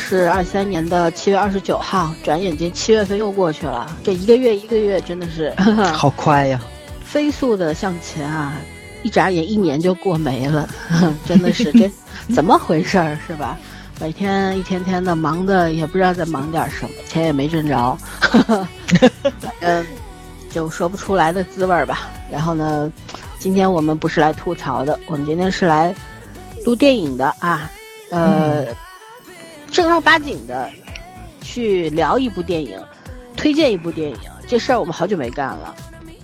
[0.00, 5.52] 是二三年的七月二十九号，转眼间七月份又过去了，这一个月一个月真的是
[5.92, 6.60] 好快呀，
[7.04, 8.54] 飞速的向前啊，
[9.02, 10.68] 一眨眼一年就过没了，
[11.28, 11.88] 真的是这
[12.34, 13.58] 怎么回事儿是吧？
[14.00, 17.98] 每天一天天的忙的也不知道在忙点什么，钱也没挣着，
[19.60, 19.86] 嗯，
[20.50, 22.08] 就说不出来的滋味儿吧。
[22.32, 22.90] 然后呢，
[23.38, 25.94] 今天我们不是来吐槽的，我们今天是来
[26.64, 27.70] 录电影的啊。
[28.10, 28.64] 呃，
[29.70, 30.68] 正儿八经的
[31.40, 32.78] 去聊一部电影，
[33.36, 35.74] 推荐一部电影，这事儿我们好久没干了。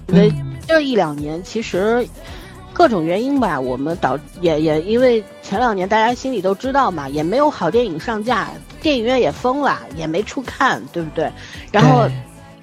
[0.08, 0.32] 因为
[0.66, 2.06] 这一两年，其实
[2.72, 8.48] 各种原因吧，我们导也也因为前两年大家心里都知道嘛，也没有好电影上架，
[8.80, 11.30] 电影院也封了，也没处看，对不对？
[11.72, 12.08] 然后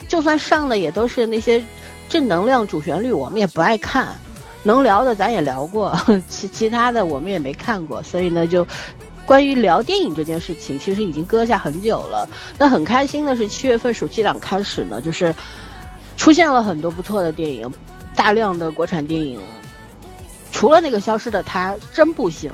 [0.07, 1.63] 就算上了，也都是那些
[2.07, 4.09] 正能量主旋律，我们也不爱看。
[4.65, 5.97] 能聊的咱也聊过，
[6.29, 8.65] 其其他的我们也没看过，所以呢就。
[9.25, 12.27] 关于聊电影这件事情，其实已经搁下很久了。
[12.57, 15.33] 那很开心的是，七月份暑期档开始呢，就是
[16.17, 17.71] 出现了很多不错的电影，
[18.15, 19.39] 大量的国产电影。
[20.51, 22.51] 除了那个消失的他，真不行，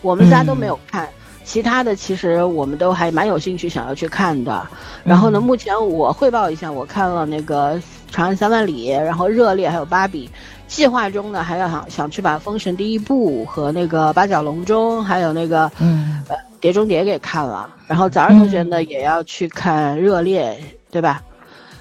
[0.00, 1.08] 我们仨都没有看。
[1.44, 4.64] 其他的其实我们都还蛮有兴趣想要去看的。
[5.02, 7.74] 然后呢，目前我汇报一下，我看了那个
[8.12, 10.28] 《长安三万里》，然后《热烈》，还有《芭比》。
[10.72, 17.68] 计划中呢，还要想想去把《封神》第一部和那个《八角笼中》，还有那个嗯，呃，《碟中谍》给看了。
[17.86, 20.58] 然后早上同学呢也要去看《热烈》，
[20.90, 21.22] 对吧？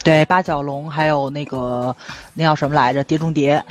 [0.03, 1.95] 对，《八角笼》还有那个
[2.33, 3.63] 那叫什么来着，《碟中谍》。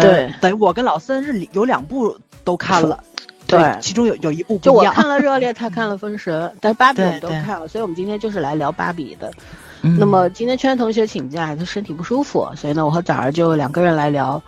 [0.00, 3.02] 对，等于我跟老森是有两部都看了。
[3.48, 9.32] 对，其中有有一部就我看了《热烈》，他看了《封神》，但是《芭比》我们都看了，所以我们今天就是来聊《芭比》的。
[9.80, 14.40] 那么今天圈同学请假，他身体不舒服，所以呢，我和早儿就两个人来聊。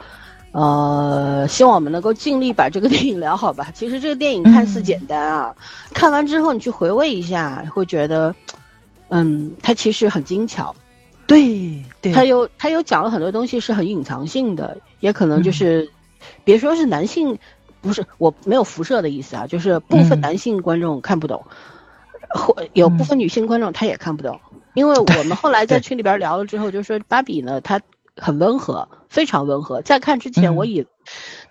[0.53, 3.69] 呃，希望我们能够尽力把这个电影聊好吧。
[3.75, 5.55] 其实这个电影看似简单啊，
[5.95, 8.35] 看完之后你去回味一下，会觉得，
[9.11, 10.75] 嗯，它其实很精巧。
[11.29, 15.89] 对，对，它有它有讲了很多东西是很隐藏性的，也可能就是，
[16.43, 17.39] 别说是男性，
[17.81, 21.45] 不是我没有辐射的意思啊，就是部分男性观众看不懂，
[22.31, 24.41] 或有部分女性观众她也看不懂，
[24.75, 27.81] 因为我们后来在群里边聊了之后，就说芭比呢，它。
[28.21, 29.83] 很温和，非常温和。
[29.83, 30.87] 在看之前，我以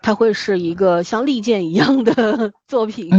[0.02, 3.10] 它会是一个像利剑一样的 作品，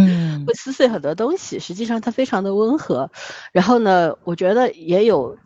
[0.47, 1.59] 会撕碎很多东西。
[1.59, 3.11] 实际上，它非常的温和。
[3.53, 5.37] 然后呢，我觉得也有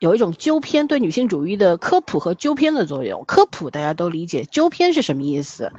[0.00, 3.24] 有一种纠偏对女性主义的科普和纠偏的作用。
[3.26, 5.70] 科普大家都理解，纠偏是什么意思？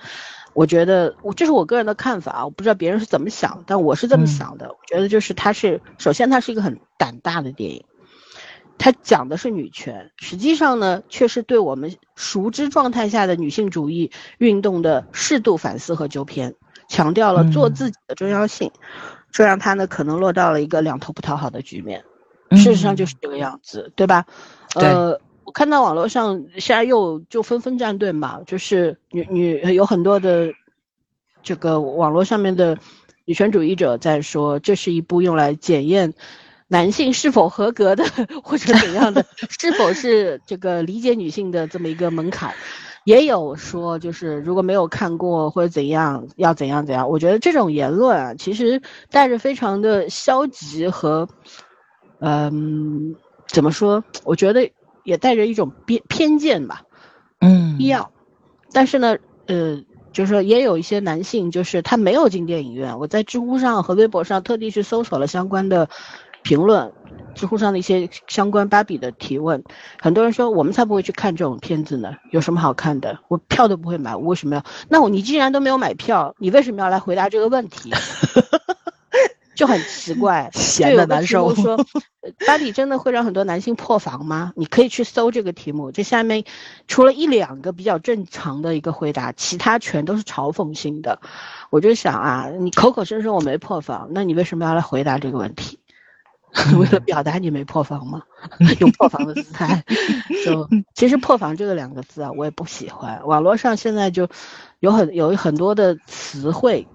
[0.54, 4.70] 我觉得我这是我个人的看法，我不知道别人是怎么想，但我是这么想的。
[4.70, 7.84] 我觉得就是它是首先它是一个很胆大的电影。
[8.78, 16.54] 它讲的是女权，实际上呢，却是对我们熟知状态下的女性主义运动的适度反思和纠偏，
[16.90, 18.72] 强调了做自己的重要性，
[19.32, 22.04] 这让他呢可能落到了一个两头不讨好的局面。
[22.52, 24.26] 事实上就是这个样子，对吧？
[24.76, 30.54] 呃，我看到网络上现在又就纷纷站队嘛，就是女女有很多的
[31.42, 32.78] 这个网络上面的
[33.26, 36.14] 女权主义者在说，这是一部用来检验。
[36.68, 38.03] 男性是否合格的，
[38.44, 42.53] 或者怎样的，是否是这个理解女性的这么一个门槛，
[43.03, 47.09] 也有说就是如果没有看过或者怎样要怎样怎样。
[47.09, 48.81] 我觉得这种言论啊，其实
[49.12, 51.28] 带着非常的消极和，
[52.19, 53.16] 嗯，
[53.47, 54.03] 怎么说？
[54.24, 54.72] 我觉得
[55.03, 56.84] 也带着一种偏偏见吧。
[57.40, 58.09] 嗯，必要。
[58.72, 62.97] 但是呢，呃，就是说也有一些男性，就是他没有进电影院。
[62.97, 65.90] 我在知乎上和微博上特地去搜索了相关的。
[66.44, 66.92] 评论，
[67.34, 69.63] 知乎上的一些相关芭比的提问，
[70.00, 73.19] 很多人说我们才不会去看这种片子呢，有什么好看的？
[73.28, 74.63] 我票都不会买，我为什么要？
[74.90, 77.92] 那我你既然都没有买票，你为什么要来回答这个问题？
[79.56, 81.54] 就很奇怪，闲的难受。
[81.54, 81.78] 说
[82.48, 84.51] 芭比真的会让很多男性破防吗？
[84.56, 86.44] 你可以去搜这个题目，这下面
[86.88, 91.19] 除了一两个比较正常的一个回答，其他全都是嘲讽性的。
[91.69, 95.78] 我就想啊，你口口声声我没破防，那你为什么要来回答这个问题？
[96.78, 98.22] 为了表达你没破防吗？
[98.80, 99.84] 用破防的姿态，
[100.46, 103.26] 就其实破防这个两个字啊，我也不喜欢。
[103.26, 104.30] 网络上现在就
[104.80, 106.88] 有很有很多的词汇，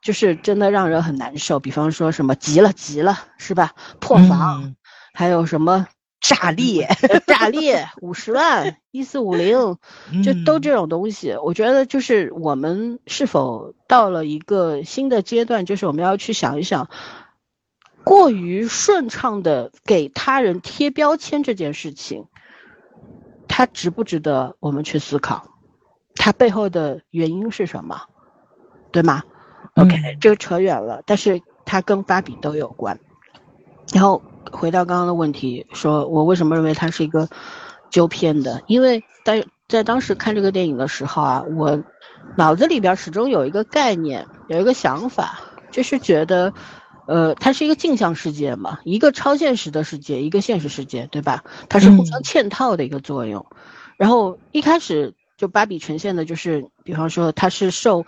[0.00, 1.60] 就是真的让人很难受。
[1.60, 3.72] 比方说什么急了急了，是吧？
[4.00, 4.74] 破防，
[5.12, 5.86] 还有什么
[6.20, 6.88] 炸裂
[7.26, 9.76] 炸裂五十万一四五零，
[10.24, 11.36] 就都这种东西。
[11.42, 16.88] 我觉得就是我们是否到了一个新的阶段，就是我们要去想一想。
[18.04, 22.26] 过于顺畅的给他人贴标签这件事情，
[23.48, 25.48] 它值不值得我们去思考？
[26.14, 28.02] 它背后的原因是什么？
[28.92, 29.22] 对吗
[29.74, 31.02] ？OK，这个扯远了。
[31.06, 32.98] 但是它跟芭比都有关。
[33.92, 34.22] 然后
[34.52, 37.28] 回到刚刚的问题，说我为什么认为它是一个
[37.90, 38.62] 纠偏的？
[38.66, 41.82] 因为在在当时看这个电影的时候啊，我
[42.36, 45.40] 脑子里边始终有一个概念，有一个想法，
[45.70, 46.52] 就是觉得，
[47.06, 51.44] 呃，它是一个镜像世界嘛，一个超现实的世界，一个现实世界，对吧？
[51.68, 53.46] 它是互相嵌套的一个作用。
[53.96, 58.04] 然后一开始就芭比呈现的就是，比方说它是受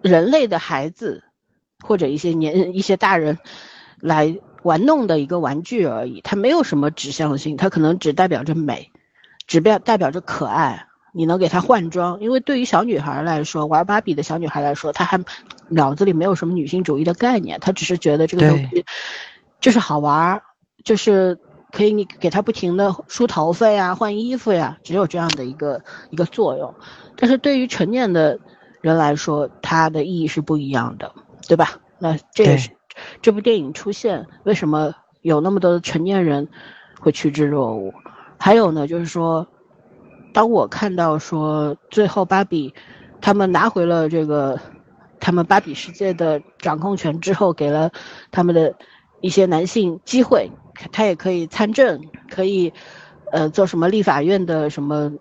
[0.00, 1.24] 人类的孩子
[1.80, 3.38] 或者一些年一些大人
[4.00, 8.90] 来玩弄的一个玩具而已，它没有什么指向性，它可能只代表着美。
[9.48, 15.20] 只表代表着可爱，你能给她换装，因为对于小女孩来说，玩芭比的小女孩来说，她还
[15.68, 18.84] 脑子里没有什么女性主义的概念，她只是觉得这个东西
[19.60, 20.42] 就是好玩，
[20.84, 21.38] 就是
[21.70, 26.74] 可以你给她不停的梳头发呀、换衣服呀，只有这样的一个一个作用。
[27.16, 28.38] 但是对于成年的
[28.80, 31.12] 人来说，它的意义是不一样的，
[31.46, 31.78] 对吧？
[31.98, 32.70] 那这也是
[33.20, 36.48] 这部电影出现为什么有那么多的成年人
[36.98, 37.94] 会趋之若鹜。
[38.38, 39.46] 还有呢，就是说，
[40.32, 42.74] 当我看到说最后芭比
[43.20, 44.58] 他们拿回了这个
[45.20, 47.90] 他们芭比世界的掌控权之后，给了
[48.30, 48.74] 他们的
[49.20, 50.50] 一些男性机会，
[50.90, 52.72] 他也可以参政，可以
[53.30, 55.12] 呃做什么立法院的什么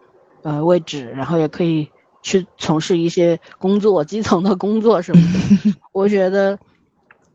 [0.42, 1.88] 呃位置，然后也可以
[2.24, 5.76] 去从事一些工作，基层的工作什么的。
[5.94, 6.58] 我觉得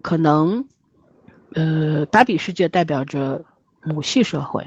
[0.02, 0.66] 可能
[1.54, 3.44] 呃芭比世界代表着
[3.84, 4.66] 母系社会。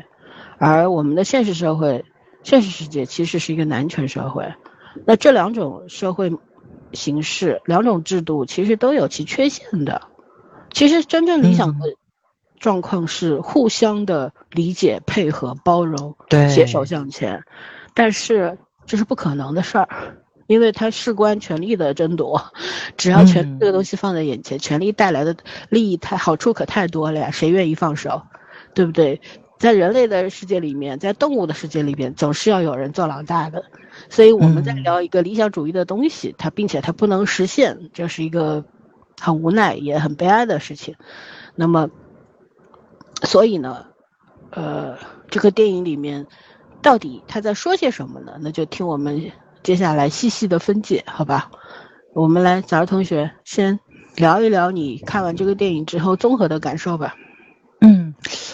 [0.57, 2.05] 而我们的现实社会、
[2.49, 4.51] 现实世界其实是一个男权社会，
[5.05, 6.31] 那这两种社会
[6.93, 10.01] 形式、两种制度其实都有其缺陷的。
[10.71, 11.93] 其实真正理想的
[12.59, 16.15] 状况是互相的理解、配合、包容、
[16.49, 17.43] 携手向前，
[17.93, 18.57] 但是
[18.87, 20.17] 这是不可能的事儿，
[20.47, 22.51] 因为它事关权力的争夺。
[22.97, 25.35] 只要权这个东西放在眼前，权力带来的
[25.69, 28.23] 利益太好处可太多了呀，谁愿意放手？
[28.73, 29.21] 对不对？
[29.59, 33.65] 在人类的世界里面，在动物的世界里面，总是要有人做老大的。
[34.09, 38.63] 所以我们在聊一个理想主义的东西，它并且它不能实现，这是一个
[39.19, 40.95] 很无奈也很悲哀的事情。
[41.55, 41.89] 那么，
[43.23, 43.87] 所以呢，
[44.51, 44.97] 呃，
[45.29, 46.25] 这个电影里面
[46.81, 48.37] 到底他在说些什么呢？
[48.39, 51.51] 那就听我们接下来细细的分解，好吧？
[52.13, 53.77] 我们来，早儿同学先
[54.15, 57.15] 聊一聊你看完这个电影之后综合的感受吧。
[57.81, 58.08] 嗯，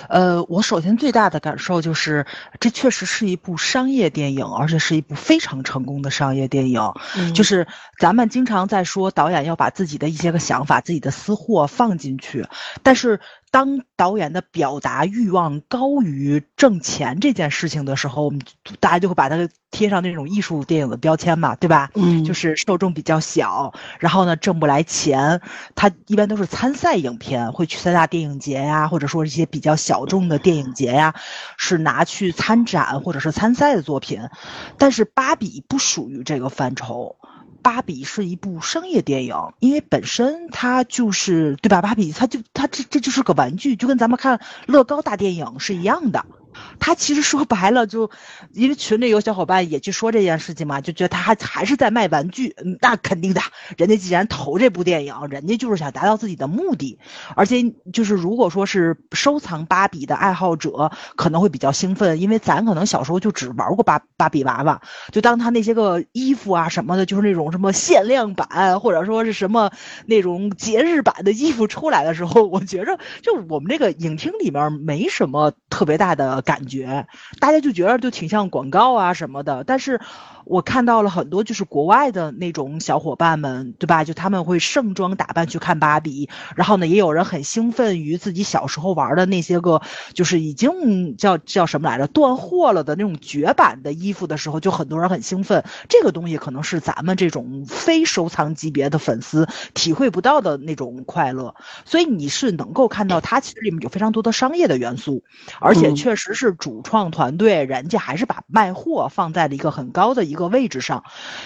[0.08, 2.26] 呃，我首先最大的感受就是，
[2.60, 6.82] 这确实是一部商业电影，而且是一部非常成功的商业电影。
[7.34, 7.68] 就是
[8.00, 12.48] 咱们经常在说导演要把自己的一些个想法、自己的私货放进去，
[12.84, 13.20] 但是。
[13.52, 18.42] 当导演的表达欲望高于挣钱这件事情的时候，我们
[18.82, 21.90] 大家就会把它贴上那种艺术电影的标签嘛，对吧？
[21.94, 25.40] 嗯，就是受众比较小，然后呢挣不来钱。
[25.74, 31.16] 它一般都是参赛影片，会去三大电影节呀，或者说一些比较小众的电影节呀，
[31.56, 34.28] 是拿去参展或者是参赛的作品。
[34.78, 37.16] 但是《芭比》不属于这个范畴。
[37.64, 41.82] 芭比是一部商业电影，因为本身它就是对吧？
[41.82, 46.26] 芭比它就它这这就是个玩具，就跟咱们看乐高大电影是一样的。
[46.80, 48.10] 他其实说白了，就
[48.54, 52.56] 因为群里有小伙伴也去说这件事情嘛，就觉得他还还是在卖玩具。
[52.82, 53.42] 那肯定的，
[53.78, 57.00] 人家既然投这部电影，人家就是想达到自己的目的。
[57.36, 64.82] 而且就是如果说是收藏芭比的爱好者，可能会比较兴奋，因为咱可能小时候就只玩过芭芭比娃娃。
[65.12, 69.72] 就当他那些个衣服啊什么的，就是那种什么限量版或者说是什么
[70.06, 76.44] 那种节日版的衣服出来的时候，我觉着就我们这个影厅里面没什么特别大的。
[76.46, 77.08] 感觉
[77.42, 80.00] 大家就觉得就挺像广告啊什么的，但是。
[80.46, 84.04] 我看到了很多就是国外的那种小伙伴们，对吧？
[84.04, 89.82] 就他们会盛装打扮去看芭比，然后呢，也有人很兴奋于自己小时候玩的那些个，
[90.14, 95.64] 就是已经叫叫什么来着，断货了的那种绝版的衣服的时候，就很多人很兴奋。
[95.90, 101.56] 这个东西可能是咱们这种非收藏级别的粉丝体会不到的那种快乐。
[101.86, 105.24] 所以你是能够看到它其实里面有非常多的商业的元素，
[105.60, 110.35] 而且确实是主创团队人家还是把卖货放在了一个很高的一。
[110.36, 111.04] 一个位置上，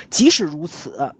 [0.10, 1.14] 即使如此，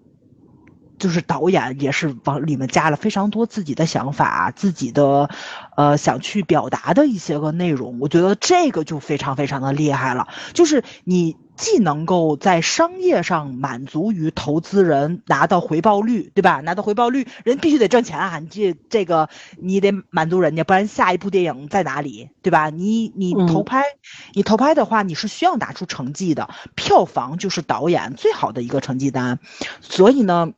[0.98, 5.30] 就是导演也是往里面加了非常多自己的想法，自己的
[5.76, 7.98] 呃想去表达的一些个内容。
[8.00, 11.36] 我觉得这个就非常非常的厉害了，就是你。
[11.60, 16.60] 既能够在商业上满足于投资人拿到回报率，对吧？
[16.60, 18.38] 拿到回报率，人必须得挣钱啊！
[18.38, 22.70] 你这这个你得满足人家，不然下一部电影在哪里，对吧？
[22.70, 23.84] 你你投拍，
[24.32, 29.38] 你投拍的话，你是需要拿出成绩的，票房就是导演最好的一个成绩单，
[29.82, 30.52] 所以呢，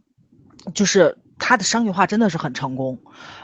[0.73, 1.19] 就是。
[1.45, 3.01] 它的商业化真的是很成功，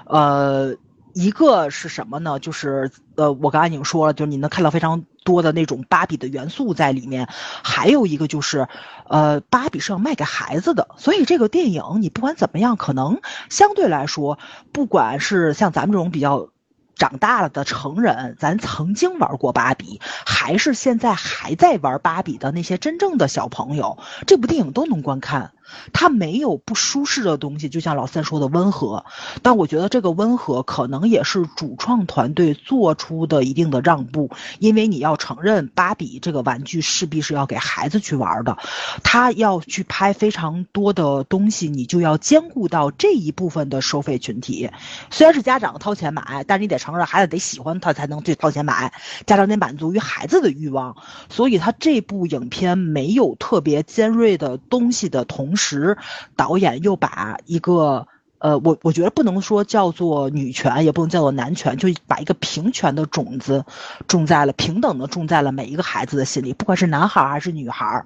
[0.06, 0.76] 呃。
[1.18, 2.38] 一个是什么呢？
[2.38, 7.28] 就是呃，我刚才已经说了，就是你能看到非常多的那种芭比的元素在里面。
[7.64, 8.68] 还有一个就是，
[9.08, 13.20] 呃，芭比是要卖给孩子的，所以这个电影你不管怎么样，可能
[13.50, 14.38] 相对来说，
[14.70, 16.50] 不管是像咱们这种比较
[16.94, 23.98] 长大了的成人，咱曾经玩过芭比，还是现在还在玩芭比的那些真正的小朋友，
[24.28, 25.50] 这部电影都能观看。
[25.92, 29.04] 它没有不舒适的东西，就像老三说的温和，
[29.42, 38.56] 但我觉得这个温和可能也是主创团队做出的一定的让步，因为你要承认，芭比这个玩具势必是要给孩子去玩的，
[39.02, 44.70] 他要去拍非常多的东西，你就要兼顾到这一部分的收费群体。
[45.10, 48.92] 虽然是家长掏钱买，但是你得承认孩子得喜欢他才能去掏钱买，
[49.26, 50.96] 家长得满足于孩子的欲望，
[51.28, 55.57] 所以他这部影片没有特别尖锐的东西的同。
[55.58, 55.98] 时，
[56.36, 58.06] 导演又把一个
[58.38, 63.66] 呃，我我觉得不能说叫做女权，也不能叫做男权，就把一个平权的种子
[64.06, 68.04] 种在了平等的种在了每一个孩子的心里，不管是男孩还是女孩，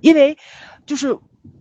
[0.00, 0.38] 因为
[0.86, 1.18] 就是。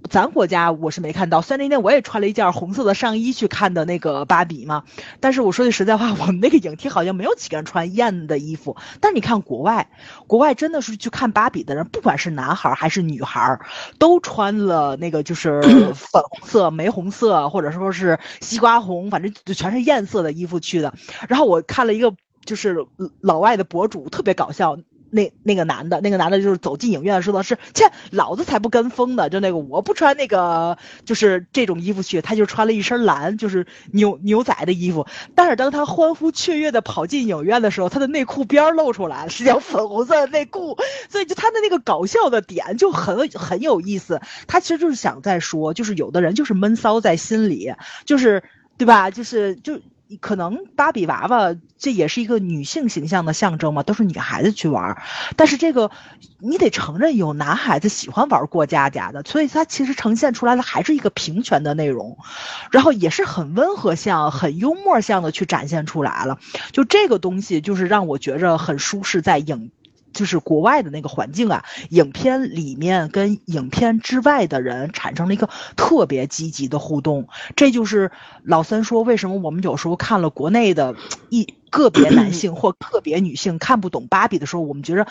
[0.09, 4.83] 咱国家我是没看到，虽然那天我也穿了一件红色的上衣去看的那个芭比嘛，
[5.19, 8.77] 但是我说句实在话，我们那个影厅好像没有几个人穿艳的衣服。
[8.99, 9.89] 但你看国外，
[10.27, 13.59] 国外真的是去看芭比的人，不管是男孩还是女孩，
[13.97, 15.61] 都穿了那个就是
[15.95, 20.93] 粉红色、玫红色，或者说是西瓜红，反正就全是艳色的衣服去的。
[21.27, 22.13] 然后我看了一个
[22.45, 22.85] 就是
[23.19, 24.77] 老外的博主，特别搞笑。
[25.13, 29.29] 那那个男的，那个男的就是走进影院说的是，切，老子才不跟风呢！
[29.29, 35.05] 就那个我不穿那个，就是这种衣服去，他就穿了一身蓝，就是牛牛仔的衣服。
[35.35, 40.77] 但是当他欢呼雀跃的跑进影院的时候，他的内裤边露出来，是条粉红色的内裤。
[41.09, 44.19] 所以就他的那个搞笑的点就很很有意思。
[44.47, 47.71] 他其实就是想在说，就是有的人就是闷骚在心里，
[48.05, 48.43] 就是
[48.77, 49.11] 对吧？
[49.11, 49.79] 就是就。
[50.17, 55.01] 可能芭比娃娃这也是一个女性形象的象征嘛，都是女孩子去玩，
[55.35, 55.91] 但是这个
[56.39, 62.17] 你得承认有男孩子喜欢玩过家家的，所以它其实呈现出来的还是一个平权的内容，
[62.71, 66.39] 然后也是很温和向、很幽默向的去展现出来了。
[66.71, 69.71] 就这个东西，就是让我觉着很舒适，在影。
[70.13, 78.11] 就是国外的那个环境啊，影片里面跟影片之外的人产生了一个特别积极的互动，这就是
[78.43, 80.95] 老三说为什么我们有时候看了国内的
[81.29, 85.07] 一个别男性或 个别女性看不懂芭比的时候，我们觉着，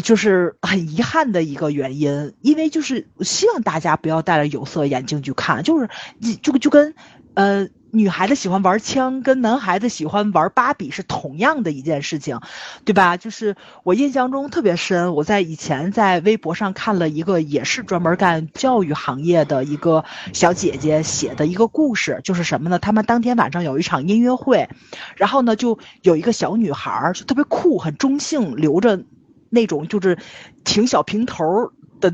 [0.00, 5.88] 就是很遗憾的一个原因，因为就是希望大家不要戴着有色眼镜去看，就是
[6.40, 6.94] 就就跟
[7.34, 7.68] 呃。
[7.94, 12.40] 女孩子喜欢玩枪，跟男孩子喜欢玩芭比是同样的一件事情，
[12.84, 13.16] 对吧？
[13.16, 22.80] 就是我印象中特别深，我在以前在微博上看了一个也是专门干教育行业的一个小姐姐写的一个故事，就是什么呢？
[22.80, 24.68] 他们当天晚上有一场音乐会，
[25.14, 29.04] 然后呢，就有一个小女孩就特别酷，很中性，留着
[29.50, 30.18] 那种就是
[30.64, 31.44] 挺小平头
[32.00, 32.12] 的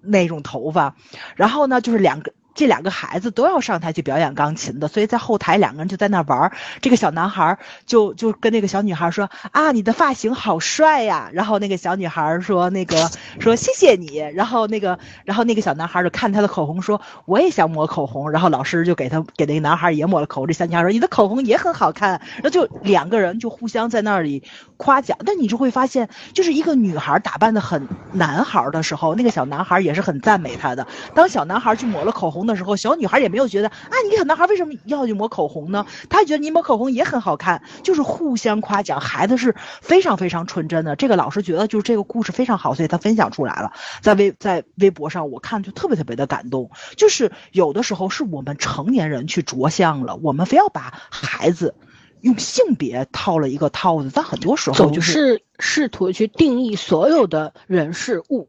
[0.00, 0.96] 那种头发，
[1.36, 2.32] 然后呢，就是两个。
[2.58, 6.50] 这两个孩子都要上台去表演钢琴的，所以在后台两个人就在那玩。
[6.80, 20.48] 这个小男孩就就跟那个小女孩说：“啊，你的发型好帅呀！”然后那个小女孩说：“那个说谢谢你。”然后那个然后那个小男孩就看他的口红说：“我也想抹口红。”然后老师就给他给那个男孩也抹了口红。
[20.48, 24.42] 这小女孩说：“你的口红也很好看。”然后就两个人就互相在那里
[24.76, 25.16] 夸奖。
[25.24, 30.88] 但你就会发现，就是一个女孩打扮的很男孩的时候，那个小男孩也是很赞美她的。
[31.14, 32.47] 当小男孩去抹了口红。
[32.48, 35.86] 的时候，小女孩也没有觉得啊，你小男孩为什么要去抹口红呢？
[36.10, 39.00] 她觉得你抹口红也很好看，就是互相夸奖。
[39.00, 40.96] 孩子是非常非常纯真的。
[40.96, 46.70] 这个老师觉得就是这个故事非常好，所以他分享出来了，在微在微博上，我看就特别特别的感动。
[46.96, 51.74] 就是有的时候是我们成年人去着相了，我们非要把孩子
[52.22, 58.48] 用性别套了一个套子，在很多时候总是试图去定义所有的人事物。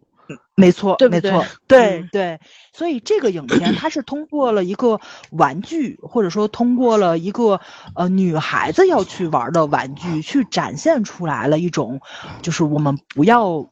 [0.60, 2.40] 没错，对没错， 对对，
[2.74, 5.00] 所以这个影片它是通过了一个
[5.32, 7.62] 玩具，或者说通过了一个
[7.96, 12.02] 呃女孩子要去玩的玩具，去展现出来了一种，
[12.42, 13.70] 就是我们不要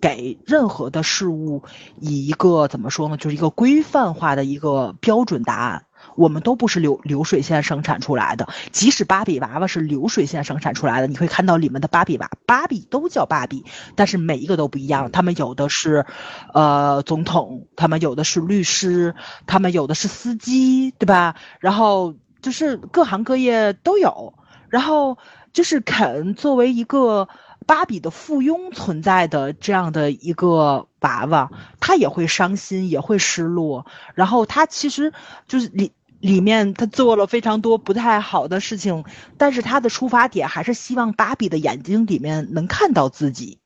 [0.00, 1.64] 给任何的事物
[2.00, 5.84] 以一个怎么说呢，就是一个规范化的一个标准答案。
[6.18, 15.12] 我们都不是流流水线生产出来的，即使芭比娃娃是流水线生产出来的，你会看到里面的芭比娃芭比都叫芭比，但是每一个都不一样。
[15.12, 16.04] 他们有的是，
[16.52, 19.14] 呃，总统，他们有的是律师，
[19.46, 21.36] 他们有的是司机，对吧？
[21.60, 24.34] 然后就是各行各业都有。
[24.68, 25.18] 然后
[25.52, 27.28] 就是肯作为一个
[27.64, 33.86] 芭比的附庸存在的这样的一个娃娃，他也会伤心，也会失落。
[34.14, 35.12] 然后他其实
[35.46, 35.92] 就是你。
[36.20, 39.04] 里面他做了非常多不太好的事情，
[39.36, 43.58] 但是他的出发点还是希望芭比的眼睛里面能看到自己，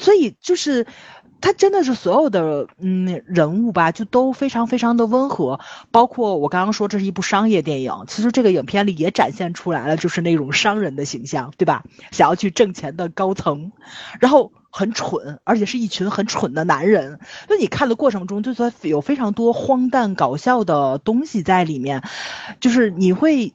[0.00, 0.86] 所以就是。
[1.38, 5.60] 他真的是所有的嗯人物吧，就都非常非常的温和，
[5.90, 11.84] 包括我刚刚说这是一部商业电影，其实这个影片里也展现出来了，就是那种商人的形象，对吧？
[12.10, 13.70] 想要去挣钱的高层，
[14.18, 17.18] 然后很蠢，而且是一群很蠢的男人。
[17.48, 22.02] 那你看的过程中，就算有非常多荒诞搞笑的东西在里面，
[22.60, 23.54] 就是你会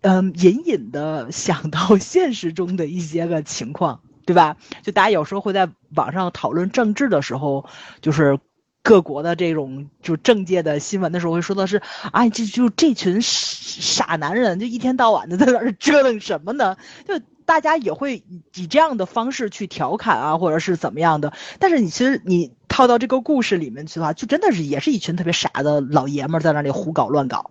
[0.00, 4.00] 嗯隐隐的想到 现实中的一些个情况。
[4.28, 4.58] 对吧？
[4.82, 7.64] 就大家有时候会在网上讨论政治的时候，
[8.02, 8.38] 就是
[8.82, 11.80] 各国的这种就政界的新闻的时候，会说的是，
[12.12, 16.76] 哎，这就这群傻男人，就一天到晚的在那儿折腾什么呢？
[17.06, 18.22] 就大家也会
[18.54, 21.32] 以这样的方式去调侃啊，或者是怎么样的。
[21.58, 27.50] 但是你其实你套到这个故事里面去的话，就真的是也是一群特别傻的老爷们在那里胡搞乱搞。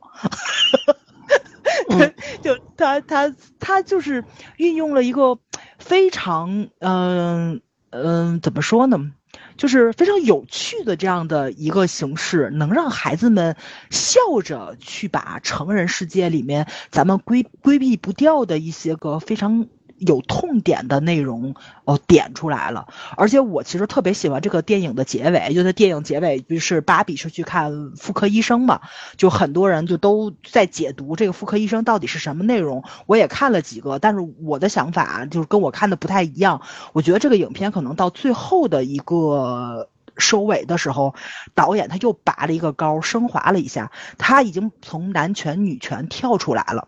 [2.44, 4.24] 就他他他就是
[4.58, 5.40] 运用了一个。
[5.80, 7.62] 非常嗯
[7.92, 9.12] 嗯，怎么说呢？
[9.56, 13.56] 就是非常有趣的这样的一个形式，能让孩子们
[13.90, 19.68] 笑着去把成人世界里面咱们规规避不掉的一些个非常。
[19.98, 22.88] 有痛点的内容哦，点出来了。
[23.16, 28.82] 而且我其实特别喜欢这个电影的结尾，就在电影结尾，不是芭比是去看妇科医生嘛？
[29.16, 32.84] 就很多人就都在解读这个妇科医生到底是什么内容。
[33.06, 36.62] 我也看了几个，但是我的想法就是跟我看的不太一样。
[36.94, 41.16] 我觉得这个影片可能到最后的一个收尾的时候，
[41.56, 46.88] 导演他又拔了一个高，升华了一下，他已经从男权女权跳出来了。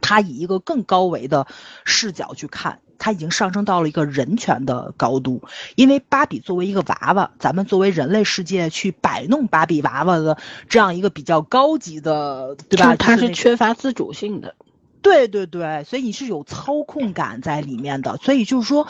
[0.00, 1.46] 他以一个更高维的
[1.84, 5.42] 视角去看，他已经上升到了一个人权的高度。
[5.74, 12.96] 因为芭比作为一个娃娃，咱们作为人类世界去摆弄芭比娃娃的这样一个比较高级的，对吧？
[12.96, 14.54] 它是缺乏自主性的。
[15.06, 18.16] 对对对，所以你是有操控感在里面的。
[18.16, 18.88] 所以就是说，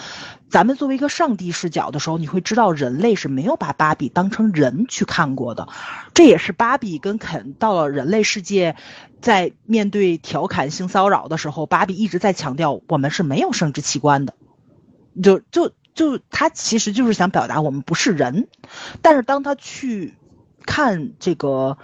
[0.49, 5.69] 咱们作为一个上帝视角的时候，你会知道人类是没有把芭比当成人去看过的。
[6.15, 8.77] 这也是芭比跟肯到了人类世界，
[9.21, 14.33] 在面对调侃性骚扰的时候，芭比一直在强调我们是没有生殖器官的。
[15.23, 18.49] 就就就他其实就是想表达我们不是人，
[19.03, 20.15] 但是当他去
[20.65, 21.77] 看这个。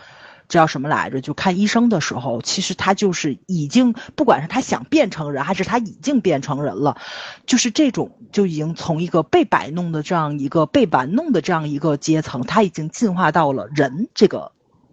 [0.53, 1.23] 叫什么来着？
[1.23, 6.99] 就看医生的时候，其实他就是已经，不管是他想变成人，还是他已经变成人了，
[7.47, 14.53] 就是这种就已经从一个被摆弄的这样一个被玩弄的这样一个阶层，他已经进化到了人这个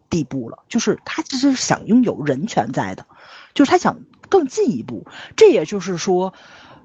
[0.10, 0.60] 地步了。
[0.70, 3.06] 就是他其实是想拥有人权在的，
[3.54, 5.08] 就是他想更进一步。
[5.36, 6.34] 这也就是说，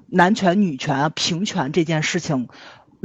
[0.07, 2.49] 男权、女权、平权这件事情。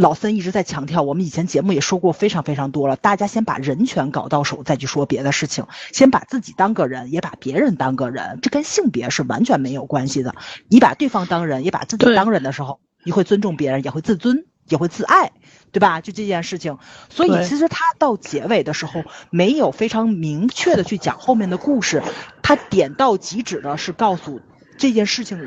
[0.00, 2.96] 老森一直在强调，我们以前节目也说过非常非常多了。
[2.96, 5.66] 大家先把人权搞到手，再去说别的事情。
[5.92, 10.34] 先把自己当个人，也把别人当个人，这跟性别是完全没有关系的。
[10.68, 15.32] 你把对方当人，也把自己当人的时候，你会尊重别人，也会自尊，也会自爱，
[15.70, 16.00] 对吧？
[16.00, 16.78] 就这件事情。
[17.10, 22.02] 所以其实他到结尾的时候，没有非常明确的去讲后面的故事，
[22.42, 24.40] 他点到即止的是告诉
[24.78, 25.46] 这件事情。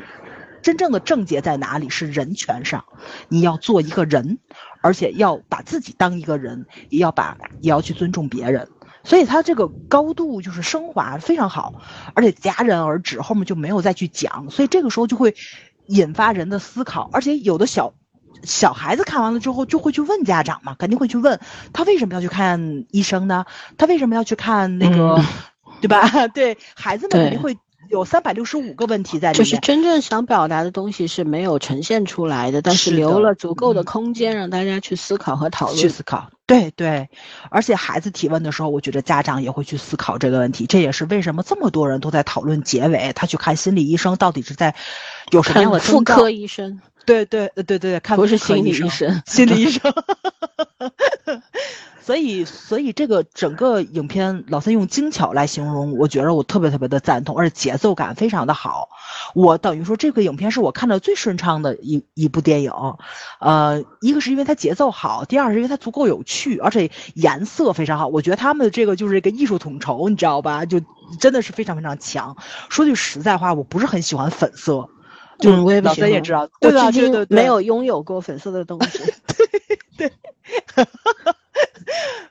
[0.64, 1.90] 真正的症结在哪里？
[1.90, 2.86] 是人权上，
[3.28, 4.38] 你要做一个人，
[4.80, 8.66] 而且要把自己当一个人，也要把也要去尊重别人。
[9.04, 11.74] 所以他这个高度就是升华非常好，
[12.14, 14.48] 而且戛然而止，后面就没有再去讲。
[14.50, 15.36] 所以这个时候就会
[15.86, 17.92] 引发人的思考，而且有的小
[18.42, 21.38] 小孩子看完了之后就会去问家长嘛，肯定会去问
[21.74, 23.44] 他为什么要去看医生呢？
[23.76, 25.22] 他为什么要去看那个，
[25.82, 26.26] 对吧？
[26.32, 27.54] 对孩子们肯定会。
[27.88, 35.78] 有三百六十五个问题在里面，就是真正想表达的东西是没有呈现出来的，但是留了足够的空间让大家去思考和讨论。
[35.78, 37.08] 去思考，对对，
[37.50, 40.66] 而且孩子提问的时候，我觉得家长也会去思考这个问题。
[40.66, 44.74] 这也是为什么这么多人都在讨论结尾，他去看心理医生到底是在
[45.30, 46.80] 有什么样的妇科医生？
[47.06, 49.92] 对对对对对，看不是心理医生，心理医生。
[52.04, 58.90] 所以，所以这个整个影片，老三用精巧来形容，我觉得我特别特别的赞同，而且节奏感非常的好。
[59.34, 62.70] 我等于说，这个影片是我看的最顺畅的一一部电影。
[63.40, 68.06] 呃，一个是因为它节奏好，第二是因为它足够有趣，而且颜色非常好。
[68.06, 70.66] 我觉得他们的这个就是一个艺术统筹，你知道吧？
[70.66, 70.82] 就
[71.18, 72.36] 真的是非常非常强。
[72.68, 74.90] 说句实在话，我不是很喜欢粉色，
[75.38, 76.90] 就是我也老三也知道，对吧？
[76.90, 78.98] 对对对，没有拥有过粉色的东西。
[79.96, 80.12] 对对。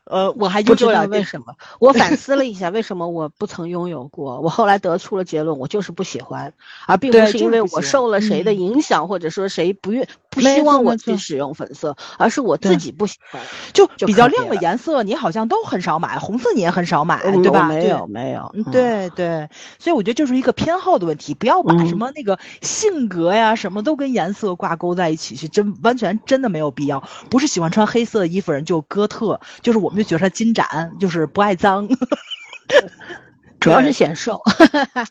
[0.06, 4.40] 呃，我还不知道为什么，我反 思了一下，为什么我不曾拥有过？
[4.42, 6.54] 我后来得出了结论，我就是不喜欢，
[6.88, 13.42] 而并不是因为我受了谁的影响，或者说谁不愿不希望我去使用粉色，而是我自己不喜欢，
[13.74, 17.68] 就比较亮的颜色，你好像都很少买，红色你也很少买，对吧？
[17.68, 27.04] 没有没有，对对，所以我觉得就是一个偏好的问题，不要把什么那个性格呀什么都跟颜色挂钩在一起，是真完全真的没有必要。
[27.30, 31.88] 不是喜欢穿黑色衣服人就哥特，就是我们就觉得他金盏，就是不爱脏。
[33.60, 34.42] 主要是显瘦，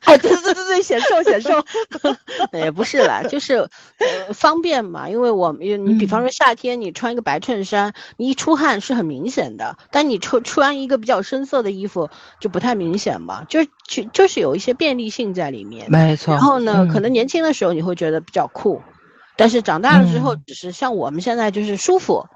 [0.03, 1.65] 哎，对对对 对，显瘦显瘦，
[2.53, 3.55] 也不是啦，就是
[3.97, 5.09] 呃方便嘛。
[5.09, 15.91] 因为我们你比方说夏天你穿一个白衬衫，你一出汗是很明显的，但你穿穿一个比较深色的衣服就不太明显嘛，就就就是有一些便利性在里面。
[15.91, 16.35] 没错。
[16.35, 18.83] 然后呢，可能年轻的时候你会觉得比较酷，
[19.39, 22.27] 但是长大了之后，只是像我们现在就是舒服，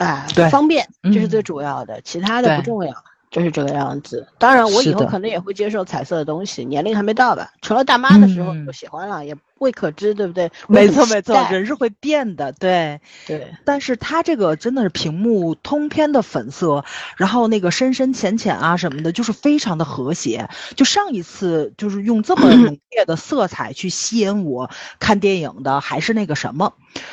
[0.00, 3.04] 哎，方便，这是最主要的，其他的不重要。
[3.30, 7.52] 就是这个样子，当然我以后可能也会接受彩色的东西，年龄还没到吧。
[7.62, 10.50] 成了大妈的时候就喜欢了，也未可知，对不对？
[10.66, 13.54] 没错没错，人是会变的，对对。
[13.64, 16.84] 但是它这个真的是屏幕通篇的粉色，
[17.16, 20.48] 然后那个深深浅浅啊什么的，就是非常的和谐。
[20.74, 26.72] 就上一次就是用这么 浓烈的色彩去吸引我看电影的，还是那个什么，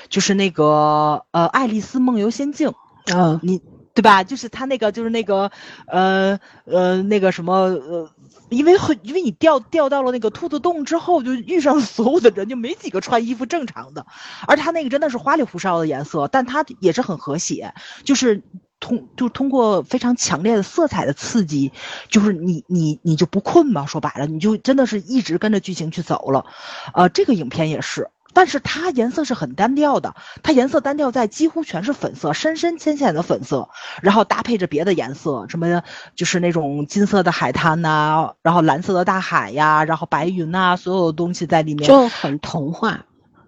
[0.09, 2.73] 就是那个呃《爱丽丝梦游仙境》
[3.15, 3.61] 啊，你。
[3.97, 4.23] 对吧？
[4.23, 5.51] 就是他那个，就是那个，
[5.87, 8.07] 呃呃，那个什么，呃，
[8.49, 14.05] 因为很，因为你掉掉到了那个兔子洞之后，就遇上所有的人，就没几个穿衣服正常的。
[14.45, 18.43] 而他那个真的是花里胡哨的颜色，但它也是很和谐，就是
[18.79, 21.71] 通就通过非常强烈的色彩的刺激，
[22.07, 23.87] 就是你你你就不困嘛？
[23.87, 26.45] 说白了，你就真的是一直跟着剧情去走了。
[26.93, 28.11] 呃，这个影片也是。
[28.37, 33.67] 但是它颜色是很单调的，它颜色单调在几乎全是粉色，深深浅浅的粉色，
[34.03, 35.81] 然后搭配着别的颜色，什么
[36.15, 43.05] 就是那种金色的海滩呐，然后蓝色的大海呀，然后白云呐，所有的东西在里面就很童话。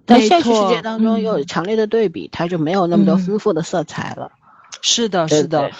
[0.07, 4.31] 在现实世界当中又有强烈的对比，它就没有那么多丰富的色彩了。
[4.81, 5.71] 是的，是的，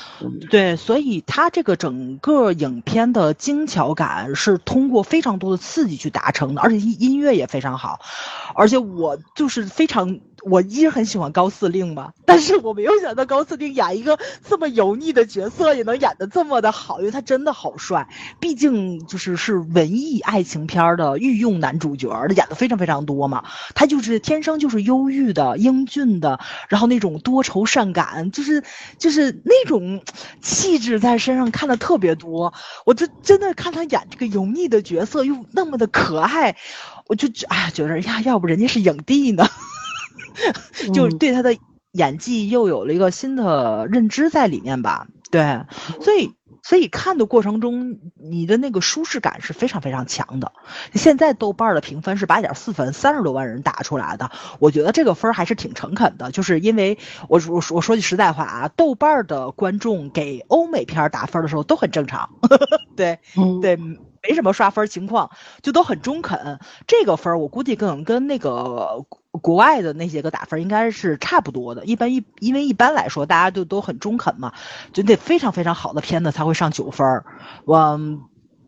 [0.50, 8.00] 对，所以它这个整个影片的精巧感是通过非常多的刺激去达成的，而且音音乐也非常好，
[8.56, 10.20] 而且我就是非常。
[10.44, 18.08] 我一直很喜欢高司令嘛， 但是我没有想到高司令演一个这么油腻的角色也能演得这么的好，因为他真的好帅。
[18.40, 23.44] 毕竟就是是文艺爱情片的御用男主角，他演的非常非常多嘛。
[23.76, 28.64] 他就是天生就是忧郁的、英俊的，然后那种多愁善感，就是
[28.98, 30.02] 就是那种
[30.42, 32.54] 气质在身上看的特别多。
[32.86, 36.56] 我就真的看他演这个油腻的角色又那么的可爱，
[37.08, 39.48] 我就哎觉得呀，要不人家是影帝呢。
[40.94, 41.58] 就对他的
[41.92, 45.66] 演技又有了一个新的认知在里面吧，对，
[46.02, 50.52] 所以所以看的过程中，你的那个舒适感是非常非常强的。
[50.94, 56.30] 现在豆瓣的评分是八点四分，三十多万人打出来的，我觉得这个分还是挺诚恳的。
[56.32, 62.30] 就是因为我我我说句实在话啊，豆瓣的观众给欧美片打分的时候都很正常，
[62.96, 63.20] 对，
[63.64, 65.32] 对，没什么刷分情况，
[65.64, 66.60] 就都很中肯。
[66.86, 69.06] 这个分我估计跟跟那个。
[69.32, 74.54] 国外的那些个打分应该是差不多的，一般一因为一般来说大家就都很中肯嘛，
[74.92, 77.26] 就得非常非常好的片子才会上九分儿，
[77.66, 78.00] 我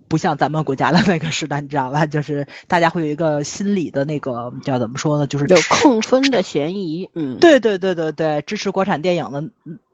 [0.07, 2.05] 不像咱们国家的那个时代，你知道吧？
[2.05, 5.25] 就是大家会有一个心理的那个叫怎么说呢？
[5.25, 7.09] 就是有控分的嫌疑。
[7.15, 9.41] 嗯，对对对对对，支持国产电影的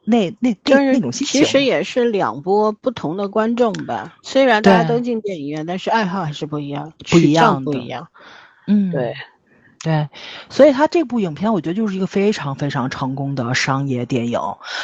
[0.04, 1.44] 那那那那种心情。
[1.44, 8.08] 其实也是两波不同的观众吧，虽然大家都进电影院，但是爱好还是不一样，不一样不一样。
[8.66, 9.16] 嗯，对。
[9.88, 10.10] 对，
[10.50, 14.38] 所以他这部影片我觉得就是一个非常非常成功的商业电影。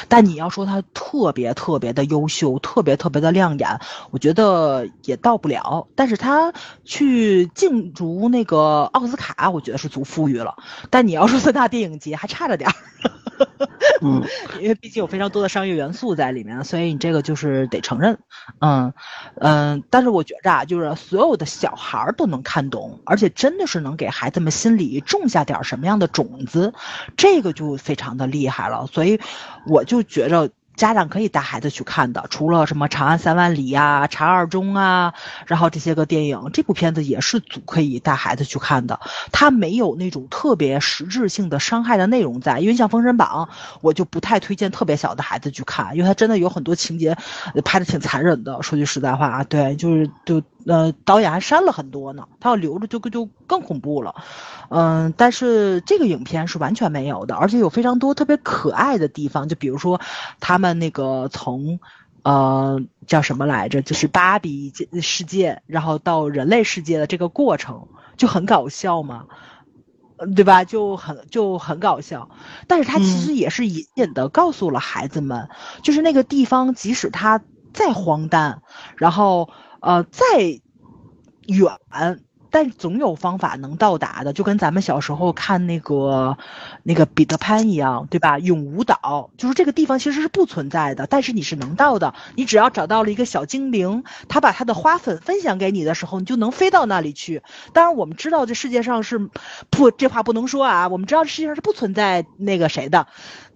[0.07, 5.89] 但你要说他特别特别的优秀，特别特别的亮眼，我觉得也到不了。
[5.93, 6.53] 但是他
[6.85, 10.55] 去竞逐那个奥斯卡，我觉得是足富裕了。
[10.89, 12.75] 但你要说三大电影节，还差着点儿。
[14.01, 14.23] 嗯，
[14.61, 18.19] 因为毕竟有非常多的商业元素在里面，所以你这个就是得承认。
[18.59, 18.93] 嗯
[19.35, 26.73] 嗯，但是我觉着啊，就是所有的小孩儿都能看懂，而且真的是能给孩子们心你种下点什么样的种子，
[27.17, 28.87] 这个就非常的厉害了。
[28.87, 29.19] 所以
[29.65, 30.49] 我就觉着。
[30.75, 35.13] 家长可以带孩子去看的，除了什么《长安三万里》呀、《查二中》啊，
[35.45, 38.99] 然后这些个电影，这部片子也是足可以带孩子去看的。
[39.31, 43.47] 它没有那种特别实质性的伤害的内容在，因为像《封神榜》，
[43.81, 47.15] 我就不太推荐特别小的孩子去看，因为它真的有很多情节
[47.63, 48.59] 拍的挺残忍的。
[48.63, 50.41] 说句实在话啊，对，就是就。
[50.65, 54.15] 呃，导演还删了很多呢，他要留着就就更恐怖了，
[54.69, 59.99] 嗯，但是这个影片是完全没有的，而且有非常多特别可爱的地方，就比如说
[60.39, 61.79] 他们那个从，
[62.23, 69.25] 呃，叫什么来着，就是芭比世界，然后到人类世界的这个过程就很搞笑嘛。
[70.35, 70.63] 对吧？
[70.63, 72.29] 就很就很搞笑。
[72.67, 75.49] 但是他其实也是隐隐的告诉了孩子们，
[75.81, 77.41] 就是那个地方，即使它
[77.73, 78.61] 再荒诞，
[78.95, 79.49] 然后
[79.83, 80.25] 呃再
[81.45, 81.77] 远。
[82.55, 86.37] 但总有方法能到达的，就跟咱们小时候看那个，
[86.83, 88.37] 那个彼得潘一样，对吧？
[88.37, 92.13] 永无岛就是这个地方其实是不存在的，但是你是能到的。
[92.35, 97.41] 你只要找到了一个小精灵，他把他的花粉分享给你的时候，你就能飞到那里去。
[97.73, 99.31] 当然，我们知道这世界上是
[99.71, 100.89] 不，这话不能说啊。
[100.89, 103.07] 我们知道这世界上是不存在那个谁的，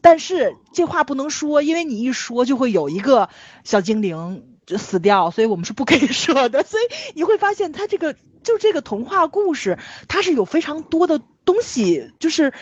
[0.01, 3.29] 但是这话不能说，因为你一说就会有一个
[3.63, 6.63] 小精灵就死掉，所以我们是不可以说的。
[6.63, 8.15] 所以你会发现，他这个。
[8.43, 9.77] 就这个童话故事，
[10.07, 12.53] 它是有非常多的东西，就是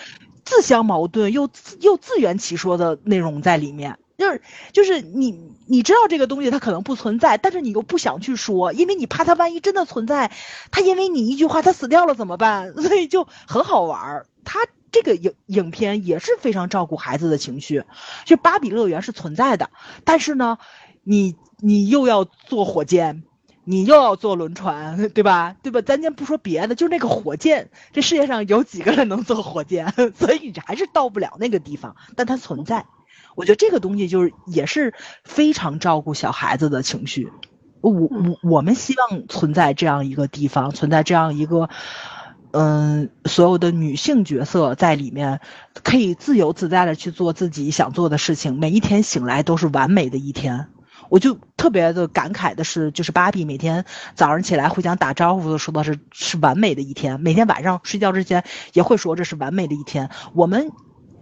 [0.43, 1.47] 自相矛盾又
[1.79, 3.99] 又自圆其说的内容在里面。
[4.17, 4.41] 就是
[4.71, 10.31] 就是你你知道这个东西它可能不存在，但是你又不想去说，因为你怕它万一真的存在，
[10.71, 12.73] 它因为你一句话它死掉了怎么办？
[12.81, 14.25] 所以就很好玩儿。
[14.43, 17.83] 它这个影影片也是非常照顾孩子的情绪。
[18.25, 19.69] 就芭比乐园是存在的，
[20.03, 20.57] 但是呢，
[21.03, 23.23] 你你又要坐火箭。
[23.67, 25.55] 你又要坐轮船， 对吧？
[25.63, 25.81] 对吧？
[25.81, 29.91] 咱先不说别的，就那个火箭，这世界上有几个人能坐火箭？
[30.15, 32.85] 所以你还是到不了那个地方，但它存在。
[33.33, 37.31] 我觉得这个东西就是也是非常照顾小孩子的情绪。
[37.81, 38.09] 我我
[38.43, 41.69] 我们希望存在这样一个地方，存在这样一个，
[42.51, 45.41] 嗯，所有的女性角色在里面
[45.83, 50.67] 可以自由自在的去做自己想做的事情，每一天醒来都是完美的一天。
[51.09, 60.09] 我就特别的感慨的是，就是芭比每天早上起来互相打招呼的说的是是完美的一天，每天晚上睡觉之前也会说这是完美的一天。
[60.33, 60.71] 我们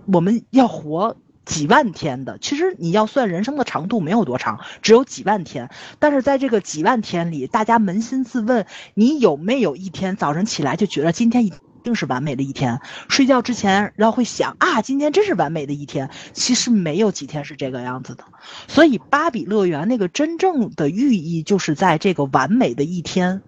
[0.06, 5.70] 我们要活几万天的，其实你要算人生的长度没有多长，只有几万天。
[6.00, 11.54] 但是在这个几万天里，大家扪心自问，你有没有一天早上起来就觉得今天一。
[11.84, 12.80] 定是完美的一天。
[13.10, 16.10] 睡觉之前，然后会想啊，今天真是完美的一天。
[16.34, 18.24] 其实没有几天是这个样子的。
[18.68, 23.44] 所以，芭比乐园那个真正的寓意，就是在这个完美的一天，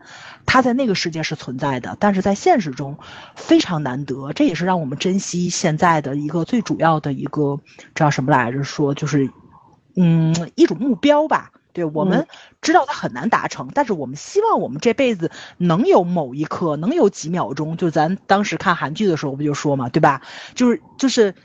[0.45, 2.98] 它在那个世界是存在的，但是在现实中
[3.36, 4.34] 非常难得。
[4.34, 7.60] 这也是让我们珍惜现在的一个最主要的一个
[7.95, 8.63] 叫什么来着？
[8.63, 9.30] 说就是，
[9.95, 11.52] 嗯，一种目标吧。
[11.75, 12.25] 对我们
[12.61, 20.21] 知道它很难达成，但是我们希望我们这辈子能有某一刻，能有几秒钟，就咱当时看韩剧的时候不就说嘛，对吧？
[20.55, 21.35] 就是就是。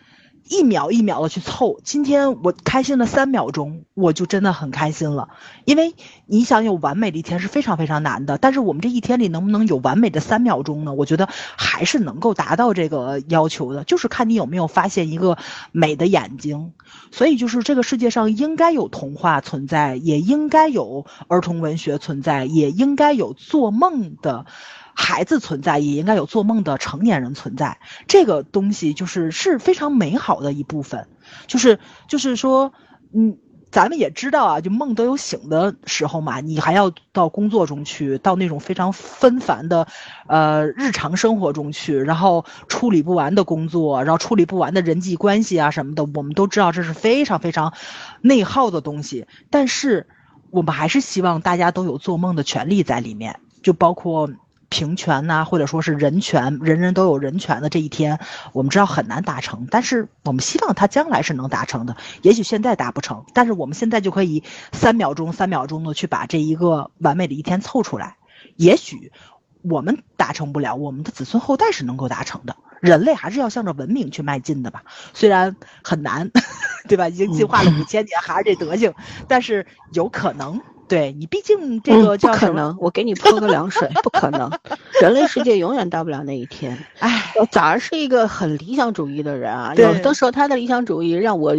[0.51, 5.29] 一秒一秒的去凑，今天我开心了三秒钟，我就真的很开心了。
[5.65, 5.95] 因为
[6.27, 10.93] 你想有完美的一天是非常非常难的，但是我们这一天里能不能有完美的三秒钟呢？
[10.93, 15.39] 我觉得还是能够达到这个要求的，就是看你有没有发现一个
[15.71, 16.73] 美的眼睛。
[17.13, 24.47] 所以就是这个世界上应该有童话存在，也应该有儿童文学存在，也应该有做梦的。
[24.95, 27.79] 孩子存在，也应该有做梦的成年人存在。
[28.07, 31.09] 这个东西就是是非常美好的一部分，
[31.47, 32.73] 就是就是说，
[33.15, 33.39] 嗯，
[33.71, 36.41] 咱们也知道啊，就梦都有醒的时候嘛。
[36.41, 39.87] 你还要到工作中去，到那种非常纷繁的，
[40.27, 46.05] 呃，日常生活中去，然后处理不完的工作，然后处理不完的人际关系啊什么的。
[46.15, 47.73] 我们都知道这是非常非常
[48.21, 50.09] 内耗的东西，但是
[50.51, 54.31] 我们还是希望大家都有做梦的权利在里面，就包括。
[54.71, 58.21] 平权呐，或者说是人权，人人都有人权的这一天，
[58.53, 61.97] 我们知道很难达成，但是我们希望它将来是能达成的。
[62.23, 68.17] 也许现在达不成，但是我们现在就可以三秒钟、三秒钟的去把这一个完美的一天凑出来。
[68.57, 69.13] 也许
[69.61, 72.57] 我们达成不了，我们的子孙后代是能够达成的。
[72.81, 76.31] 人类还是要向着文明去迈进的吧，虽然很难，
[76.89, 77.09] 对吧？
[77.09, 78.95] 已经进化了五千年，还是这德行，
[79.27, 80.63] 但是有可能。
[80.91, 82.77] 对你，毕竟这个不可能。
[82.81, 84.51] 我给你泼个凉水，不可能。
[85.01, 86.77] 人类世界永远到不了那一天。
[86.99, 91.55] 哎，早儿是一个很理想主义的人啊，有的时候他的理想主义让我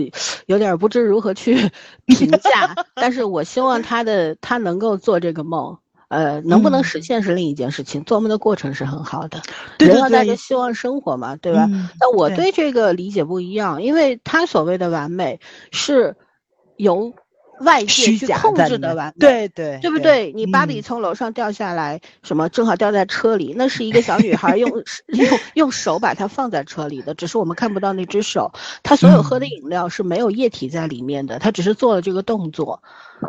[0.48, 1.56] 有点不知如何去
[2.06, 2.76] 评价。
[2.94, 5.78] 但是我希望他的他能够做这个梦，
[6.10, 8.04] 呃，能不能实现是另一件事情。
[8.04, 9.41] 做梦的过程是很好的，
[9.80, 11.70] 人要带着希望生活嘛，对吧？
[12.02, 15.39] 那我对这个理解不一样，因为他所谓的完美
[15.72, 16.17] 是
[16.76, 17.13] 由。
[17.63, 20.32] 外界去控制的完美，对对，对不对？
[20.34, 24.69] 你芭比从楼上掉下来，什么正好掉在车里，那是一个小女孩用
[25.08, 28.52] 用用手把它放在车里的，只是我们看不到那只手。
[28.84, 32.82] 她所有喝的饮料是没有液体在里面的，她只是做了这个动作。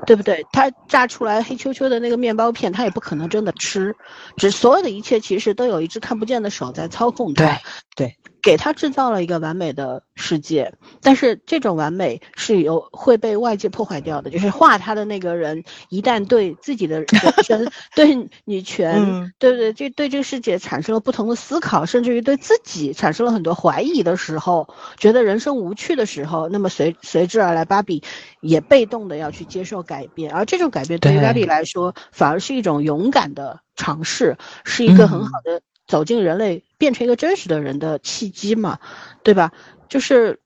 [0.06, 0.46] 对不对？
[0.52, 3.94] 她炸出来黑黢黢的那个面包片，她也不可能真的吃，
[4.38, 7.44] 只所有的一切其实都有一只看不见的手在操控它。
[7.44, 7.58] 对
[7.94, 8.16] 对。
[8.42, 14.30] 给他制造了一个完美的世界，但是这种完美是有会被外界破坏掉的。
[14.30, 17.06] 就是画他的那个人，一旦对自己的人
[17.44, 19.72] 生、 对女权、对不对？
[19.72, 28.02] 这对这个世界产生了不同的思考，甚至于对自己产生了很多怀疑的时候，觉得人生无趣的时候，那么随随之而来，芭比
[28.40, 35.62] 也被动的要去接受改变，而这种改变对于芭比来说，反而是一种勇敢的尝试，是一个很好的。
[35.92, 38.78] 走进人类，变成一个真实的人的契机嘛，
[39.22, 39.52] 对吧？
[39.90, 40.40] 就是，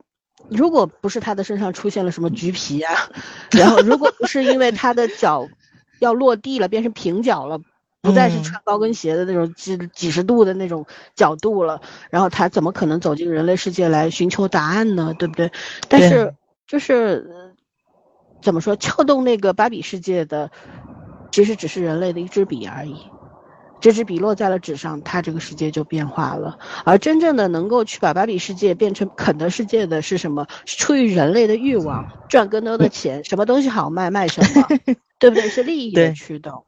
[0.49, 2.93] 如果不是他的身上出现了什么橘皮啊，
[3.53, 5.47] 然后如果不是因为他的脚
[6.01, 7.61] 要落地了，变成平脚了，
[8.01, 11.81] 不再是穿高跟鞋的那种几几十度的那种角度了，
[12.11, 15.15] 然后他怎么可能走进人类世界来寻求答案呢？
[15.17, 15.53] 对不对？
[15.89, 16.35] 但是
[16.67, 17.55] 就是
[18.43, 20.51] 怎么说，撬动那个芭比世界的，
[21.31, 22.97] 其实只是人类的一支笔而已。
[23.81, 26.59] 这支笔落在了纸上，它这个世界就变化了。
[26.85, 30.47] 而真正的能够去把芭比世界变成肯德世界的是什么？
[30.65, 34.67] 是出于人类的欲望，赚更多的钱，什么东西好卖卖什么，
[35.19, 35.49] 对不对？
[35.49, 36.65] 是利益的驱动。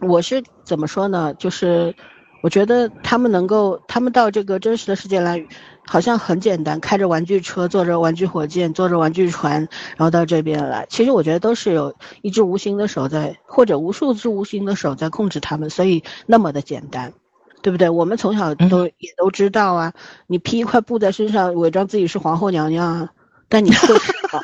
[0.00, 1.34] 我是怎么说呢？
[1.34, 1.94] 就是。
[2.42, 5.46] 我觉得他们能够，他们到这个真实的世界来，
[5.86, 10.86] 好像很简单，开着玩具车，坐着玩具火箭，坐着玩具船，然后到这边来。
[10.88, 17.12] 其实我觉得都是有一只无形的手在，或者无数只无形的手在控制他们，所以那么的简单，
[17.62, 17.88] 对不对？
[17.90, 19.92] 我们从小都也都知道啊，
[20.26, 23.08] 你披一块布在身上，伪装自己是皇后娘娘啊，
[23.48, 24.40] 但你会什么？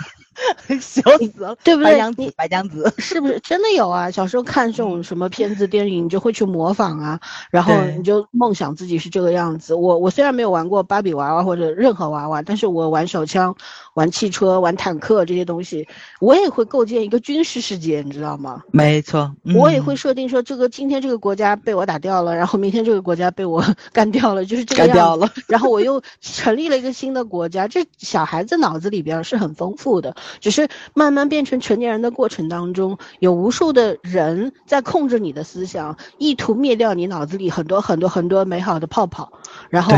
[0.81, 1.93] 笑死了，对不对？
[1.93, 4.11] 白娘子，白娘子是不是真的有啊？
[4.11, 9.75] 小时候看这种什么片子、电影，你就会去模仿啊，然后你就梦想自己是这个样子。
[9.75, 13.57] 我我虽然没有玩过芭比娃娃或者任何娃娃，但是我玩手枪。
[14.01, 15.87] 玩汽车、玩坦克这些东西，
[16.21, 18.63] 我也会构建一个军事世界，你知道吗？
[18.73, 25.29] 没错，我也会设定说，这个今天这个国家被我打掉了，然后明天这个国家被我 干掉了，就是这个样子。
[25.47, 39.31] 然后我又成立了一个新的国家，这小孩子脑子里边是很丰富的，只是慢慢变成成年人的过程当中，有无数的人在控制你的思想，意图灭掉你脑子里很多很多很多美好的泡泡，
[39.69, 39.93] 然后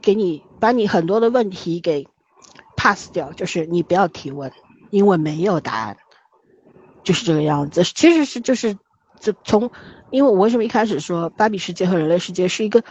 [0.00, 2.08] 给你把你很多的问题给。
[2.78, 4.52] Pass 掉，就是你不要提问，
[4.90, 5.96] 因为没有答案，
[7.02, 7.82] 就是这个样子。
[7.82, 8.78] 其实是就是，
[9.18, 9.70] 这从，
[10.10, 12.84] 因为我为什么一开始说芭比世界和人类世界是一个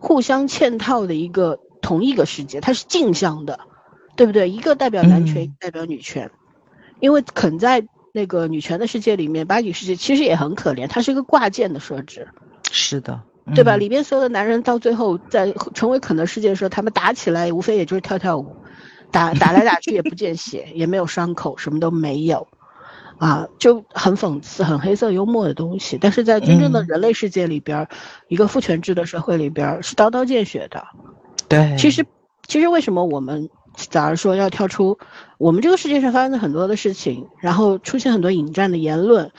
[0.00, 3.60] 互相嵌套的一个同一个世界，它是镜像的，
[4.16, 4.48] 对不对？
[4.48, 6.30] 一个代表男权，代表女权。
[7.00, 12.28] 因为肯在那个女权的世界里面，芭比世界其实也很可怜，它是一个挂件的设置。
[12.72, 13.20] 是的，
[13.54, 13.76] 对吧？
[13.76, 18.56] 里边所有的男人到最后在成为肯的世界的时候，他们打起来无非也就是跳跳舞。
[19.14, 22.48] 打打来打去也不见血，也没有伤口，什么都没有，
[23.18, 25.96] 啊，就很讽刺、很黑色幽默的东西。
[26.00, 27.86] 但是在真正的人类世界里边，
[28.26, 30.84] 一个父权制的社会里边是刀刀见血的。
[31.46, 32.04] 对，其实
[32.48, 34.98] 其实为什么我们假如说要跳出
[35.38, 39.30] 我们这个世界上发生的很多的事情，然后出现很多引战的言论，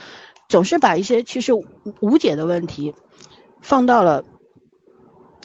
[0.48, 1.52] 总是把一些其实
[2.00, 2.96] 无解的问题
[3.62, 4.24] 放到了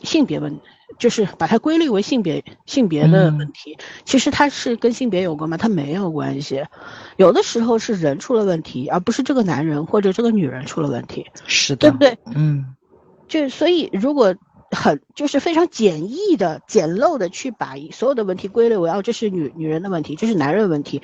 [0.04, 0.60] 性别问。
[0.98, 5.56] 就是把它归类为性别性别的问题，其实它是跟性别有关吗？
[5.56, 6.64] 它没有关系，
[7.16, 12.18] 有的时候是人出了问题，而不是这个男人或者这个女人出了问题，是的，对不对？
[12.34, 12.74] 嗯，
[13.28, 14.34] 就所以如果
[14.70, 21.02] 很就是非常简易的、简陋的去把所有的问题归类为哦，这是女女人的问题，这是男人问题，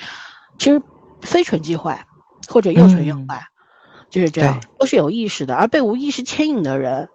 [0.59, 0.83] 其实
[1.21, 2.07] 非纯即坏，
[2.49, 3.49] 或者又纯又坏，
[4.11, 7.09] 就是这样，都是有意识的，而被无意识牵引的人，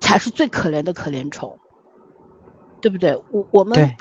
[0.00, 1.58] 才是最可怜的可怜虫。
[2.86, 3.20] 对不对？
[3.32, 3.96] 我我们，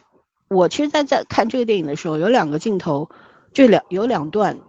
[0.48, 3.10] 我其实，在在看这个电影的时候，有两个镜头，
[3.52, 4.60] 就两有两段，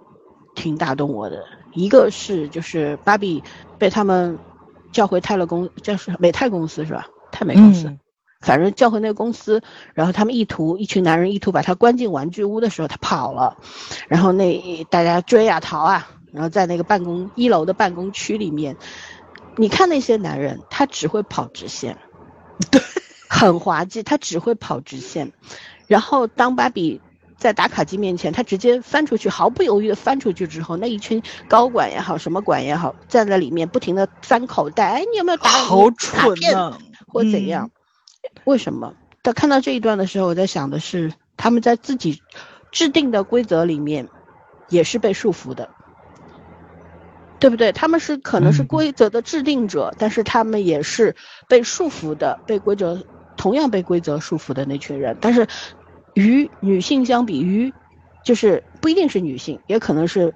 [0.54, 1.44] 挺打动我的。
[1.74, 3.44] 一个是就是芭比
[3.76, 4.38] 被他们
[4.90, 7.08] 叫回泰勒公，叫是美泰公司是吧？
[7.30, 7.94] 泰美公司，
[8.40, 9.60] 反正叫回那个公司，
[9.92, 13.58] 然后他们意图一群男人意图把他关进玩具屋的时候，他跑了，
[14.08, 18.78] 然后那大家追啊逃啊，然后在那个办公一楼的办公区里面，
[19.56, 21.98] 你看那些男人，他只会跑直线，
[22.70, 22.80] 对。
[23.28, 25.32] 很滑稽，他只会跑直线，
[25.86, 27.00] 然后当芭比
[27.36, 36.78] 在打卡机面前，他直接翻出去，毫不犹豫的翻出去之后，那一群高管也好，什么管也好，站在里面不停的翻口袋，哎，你有没有打好蠢呢？
[37.06, 37.70] 或怎样？
[38.44, 38.94] 为什么？
[39.22, 42.22] 他看到这一段的时候，我在想的是，他们在自己
[42.70, 44.08] 制定的规则里面，
[44.68, 45.70] 也是被束缚的。
[47.38, 47.70] 对不对？
[47.70, 51.14] 他们是可能是规则的制定者，但是他们也是
[51.48, 53.04] 被束缚的，被规则
[53.36, 55.16] 同样被规则束缚的那群人。
[55.20, 55.46] 但是，
[56.14, 57.72] 与女性相比，于
[58.24, 60.32] 就是不不一定是女性，也可能是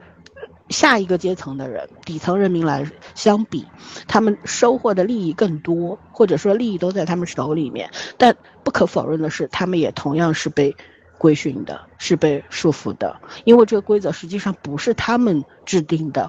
[0.70, 2.84] 下一个阶层的人，底层人民来
[3.14, 3.64] 相比，
[4.08, 7.88] 他们收获的利益更多，或者说利益都在他们手里面。
[8.18, 10.74] 但不可否认的是，他们也同样是被
[11.16, 16.28] 规训的，是被束缚的，因为这个规则实际上不是他们制定的。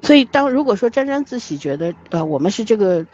[0.00, 3.04] 所以，当如果说沾沾自喜，觉得呃我们是这个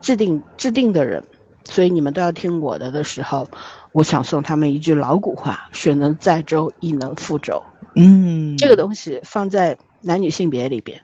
[0.00, 1.22] 制定制定的人，
[1.64, 3.48] 所以你们都要听我的的时候，
[3.92, 7.62] 我想送他们一句老古话：水能载舟，亦能覆舟。
[7.96, 11.00] 嗯，这个东西放在男女性别里边，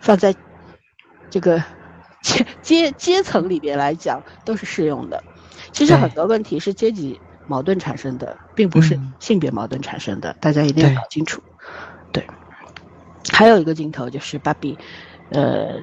[0.00, 0.34] 放在
[1.30, 1.62] 这个
[2.22, 5.22] 阶阶阶层里边来讲，都是适用的。
[5.72, 11.42] 其实很多问题是阶级矛盾产生的，并不是性别矛盾产生的，大家一定要搞清楚。
[12.12, 12.26] 对。
[13.30, 14.78] 还有一个镜头就是芭比，
[15.30, 15.80] 呃，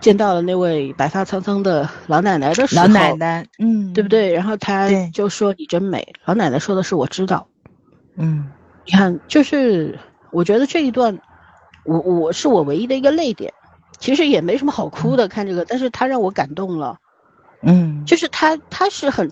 [0.00, 4.32] 见到了那位白发苍苍的老奶奶的时候，老奶奶，嗯，对不对？
[4.32, 7.48] 然后他就说：“你真美。”老奶奶说的是：“我知道。”
[8.16, 8.50] 嗯，
[8.84, 9.98] 你看，就是
[10.30, 11.18] 我觉得这一段，
[11.84, 13.52] 我我是我唯一的一个泪点。
[13.98, 16.98] 其实也没什么好哭的，看这个，但是他让我感动了。
[17.62, 19.28] 嗯，就是他他是很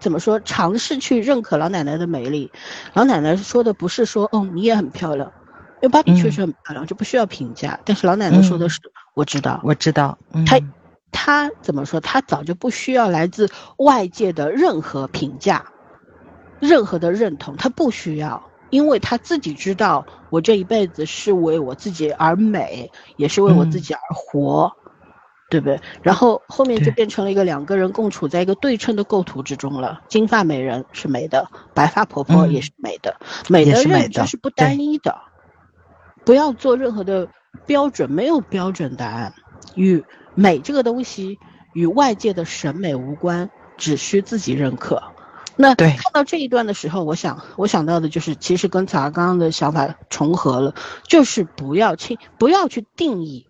[0.00, 2.52] 怎么说，尝试去认可老奶奶的美丽。
[2.94, 5.32] 老奶奶说的不是说：“哦，你也很漂亮。”
[5.82, 7.78] 因为芭比确实很漂亮，就不需要评价。
[7.84, 8.80] 但是老奶奶说的是，
[9.18, 10.16] 我知道，我知道。
[10.46, 10.60] 他，
[11.10, 11.98] 他怎么说？
[11.98, 15.66] 他早就不需要来自外界的任何评价，
[16.60, 18.40] 任何的认同，他不需要，
[18.70, 24.72] 因为他自己知道，我这一辈子是为我自己而美，也是为我自己而活，
[25.50, 25.80] 对不对？
[26.00, 30.00] 然后后面就变成了一个两个人共处在一个对称的构图之中了。
[30.06, 33.16] 金发美人是美的，白发婆婆也是美的，
[33.48, 35.18] 美的认知是不单一的。
[36.24, 37.26] 不要做任何的
[37.66, 39.32] 标准，没有标准答案。
[39.74, 41.38] 与美这个东西
[41.74, 45.02] 与外界的审美无关，只需自己认可。
[45.56, 53.46] 那看到这一段的时候，我想我想到的就是，其实跟曹刚刚的想法重合了，就是不要轻，不要去定义，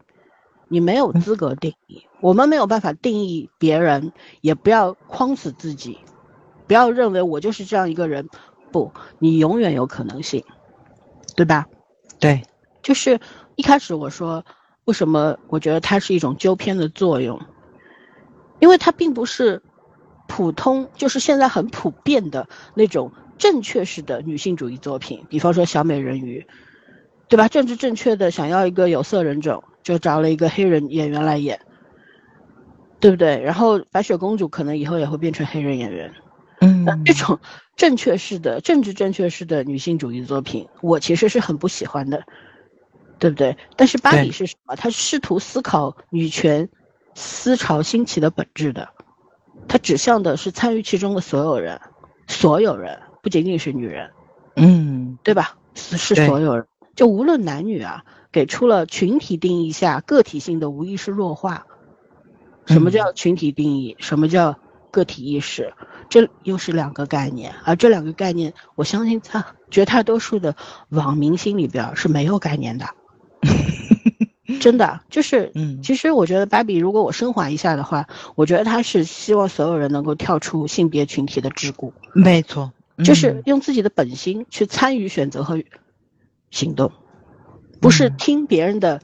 [0.68, 5.98] 你没有资格定义，我们没有办法定义别人，也不要框死自己，
[6.66, 8.28] 不要认为我就是这样一个人，
[8.72, 10.42] 不，你永远有可能性，
[11.36, 11.66] 对吧？
[12.18, 12.42] 对。
[12.80, 13.20] 就是
[13.58, 14.44] 一开始我说，
[14.84, 17.40] 为什么我觉得它是一种纠偏的作用？
[18.60, 19.60] 因为它并不是
[20.28, 25.26] 普通，就是现在很普遍的那种正确式的女性主义作品。
[25.28, 26.46] 比方说《小美人鱼》，
[27.26, 27.48] 对吧？
[27.48, 31.58] 政治正确的想要一个有色人种，就找了一个黑人演员来演，
[33.00, 33.42] 对不对？
[33.42, 36.14] 然后白雪公主可能以后也会变成黑人演员。
[36.60, 37.40] 嗯，这种
[37.74, 42.22] 正确式的政治正确式的女性主义作品，我其实是很不喜欢的。
[43.18, 43.56] 对不对？
[43.76, 44.76] 但是巴比是什么？
[44.76, 46.68] 他试图思考女权
[47.14, 48.88] 思潮兴起的本质的，
[49.66, 51.80] 他指向的是参与其中的所有人，
[52.26, 54.10] 所有人不仅仅是女人，
[54.56, 55.56] 嗯，对吧？
[55.74, 61.66] 是是所有人，就无论男女啊，给出了群体定义下个体性的无意识弱化。
[62.66, 63.96] 什么叫群体定义？
[63.98, 64.58] 什么叫
[64.90, 65.72] 个体意识？
[66.08, 70.54] 这又是两个概念，而这两个概念，我相信在绝大多数的
[70.88, 72.86] 网民心里边是没有概念的。
[74.60, 82.72] 真的就是，嗯，其实我觉得芭比，如果我升华一下的话，我觉得他是希望所有人能够跳出性别群体的桎梏，没错，
[83.04, 85.62] 就是用自己的本心去参与选择和
[86.50, 86.90] 行动，
[87.80, 89.00] 不是听别人的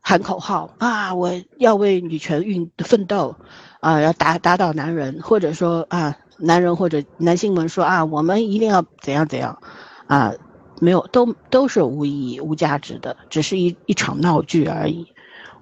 [0.00, 3.36] 喊口号啊，我要为女权运奋斗，
[3.80, 9.58] 啊，要打打倒男人，或者说啊，男人或者男性们说啊，我们一定要怎样怎样，
[10.06, 10.32] 啊。
[10.80, 15.12] 没有，都都是无意义、无价值的，只是一一场闹剧而已。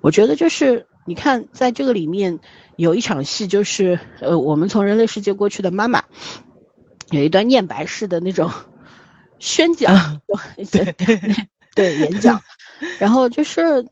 [0.00, 2.38] 我觉得就是你看，在这个里面
[2.76, 6.04] 有一场戏，就是呃，我们从人类世界过去的妈妈，
[7.10, 8.50] 有一段念白式的那种
[9.40, 10.20] 宣讲，
[10.70, 10.94] 对
[11.74, 12.40] 对演讲，
[13.00, 13.86] 然后就是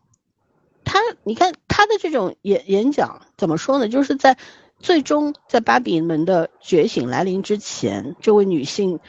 [0.85, 3.89] 他，你看他的这种演演讲怎么说呢？
[3.89, 4.37] 就是在
[4.79, 9.01] 最终在芭比们的觉醒来临之前，这位女性。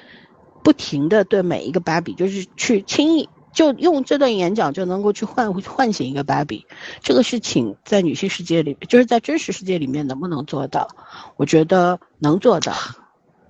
[0.68, 6.68] 不停的对每一个芭比，就是去轻易就用这段演讲就能够去唤 唤醒一个芭比，
[7.02, 10.90] 这个事情在女性世界里，就是在真实世界里面能不能做到？
[11.38, 12.74] 我觉得能做到，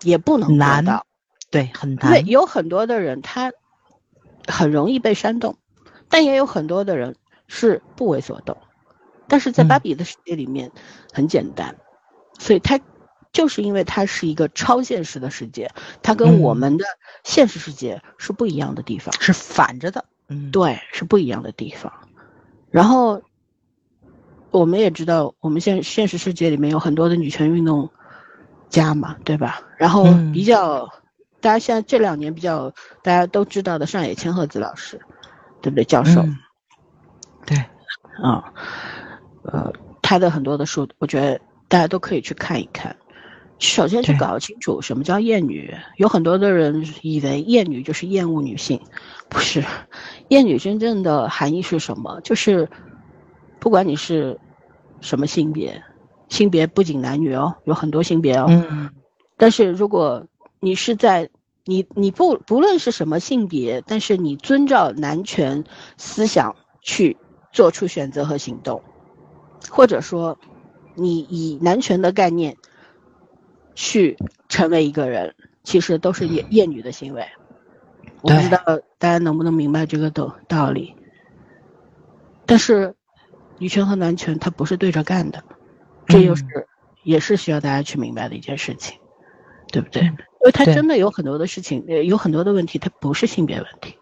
[0.03, 1.07] 也不能做到，
[1.49, 2.11] 对，很难。
[2.11, 3.51] 对，有很多的人他
[4.45, 5.57] 很容易被煽动，
[6.09, 7.15] 但也有很多的人
[7.47, 8.57] 是不为所动，
[9.27, 10.71] 但是在芭比的世界里面
[11.11, 11.77] 很简单，
[12.37, 12.79] 所以他。
[13.31, 15.71] 就是因为它是一个超现实的世界，
[16.01, 16.85] 它跟我们的
[17.23, 20.05] 现实世界是不一样的地方，是反着的。
[20.29, 21.91] 嗯，对，是不一样的地方。
[22.69, 23.21] 然后
[24.51, 27.89] 我们也知道，我们现现实世界里面有很多的女权运动
[28.69, 29.61] 家嘛，对吧？
[29.77, 30.03] 然后
[30.33, 30.89] 比较
[31.39, 32.73] 大家现在这两年比较
[33.03, 34.99] 大家都知道的上野千鹤子老师，
[35.61, 35.85] 对不对？
[35.85, 36.25] 教授，
[37.45, 37.57] 对，
[38.21, 38.51] 啊，
[39.43, 39.71] 呃，
[40.01, 42.97] 他的很多的书，我觉得大家都可以去看一看。
[43.59, 48.79] 首先去搞清楚什么叫厌女，有很多的人以为厌女就是厌恶女性，
[49.29, 49.65] 不是，
[50.27, 52.21] 厌女真正的含义是什么？
[52.21, 52.69] 就是
[53.59, 54.39] 不管你是
[55.01, 55.83] 什么性别，
[56.29, 58.45] 性别不仅男女哦，有很多性别哦。
[58.47, 58.91] 嗯。
[59.37, 60.27] 但是如果
[60.59, 61.29] 你是在
[61.65, 65.63] 你你不不论是什么性别，但是你遵照男权
[65.97, 67.17] 思想去
[67.51, 68.83] 做出选择和行动，
[69.67, 70.37] 或者说
[70.93, 72.55] 你以男权的概念。
[73.77, 74.17] 去
[74.49, 77.27] 成为一个人，其实都是厌厌女的行为。
[78.21, 78.57] 我不知道
[78.97, 80.95] 大家能不能明白这个道道理。
[82.47, 82.95] 但是，
[83.59, 85.43] 女权和男权它不是对着干的，
[86.07, 86.43] 这又是
[87.03, 88.97] 也是需要大家去明白的一件事情，
[89.71, 90.01] 对不对？
[90.01, 90.11] 因
[90.45, 93.95] 为它真的有很多的事情，有很多的问题，它不是性别问题。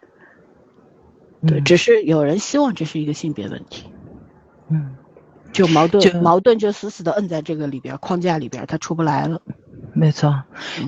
[1.46, 3.92] 对，只是有人希望这是一个性别问题。
[4.70, 4.96] 嗯，
[5.52, 9.42] 就矛盾矛盾就死死的摁在这个里边框架里边，它出不来了。
[9.98, 10.42] 没错，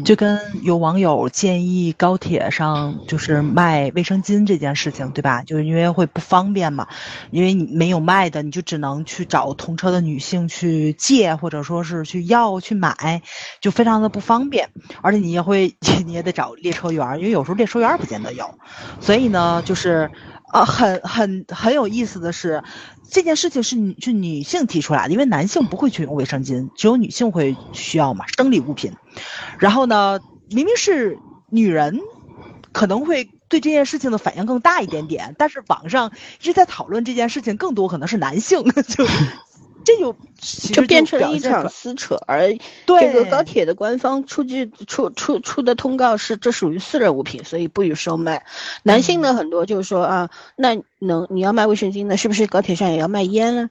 [0.04, 5.42] 就跟有网友建议高铁上就是卖卫生巾这件事情，对吧？
[5.44, 6.86] 就是因为会不方便嘛，
[7.30, 13.22] 因为你没有卖的，你就只能去找同车的女性去借，或者说是去要去买，
[13.62, 14.68] 就非常的不方便。
[15.00, 18.58] 而且你也会， 你也得找列车员，因为有时候列车员不见得有。
[19.00, 20.10] 所以呢，就是，
[20.50, 22.62] 啊，很很很有意思的是。
[23.10, 28.92] 这件事情是女是女性提出来的，因为男性不会去用卫生巾，只有女性会需要嘛，生理物品。
[29.58, 30.20] 然后呢，
[30.50, 31.18] 明明是
[31.48, 32.00] 女人，
[32.72, 39.06] 可能会对这件事情的反应更大一点点，但是网上一直在讨论这件事情，更多可能是男性 就。
[39.88, 40.14] 这就
[40.74, 42.52] 就变成了一场撕扯，而
[42.84, 48.44] 这个高铁的官方出具出出出的通告是这属于私人物品，所以不予售卖。
[48.82, 53.70] 男性呢很多就是说啊，那能你要卖卫生巾呢，是不是高铁上也要卖烟呢？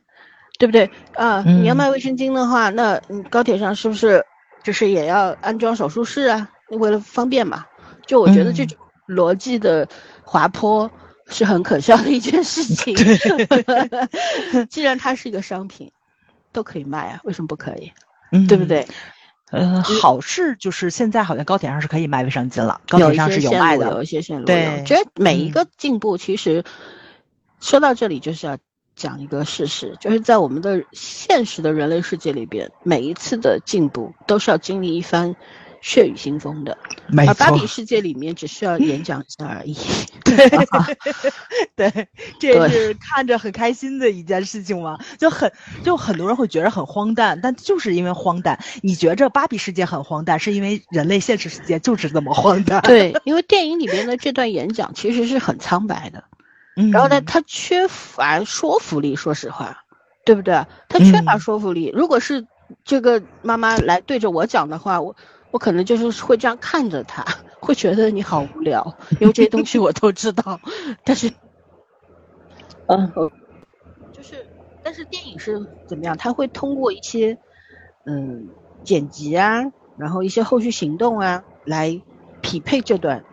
[0.57, 1.43] 对不对啊？
[1.45, 2.99] 你要卖卫生巾的话，那
[3.29, 4.25] 高铁上是不是
[4.63, 6.49] 就是也要安装手术室啊？
[6.69, 7.63] 为了方便嘛。
[8.07, 8.75] 就我觉得这种
[9.07, 9.87] 逻辑的
[10.23, 10.89] 滑坡
[11.27, 12.95] 是很可笑的一件事情。
[14.67, 15.91] 既然它是一个商品。
[16.57, 17.91] 都可以卖啊，为什么不可以？
[18.31, 18.87] 嗯，对不对？
[19.51, 24.45] 呃，好事就是现在好像高铁上是可以卖卫生巾了，高铁上是有卖的，有一些线路。
[24.45, 26.63] 对，觉得每一个进步，其实
[27.61, 28.57] 说到这里就是要
[28.95, 35.35] 讲一个事实，就是在我们的现实的人类世界里边，每一次的进步都是要经历一番。
[35.87, 36.77] 血雨腥风的，
[37.17, 39.73] 而芭比世界里面只需要演讲一下而已。
[40.25, 40.49] 对，
[41.79, 42.09] 对，
[42.41, 44.99] 这是看着很开心的一件事情嘛？
[45.17, 45.49] 就很，
[45.85, 52.81] 就很多人会觉得很荒诞，但就是因为荒诞，你觉着芭比世界很荒诞，是因为人类现实世界就是这么荒诞。
[52.81, 56.21] 对， 因为电影里面的这段演讲其实是很苍白的，
[56.91, 59.85] 然后呢，它缺乏说服力，说实话，
[60.25, 60.65] 对不对？
[60.89, 61.93] 它缺乏说服力。
[61.95, 62.45] 如果是
[62.83, 65.15] 这个妈妈来对着我讲的话，我。
[65.57, 67.25] 我可能就是会这样看着他，
[67.59, 70.61] 会觉得你好无聊，因为这些东西我都知道。
[71.03, 71.31] 但是，
[72.85, 73.11] 嗯，
[74.13, 74.45] 就是，
[74.83, 76.15] 但是电影是怎么样？
[76.15, 77.39] 他会通过一些，
[78.05, 78.49] 嗯，
[78.83, 79.63] 剪辑啊，
[79.97, 81.99] 然后一些后续行动啊，来
[82.41, 83.23] 匹配这段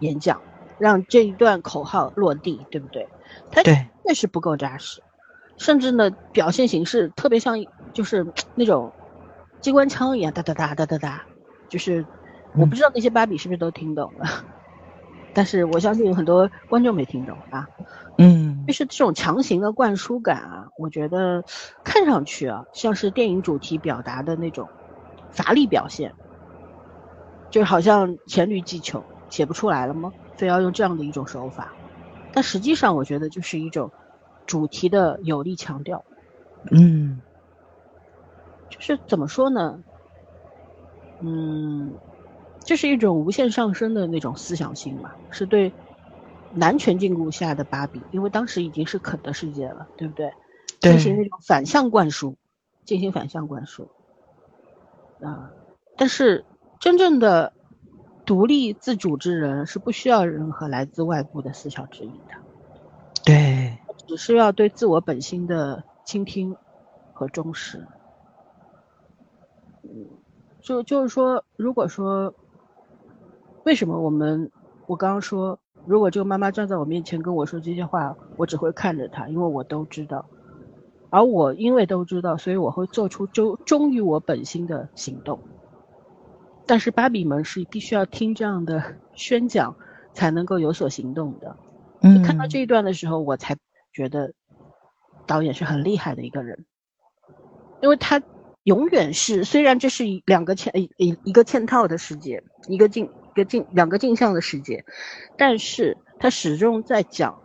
[0.00, 0.42] 演讲，
[0.76, 3.08] 让这一段口号落地，对不对？
[3.50, 5.02] 他确实不够扎实，
[5.56, 7.64] 甚至呢，表现形式特别像，
[7.94, 8.92] 就是那种
[9.62, 11.24] 机关枪一样，哒哒哒哒哒哒。
[11.70, 12.06] 就是
[12.52, 14.26] 我不知道那些芭比是不是都听懂了，
[15.32, 17.68] 但是我相信有很多观众没听懂啊。
[18.18, 21.44] 嗯，就是这种强行的灌输感啊，我觉得
[21.84, 24.68] 看上去啊像是电影主题表达的那种
[25.30, 26.12] 乏力表现，
[27.50, 30.12] 就好像黔驴技穷，写不出来了吗？
[30.36, 31.72] 非要用这样的一种手法，
[32.32, 33.92] 但实际上我觉得就是一种
[34.46, 36.04] 主题的有力强调。
[36.72, 37.22] 嗯，
[38.68, 39.82] 就是怎么说呢？
[41.20, 41.98] 嗯，
[42.64, 45.74] 这是一种无限上升的那种思想性嘛，是对
[46.48, 50.32] 男权禁锢下的芭比，因为当时已经是肯的世界了，对不对？
[50.80, 52.38] 进行那种反向灌输，
[52.86, 53.90] 进行反向灌输
[55.20, 55.52] 啊。
[55.96, 56.46] 但是
[56.78, 57.52] 真正的
[58.24, 62.34] 独立自主之人是不需要任何来自外部的思想指引的，
[63.26, 66.56] 对，只是要对自我本心的倾听
[67.12, 67.86] 和忠实。
[70.60, 70.62] 嗯。
[70.62, 72.32] 就就是说，如果说，
[73.64, 74.50] 为什么我们，
[74.86, 80.26] 我刚刚说，如果这个妈妈站在我面前跟我说这些话，我只会看着她，因为我都知道，
[81.10, 85.40] 而我因为都知道，所以我会做出忠忠于我本心的行动。
[86.66, 89.74] 但是芭比们是必须要听这样的宣讲
[90.12, 91.56] 才能够有所行动的。
[92.00, 93.56] 嗯，看到这一段的时候，我才
[93.92, 94.34] 觉得
[95.26, 96.64] 导演是很厉害的一个人，
[97.82, 98.22] 因为他
[98.64, 104.84] 永远是虽然这是两个嵌一一个嵌套的世界，一个镜一个镜两个镜像的世界，
[105.38, 107.40] 但是它始终在讲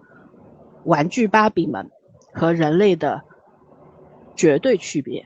[0.83, 1.89] 玩具芭比们
[2.33, 3.23] 和人类的
[4.35, 5.25] 绝对区别。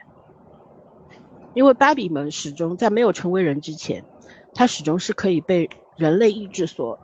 [1.56, 4.06] 因为芭比们始终在没有成为人之前，
[4.54, 5.68] 它始终是可以被
[5.98, 7.00] 人类意志所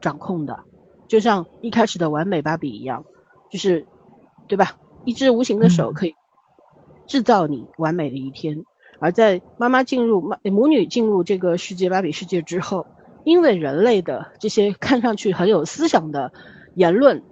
[0.00, 0.60] 掌控的，
[1.08, 3.04] 就像一开始的完美芭比一样，
[3.50, 3.84] 就是，
[4.46, 4.78] 对吧？
[5.04, 6.14] 一只无形的手可以
[7.08, 8.64] 制造你完美的一天。
[9.00, 12.86] 而在妈妈进入妈母女进入这个世界芭比世界之后，
[13.24, 16.32] 因为人类的这些看上去很有思想的
[16.76, 17.24] 言论，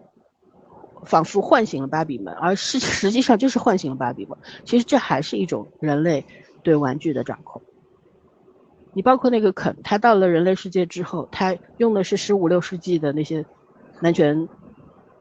[1.04, 4.36] 仿佛唤醒了芭比们，而是实际上就是唤醒了芭比们。
[4.64, 6.26] 其实这还是一种人类。
[6.62, 7.62] 对玩具的掌控，
[8.92, 13.46] 你包括那个肯，他到了人类世界之后，他用的是十五六世纪的那些
[14.00, 14.48] 男权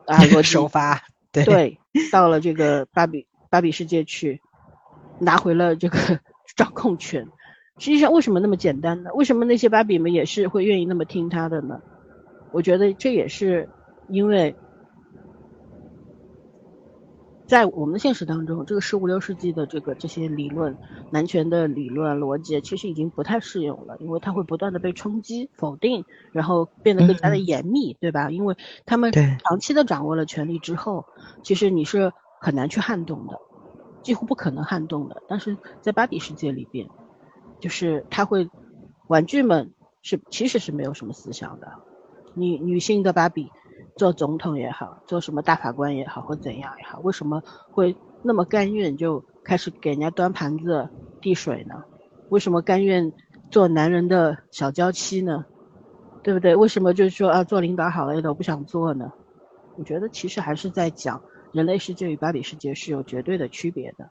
[0.08, 1.80] 啊 逻辑手法，对对，
[2.12, 4.42] 到了这个芭比芭比世界去，
[5.20, 5.98] 拿回了这个
[6.56, 7.28] 掌控权。
[7.78, 9.10] 实际上，为什么那么简单呢？
[9.14, 11.82] 为什么那些芭比们也是会愿意那么听他的呢？
[12.52, 13.70] 我觉得这也是
[14.10, 14.56] 因为。
[17.48, 20.76] 在我们的现实当中，这个十五六世纪的这个这些理论，
[21.12, 28.32] 男权的理论逻辑，其实已经不太适用了，因为它会不断的被冲击、否定，然后变得更加的严密，对吧？
[28.32, 28.58] 因为
[28.88, 31.06] 他们长期的掌握了权力之后，
[31.44, 32.12] 其实你是
[32.42, 33.40] 很难去撼动的，
[34.06, 35.22] 几乎不可能撼动的。
[35.28, 36.88] 但是在芭比世界里边，
[37.60, 38.50] 就是他会，
[39.08, 41.74] 玩具们是其实是没有什么思想的，
[42.36, 43.52] 女女性的芭比。
[43.98, 47.42] 做总统也好，做什么大法官也好，或怎样也好，为什么
[47.72, 50.90] 会那么甘愿就开始给人家端盘子、
[51.22, 51.84] 递水呢？
[52.30, 53.14] 为什么甘愿
[53.52, 55.46] 做男人的小娇妻呢？
[56.24, 56.56] 对不对？
[56.56, 59.14] 为什么就是说啊，做领导好了，我不想做呢？
[59.78, 61.22] 我觉得其实还是在讲
[61.56, 64.10] 人类世界与芭比世界是有绝对的区别的。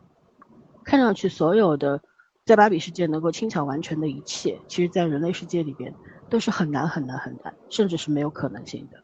[0.83, 2.01] 看上去所有的
[2.47, 5.95] 在芭比世界能够轻巧完成的一切，其实在人类世界里边
[6.31, 8.99] 都是很难很难很难，甚至是没有可能性的。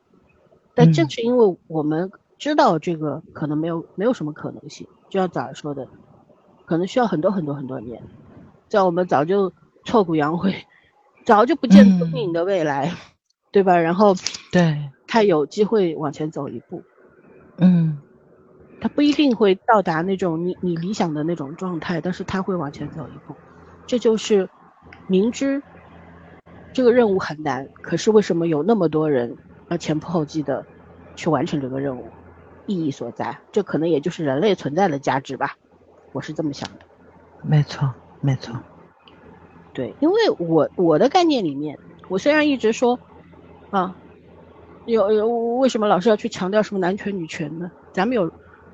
[0.75, 5.87] 但正是因为我们知道这个可能没有没有什么可能性，就像早说的，
[6.65, 8.03] 可能需要很多很多很多年，
[8.71, 9.53] 在我们早就
[9.85, 10.55] 挫骨扬灰，
[11.27, 12.95] 早就不见踪影的未来，
[13.53, 13.77] 对吧？
[13.77, 14.15] 然后
[14.51, 16.83] 对，他有机会往前走一步，
[17.59, 17.99] 嗯，
[18.81, 23.35] 他不一定会到达那种你你理想的那种状态，但是他会往前走一步，
[23.87, 24.49] 这就是
[25.07, 25.63] 明知
[26.73, 29.37] 这个任务很难，可是为什么有那么多人？
[29.69, 30.67] 要前仆后继的
[31.15, 32.09] 去完成这个任务，
[32.67, 35.55] 意义所在，这可能也就是人类存在的价值吧，
[36.13, 36.81] 我是这么想的。
[37.43, 37.89] 没错，
[38.21, 38.59] 没错。
[39.73, 41.79] 对，因为我我的概念里面，
[42.09, 42.99] 我虽然一直说，
[43.71, 43.95] 啊，
[44.87, 47.71] 有有为什么老是要去强调什么男权女权呢？
[47.93, 48.29] 咱们有，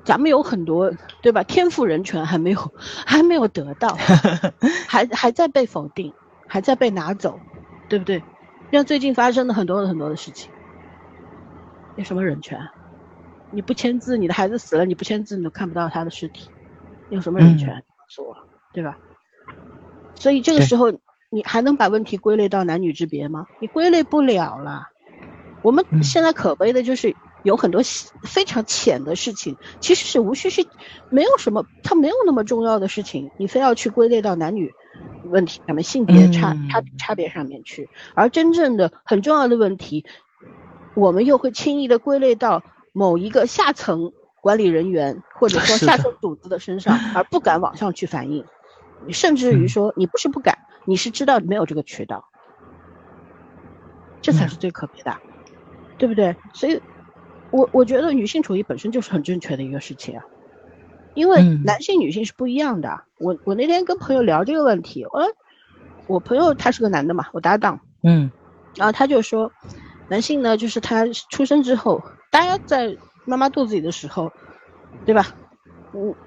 [0.07, 0.89] 咱们有很多，
[1.21, 1.43] 对吧？
[1.43, 2.71] 天赋人权还没有
[3.05, 3.97] 还没有得到，
[4.87, 6.13] 还还在被否定，
[6.47, 7.37] 还在被拿走，
[7.89, 8.23] 对不对？
[8.71, 10.49] 像最近发生的很多很多的事情。
[11.97, 12.57] 有什么人权？
[13.51, 16.49] 你不签字，你的孩子死了，你不签字，你都看不到他的尸体，
[17.09, 17.67] 有什么人权？
[17.67, 18.37] 告诉我，
[18.73, 18.97] 对吧？
[20.15, 20.93] 所以这个时候，
[21.29, 23.45] 你还能把问题归类到男女之别吗？
[23.59, 24.87] 你归类不了了。
[25.63, 27.13] 我们现在可悲的就是
[27.43, 27.81] 有很多
[28.23, 30.67] 非常浅的事情，其实是无需去
[31.09, 34.73] 没有什么，它没有那么重要的事情，你非要去归类到男女
[35.25, 40.05] 问题咱们、性别差差差别上面去，而真正的很重要的问题。
[40.95, 44.11] 我们又会轻易的归类到某一个下层
[44.41, 48.43] 管理人员或者说下层组织的身上，而不敢往上去反映，
[49.09, 52.27] 甚至于说你不是不敢，你是知道没有这个渠道，
[54.21, 55.15] 这才是最可悲的，
[55.99, 56.35] 对不对？
[56.53, 56.81] 所以，
[57.51, 60.25] 我我觉得女性主义本身就是很正确的一个事情啊，
[61.13, 63.03] 因为男性女性是不一样的。
[63.17, 65.23] 我我那天跟朋友聊这个问题，我
[66.07, 68.31] 我朋友他是个男的嘛，我搭档，嗯，
[68.75, 69.51] 然后他就说。
[70.09, 72.95] 男性呢，就是他出生之后，大家在
[73.25, 74.31] 妈妈肚子里的时候，
[75.05, 75.35] 对吧？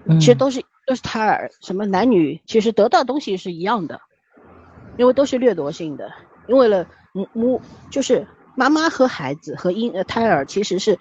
[0.05, 3.99] 嗯，其实都是都是胎儿，什么男女其实得到东西是一样的，
[4.99, 6.13] 因为都是掠夺性的。
[6.47, 10.99] 因为了母母就是妈妈和孩子和婴呃胎儿其实是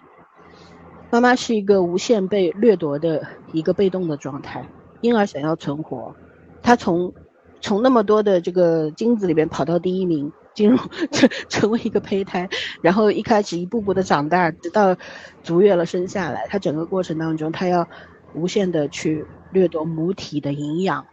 [1.10, 4.68] 妈妈是一个无限被掠夺的一个被动的状态，
[5.02, 6.16] 婴儿想要存活，
[6.62, 7.14] 他从
[7.62, 10.32] 从那么多的这个精子里面跑到第一名。
[10.56, 10.78] 进入
[11.14, 12.50] 成成为一个胚胎，
[12.82, 14.98] 然后一开始一步步的长大，直到
[15.42, 16.48] 足月了生下来。
[16.50, 17.88] 他整个过程当中，他要
[18.34, 21.06] 无限的去掠夺母体的营养、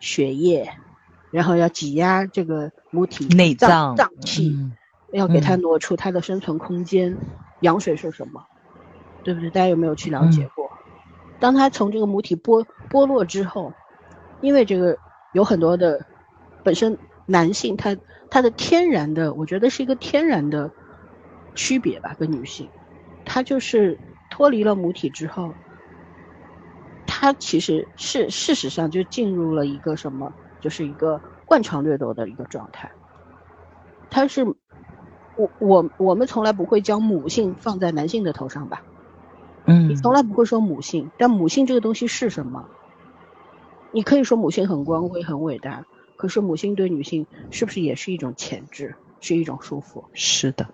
[0.00, 0.68] 血液，
[1.30, 4.56] 然后要挤压这个母体内脏脏器，
[5.12, 7.16] 要给它挪出它的生存空间。
[7.60, 8.42] 羊水是什么？
[9.28, 9.50] 对不对？
[9.50, 10.70] 大家有没有去了解过？
[11.38, 13.74] 当它从这个母体剥剥落之后，
[14.40, 14.98] 因为这个
[15.34, 16.02] 有很多的
[16.62, 17.94] 本身男性他
[18.30, 20.72] 他的天然的，我觉得是一个天然的
[21.54, 22.70] 区别吧，跟女性，
[23.26, 24.00] 他就是
[24.30, 25.54] 脱离了母体之后，
[27.04, 30.34] 他其实是事实上就进入了一个什么？
[30.58, 32.90] 就是一个惯常掠夺的一个状态，
[34.08, 34.42] 他是
[35.34, 38.82] 我我我们从来不会将母性放在男性的头上吧，
[39.68, 42.64] 嗯，你从来不会说母性，但母性这个东西是什么？
[43.92, 45.84] 你可以说母性很光辉很伟大，
[46.16, 50.04] 可是母性对女性是不是也是一种潜质，是一种束缚？
[50.12, 50.66] 是的，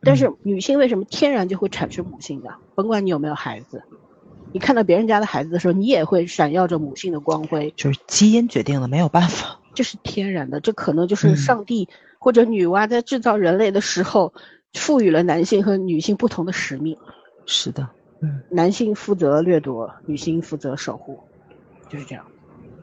[0.00, 2.54] 但是女性为什么天然就会产生母性的？
[2.74, 3.82] 甭管你有没有孩子。
[4.52, 11.88] 你看到别人家的孩子的时候，你也会闪耀着母性的光辉，就是基因决定了，没有办法，这是天然的，这可能就是上帝
[12.18, 14.32] 或者女娲在制造人类的时候，
[14.72, 16.96] 赋予了男性和女性不同的使命。
[17.44, 17.88] 是的，
[18.26, 21.20] 嗯，男性负责掠夺，女性负责守护，
[21.88, 22.24] 就是这样。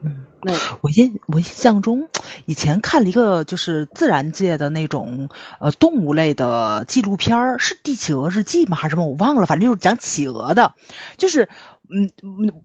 [0.02, 2.08] 嗯，那我印我印象中，
[2.46, 5.28] 以前看了一个就是自然界的那种
[5.60, 8.76] 呃动物类的纪录片儿，是《帝企鹅日记》吗？
[8.76, 9.06] 还是什么？
[9.06, 10.74] 我忘了，反正就是讲企鹅的，
[11.16, 11.48] 就是
[11.88, 12.10] 嗯，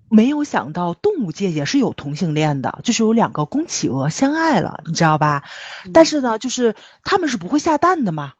[0.09, 5.43] 没有想到动物界也是有同性恋的，就是有两个公企鹅相爱了，你知道吧？
[5.93, 8.33] 但是呢，就是他们是不会下蛋的嘛。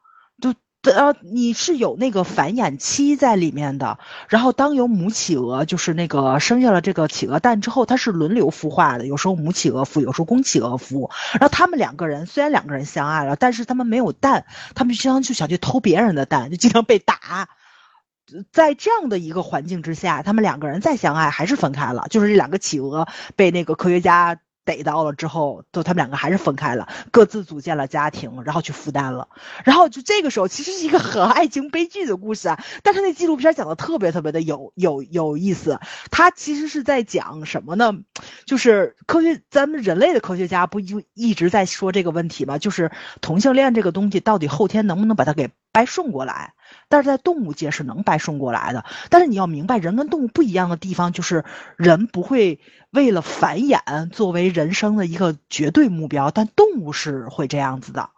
[0.84, 4.00] 呃，你是有那个繁衍期在里面的，
[4.30, 11.12] 然后当有母企鹅就是那个生下了这个企鹅蛋之后，它是轮流孵化的，有时候母企鹅孵，有时候公企鹅孵。
[11.34, 17.50] 然后他们两个人虽然两个人相爱了，但是他们没有蛋，他们经常就想去偷别人的蛋，就经常被打。
[18.54, 23.06] 在这样的一个环境之下，他们两个人再相爱还是分开了，就是这两个企鹅
[23.36, 24.40] 被那个科学家。
[24.70, 29.28] 逮到了之后，就他们两个还是分开了，各自组建了家庭，然后去负担了。
[29.64, 32.64] 然后就这个时候，其实是一个很爱情悲剧的故事啊。
[32.84, 35.80] 但是那纪录片讲的特别特别的有有有意思。
[36.12, 37.94] 他其实是在讲什么呢？
[38.46, 42.60] 就是科学，咱们人类的科学家不就一直在说这个问题吗？
[42.60, 42.92] 就是
[43.22, 46.54] 同性恋这个东西到底后天能不能把它给掰顺过来？
[46.90, 48.84] 但是在动物界是能白顺过来的。
[49.10, 51.46] 但是你要明白，人跟动物不一样的地方就是
[51.78, 52.60] 人不会。
[52.92, 58.10] 为了繁衍作为人生的一个绝对目标，但动物是会这样子的。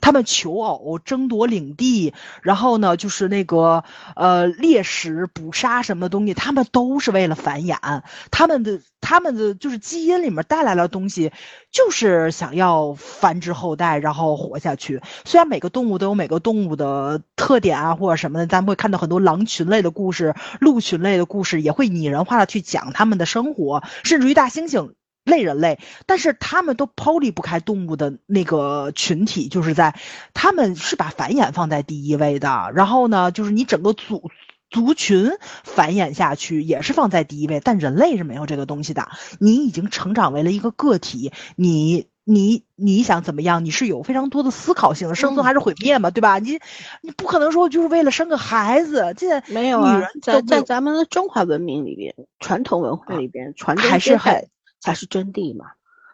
[0.00, 3.84] 他们求偶、争夺领地，然后呢，就是那个
[4.14, 8.02] 呃猎食、捕杀什么东西，他们都是为了繁衍。
[8.30, 11.32] 他们的他们的就是基因里面带来的东西，
[11.70, 15.00] 就是想要繁殖后代，然后活下去。
[15.24, 24.92] 虽然每个动物都有每个动物的特点啊，或者什么的，咱们会看到很多狼群类的故事、鹿群类的故事，也会拟人化的去讲他们的生活，甚至于大猩猩。
[25.26, 29.94] 类人类，但是他们都抛离不开动物的那个群体，就是在
[30.32, 32.70] 他们是把繁衍放在第一位的。
[32.74, 34.30] 然后呢，就是你整个族
[34.70, 35.32] 族群
[35.64, 39.08] 繁衍下去也是放在第一位，但人类是没有这个东西的。
[39.40, 43.64] 你已经成长为了一个个体，你你你想怎么样？
[43.64, 46.38] 你是有非常多的思考性的，生存还是毁灭嘛，对吧？
[46.38, 46.60] 你
[47.02, 54.46] 你不可能说就是为了生个孩子，这没有啊，在在咱们的中华文明里边，传统文化里边，传宗接代。
[54.86, 55.66] 才是真谛嘛？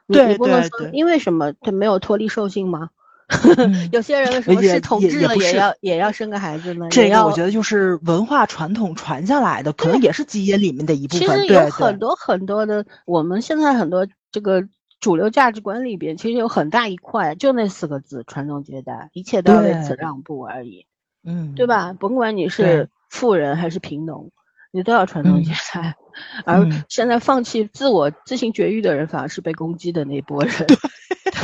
[0.09, 1.53] 对对对，因为什么？
[1.61, 2.89] 他没有脱离兽性吗？
[3.93, 6.89] 有些人为什么是统治了也要也要生个孩子呢？
[6.91, 11.27] 这个我觉得就是文化传统传下来的，可能也是基因里面的一部分。
[11.27, 14.67] 其实有很多很多的，我们现在很多这个
[15.01, 20.87] 主流价值观里边，其实有很大一块就那四个字：传宗接代，一切都要为此让步而已。
[21.25, 21.95] 嗯，对吧？
[21.99, 24.31] 甭管你是富人还是贫农。
[24.73, 25.97] 你都要传宗接代，
[26.45, 30.53] 而现在放弃自我自行绝育的人，反而是被攻击的那波人。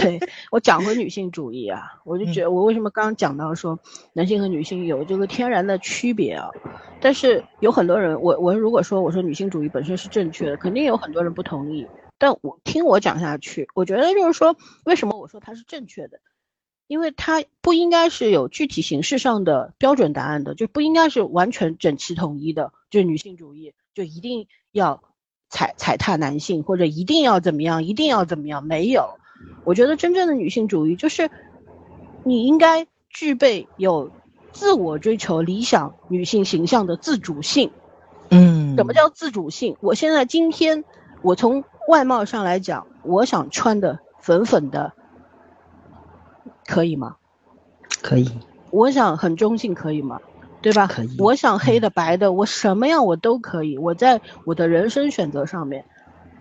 [0.01, 0.19] 对
[0.51, 3.79] 我讲回女性主义啊，我就觉得我为什么刚刚讲到说
[4.13, 6.49] 男性和女性有这个天然的区别啊？
[7.01, 11.87] 但是有很多人，我我如果说我说女性主义本身是正确的，肯定有很多人不同意。
[12.17, 16.19] 但我听我讲下去，我觉得就是说，为什么我说它是正确的？
[16.87, 22.73] 因为它不应该是有具体形式上的标准答案的，就不应该是完全整齐统一的。
[22.91, 25.03] 就女性主义就一定要
[25.49, 28.65] 踩踩踏男性，或者一定要怎么样，一定要怎么样？
[28.65, 29.19] 没有，
[29.65, 31.31] 我觉得真正的女性主义就是
[32.25, 34.11] 你应该具备有
[34.53, 37.71] 自我追求理想女性形象的自主性。
[38.31, 39.77] 嗯，什么叫自主性？
[39.81, 40.85] 我现在今天
[41.23, 44.93] 我从外貌上来讲，我想穿的粉粉的。
[46.67, 47.17] 可以吗？
[48.03, 48.31] 可以。
[48.71, 50.21] 我想很中性，可以吗？
[50.61, 50.87] 对吧？
[50.87, 51.17] 可以。
[51.19, 53.79] 我想黑的、白的，我什么样我都可以。
[53.79, 55.85] 我在我的人生选择上面，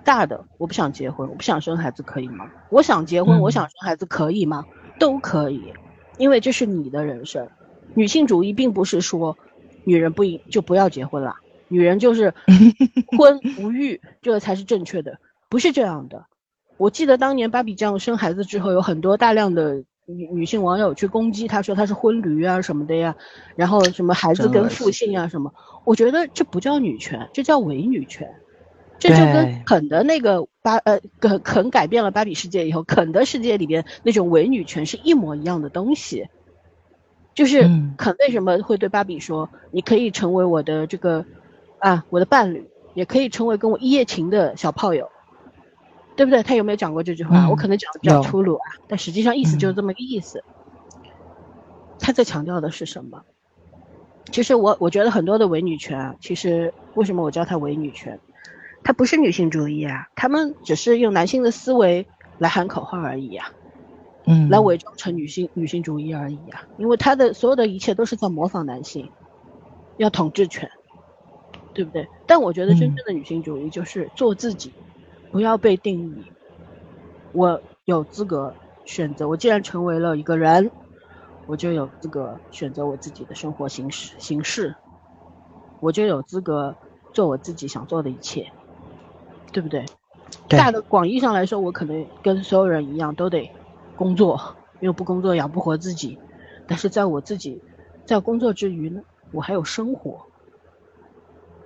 [0.03, 2.49] 大的，我不想结婚，我不想生孩子，可以吗？
[2.69, 4.65] 我想结婚，我想生孩子，可以吗？
[4.99, 5.73] 都可以，
[6.17, 7.47] 因为这是你的人生。
[7.93, 9.37] 女性主义并不是说
[9.83, 11.35] 女人不应就不要结婚了，
[11.67, 12.33] 女人就是
[13.17, 16.25] 婚无育，这个才是正确的，不是这样的。
[16.77, 23.15] 我记得当年芭比酱生孩子之后，有很多大量的女女性网友去攻击他，说他是婚驴啊什么的呀，
[23.55, 25.53] 然后什么孩子跟父姓啊什么。
[25.83, 28.27] 我觉得这不叫女权，这叫伪女权。
[28.99, 36.27] 这就跟肯的那个芭呃肯肯改变了芭比世界以后，肯的世界里边那种伪女权是一模一样的东西。
[37.35, 41.23] 就是肯为什么会对芭比说，你可以成为我的这个
[41.77, 45.07] 啊我的伴侣，也可以成为跟我一夜情的小炮友，
[46.17, 46.43] 对不对？
[46.43, 47.47] 他有没有讲过这句话？
[47.47, 50.43] 我可能讲的比较粗鲁啊，但实际上意思就是这么个意思。
[51.99, 53.21] 他在强调的是什么？
[54.31, 58.19] 其实我我觉得很多的伪女权啊，其实为什么我叫它伪女权？
[58.83, 62.05] 它不是女性主义啊，他们只是用男性的思维
[62.39, 63.51] 来喊口号而已啊，
[64.25, 66.65] 嗯，来伪装成女性女性主义而已啊。
[66.77, 69.09] 因为他的所有的一切都是在模仿男性，
[69.97, 70.69] 要统治权，
[71.73, 72.07] 对不对？
[72.25, 74.73] 但我觉得真正的女性主义就是做自己，
[75.31, 76.23] 不要被定义。
[77.33, 78.53] 我有资格
[78.85, 80.71] 选择，我既然成为了一个人，
[81.45, 84.75] 我就有资格选择我自己的生活形式形式，
[85.79, 86.75] 我就有资格
[87.13, 88.51] 做我自己想做的一切。
[89.53, 89.85] 对不对？
[90.49, 93.49] 大的广义上来说，我可能跟所有人一样，都得
[93.95, 96.19] 工作，因为不工作养不活自己。
[96.67, 97.61] 但是在我自己
[98.05, 99.01] 在工作之余呢，
[99.31, 100.27] 我还有生活，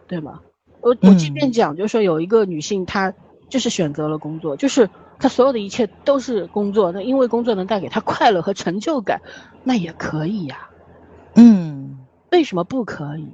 [0.07, 0.41] 对吗？
[0.79, 3.13] 我我即便讲，就是说有一个女性，她
[3.51, 4.89] 就是选择了工作，就是
[5.19, 9.21] 他所有的一切都是工作，那因为工作能带给他快乐和成就感，
[9.63, 10.69] 那也可以呀。
[11.35, 11.99] 嗯，
[12.31, 13.27] 为什么不可以？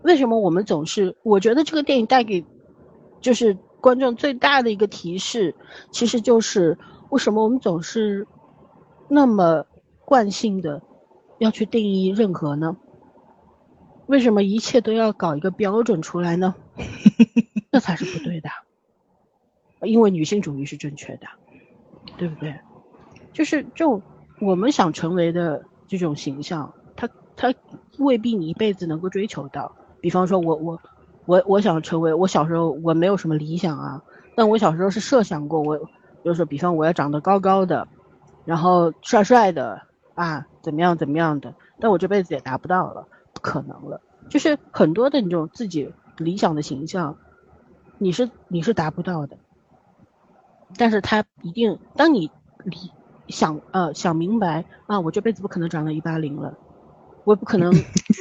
[0.00, 1.16] 为什么我们总是？
[1.22, 2.46] 我觉得这个电影带给，
[3.20, 3.58] 就是。
[3.82, 5.54] 观众最大的一个提示，
[5.90, 6.76] 其实就是
[7.08, 8.26] 为什么我们总是
[9.08, 9.64] 那么
[10.04, 10.82] 惯性的
[11.38, 12.76] 要去定义任何呢？
[14.04, 16.54] 为什么一切都要搞一个标准出来呢？
[17.72, 18.50] 这才是不对的，
[19.82, 21.26] 因为女性主义是正确的，
[22.16, 22.54] 对不对？
[23.32, 24.00] 就是就
[24.40, 27.54] 我们想成为的这种形象，他他
[27.98, 29.74] 未必你一辈子能够追求到。
[30.00, 30.80] 比方说，我我。
[31.26, 34.02] 我我想成为我小时候我没有什么理想啊，
[34.34, 35.78] 但我小时候是设想过，我
[36.24, 37.86] 就是比方我要长得高高的，
[38.44, 39.82] 然后帅帅的
[40.14, 44.00] 啊，怎么样怎么样的，但我这辈子也达不到了，不可能了。
[44.28, 47.16] 就是很多的那种自己理想的形象，
[47.98, 49.36] 你是你是达不到的，
[50.76, 52.30] 但是他一定当你
[52.64, 52.76] 理
[53.28, 56.56] 想呃想明白啊，我这辈子不可能长到一八零了。
[57.24, 57.70] 我不可能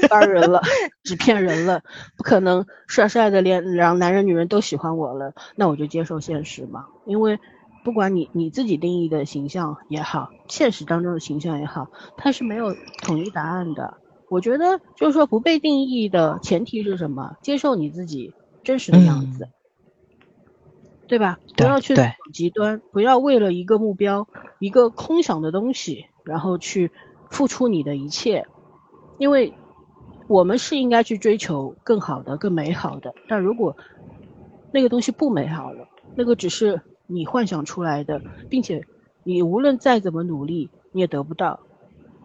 [0.09, 0.61] 当人了，
[1.03, 1.81] 纸片人了，
[2.17, 6.87] 不可能帅帅的连让男人女人都喜欢我了，那我就接受现实嘛。
[7.05, 7.39] 因为
[7.85, 11.87] 不管你你自己定义的形象也好，现实当中的形象也好，
[12.17, 13.97] 它是没有统一答案的。
[14.29, 17.37] 我觉得就是说不被定义的前提是什么？
[17.41, 18.33] 接受你自己
[18.63, 19.47] 真实的样子，
[21.09, 21.39] 对吧？
[21.57, 24.27] 不要去走极端，不要为了一个目标、
[24.59, 26.91] 一个空想的东西，然后去
[27.31, 28.45] 付出你的一切。
[29.17, 29.55] 因为，
[30.27, 33.15] 我们是应该去追求更好的、更美好的。
[33.27, 33.75] 但如果
[34.71, 38.85] 那个东西不美好了，那个只是你幻想出来的，并且
[39.23, 41.59] 你无论再怎么努力，你也得不到，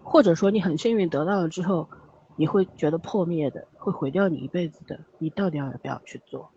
[0.03, 1.89] 或者说你很幸运得到了之后，
[2.37, 5.01] 你会觉得破灭的，会毁掉你一辈子的。
[5.19, 6.51] 你到底要不要去做？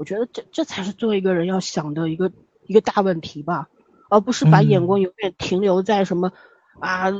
[0.00, 2.32] 我觉得这这才是做一个人要想的一个
[2.66, 3.68] 一个大问题吧，
[4.08, 6.32] 而不是把眼光永远停留在什么
[6.80, 7.12] 啊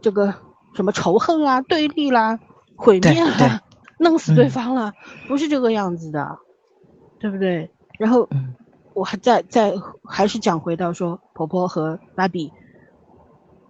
[0.00, 0.34] 这个。
[0.74, 2.38] 什么仇恨啊、对立啦、
[2.76, 3.62] 毁灭啦、
[3.98, 4.92] 弄死对方了，
[5.26, 6.38] 不是这个样子的，
[7.18, 7.70] 对不对？
[7.98, 8.28] 然后，
[8.92, 9.72] 我还在在
[10.04, 12.52] 还是讲回到说婆婆和芭比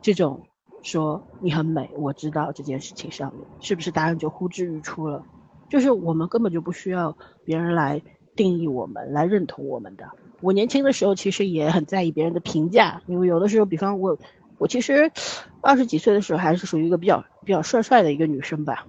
[0.02, 0.48] 这种
[0.82, 5.22] 说你很美，我知道这件事情上面是不是答案就呼之欲出了？
[5.70, 8.02] 就是我们根本就不需要别人来
[8.36, 10.06] 定义我们、来认同我们的。
[10.40, 14.16] 我年轻的时候其实也很在意别人的评价，因为有的时候，比方我。
[14.58, 15.12] 我其实
[15.60, 18.86] 二十几岁的时候还是属于一个比较比较帅帅的一个女生吧，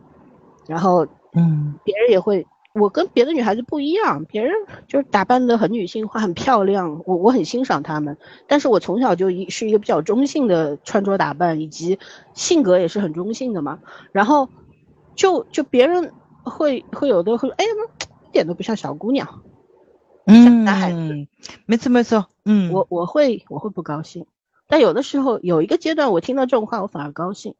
[0.66, 4.54] 然后嗯，别人也会，我跟别的女孩子不一样，别人
[4.88, 8.16] 就是打扮的很女性化、很漂亮，我我很欣赏她们。
[8.48, 12.00] 但是我从小就一是一个比较中性的穿着打扮，以及
[12.34, 13.80] 性格也是很中性的嘛。
[14.14, 14.48] 然后
[15.16, 17.66] 就就别人会会有的会说，哎，
[18.28, 19.42] 一点都不像小姑娘，
[20.26, 21.28] 像男孩子。
[21.66, 24.26] 没错没错，嗯，我我会我会不高兴。
[24.68, 27.56] 但有的时候有一个阶段，我听到这种话，我反而高兴。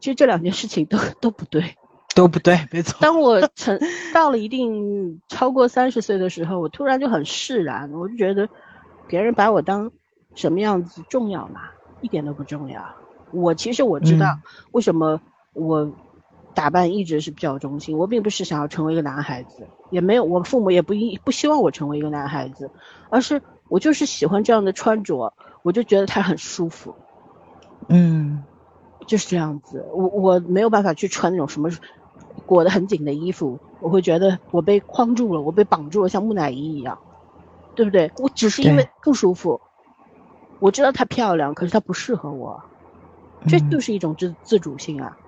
[0.00, 1.76] 其实这两件事情都都不对，
[2.14, 2.98] 都不对，没错。
[3.00, 3.78] 当我 成
[4.14, 8.48] 到了一定超过三十岁的时候，我突然就很释然，我就觉得
[9.06, 9.90] 别人把我当
[10.34, 11.62] 什么样子重要吗？
[12.00, 12.82] 一点都不重要。
[13.32, 14.38] 我其实我知道
[14.70, 15.20] 为什么
[15.52, 15.92] 我
[16.58, 22.68] 打扮一直是比较中性，我并不是想要成为一个男孩子，也没有我父母也不一不希望我成为一个男孩子，
[23.10, 25.32] 而是我就是喜欢这样的穿着，
[25.62, 26.92] 我就觉得它很舒服。
[27.88, 28.42] 嗯，
[29.06, 29.86] 就是这样子。
[29.94, 31.70] 我我没有办法去穿那种什么。
[32.46, 36.98] 裹得很紧的衣服，我会觉得我被框住了，我被绑住了，像木乃伊一样，
[37.74, 38.10] 对不对？
[38.18, 39.60] 我只是因为不舒服，
[40.58, 42.62] 我知道她漂亮，可是她不适合我，
[43.46, 45.14] 这就是一种自自主性啊。
[45.20, 45.27] 嗯，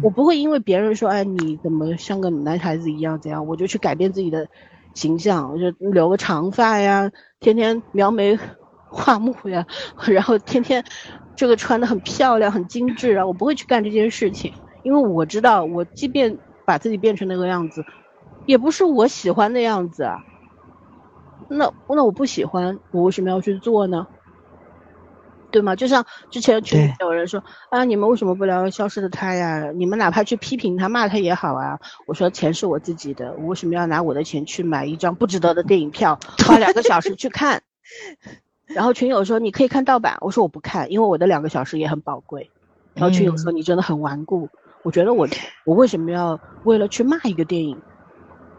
[0.00, 4.48] 我不会因为别人说，哎，你怎么像个男孩子一样怎样，我就去改变自己的
[4.94, 7.10] 形象，我就留个长发呀，
[7.40, 8.38] 天天描眉
[8.88, 9.66] 画目呀，
[10.08, 10.84] 然后天天
[11.36, 14.52] 这个穿的很漂亮、很精致啊，我不会去干这件事情。
[14.82, 17.84] 因为我知道，我即便把自己变成那个样子，
[18.44, 20.18] 也不是我喜欢的样子啊。
[21.48, 24.06] 那那我不喜欢，我为什么要去做呢？
[25.52, 25.76] 对吗？
[25.76, 29.70] 就像之前群里有人说啊，你们为什么不聊消失的他呀？
[29.74, 31.78] 你们哪怕去批评他、骂他也好啊。
[32.06, 37.62] 我说钱是我自己的，我为什么要拿我的钱去买一张不值得的电影票，花两个小时去看？
[38.66, 42.50] 然后群友说你可以看盗版，我说我不看，因为我的两个小时也很宝贵。
[42.94, 44.48] 然后群友说你真的很顽固。
[44.82, 45.28] 我觉得我
[45.64, 47.80] 我为什么要为了去骂一个电影，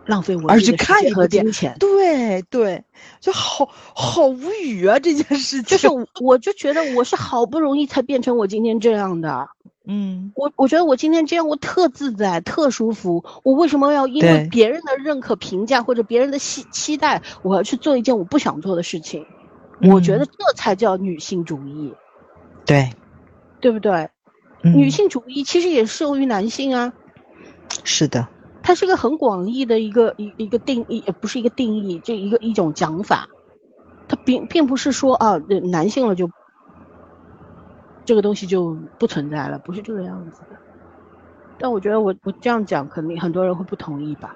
[0.06, 1.76] 浪费我而去看和金钱？
[1.80, 2.84] 对对，
[3.20, 5.00] 就好好无语啊！
[5.00, 5.88] 这件事情就是，
[6.22, 9.50] 我就觉得我是好不容易才变成我今天这样的。
[9.86, 13.26] 嗯，我我觉得我今天这样我特自在，特舒服。
[13.44, 19.26] 我为什么要因为别人的认可、评价或者别人的期期待，我要去做一件我不想做的事情？
[19.92, 21.94] 我觉得这才叫女性主义。
[22.66, 22.92] 对，
[23.60, 24.10] 对不对？
[24.62, 26.94] 女性主义其实也适用于男性啊，
[27.84, 28.30] 是的，
[28.64, 33.28] 它是个很广义的一个一一个定义，不是一个定义，这一个一种讲法，
[34.08, 35.38] 它并并不是说啊，
[35.72, 36.32] 男性了就
[38.06, 40.48] 这个东西就不存在了，不是这个样子的。
[41.60, 44.36] 但我觉得我我这样讲，肯定很多人会不同意吧？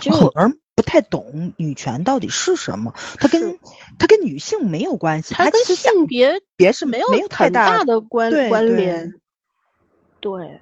[0.00, 3.58] 就很多人不太懂女权到底是什么，它跟
[3.98, 9.14] 它跟女性没有关系，它跟性别别是没有没有太大的关关联。
[10.20, 10.60] 对，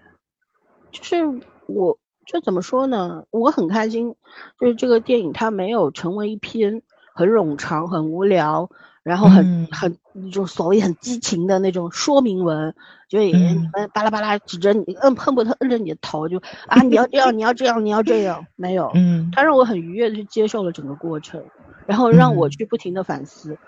[0.90, 1.24] 就是
[1.66, 3.24] 我就怎么说呢？
[3.30, 4.14] 我很开心，
[4.60, 6.82] 就是这个电影它没有成为一篇
[7.14, 8.70] 很冗长、很无聊。
[9.04, 12.74] 然后很很那种所谓很激情的那种说明文，
[13.06, 21.44] 就你们巴拉巴拉指着你，摁恨不得摁着你的头，就啊你要这样，你要这样，你要这样，没有，嗯，他让我很愉悦的去接受了整个过程，
[21.84, 23.58] 然后让我去不停的反思，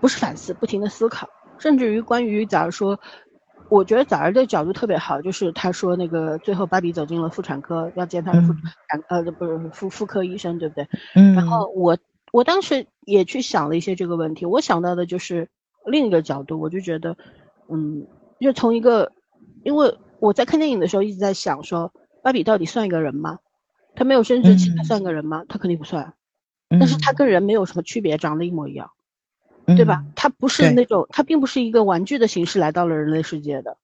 [0.00, 1.28] 不是反思，不停的思考，
[1.58, 3.00] 甚至于关于假如说，
[3.68, 10.88] 我觉得早儿的角度特别好，就是他说那个最后芭比走进了妇产科，要见他的妇产呃不是妇妇科医生，对不对？
[11.14, 11.96] 嗯，然后我。
[12.30, 15.48] 我当时也去想了一些这个问题，我想到的就是
[15.86, 17.16] 另一个角度，我就觉得，
[17.70, 18.06] 嗯，
[18.38, 19.10] 就从一个，
[19.64, 21.90] 因为我在看电影的时候一直在想说，
[22.22, 23.38] 芭比到底算一个人吗？
[23.94, 25.42] 他没有生殖器，他算个人吗？
[25.48, 26.12] 他肯定不算，
[26.68, 28.90] 但是他跟人没有什么区别，长得一模一样，
[29.76, 30.04] 对吧？
[30.14, 33.76] 它不是那种，它并不是一个玩具的形式来到了人类世界的，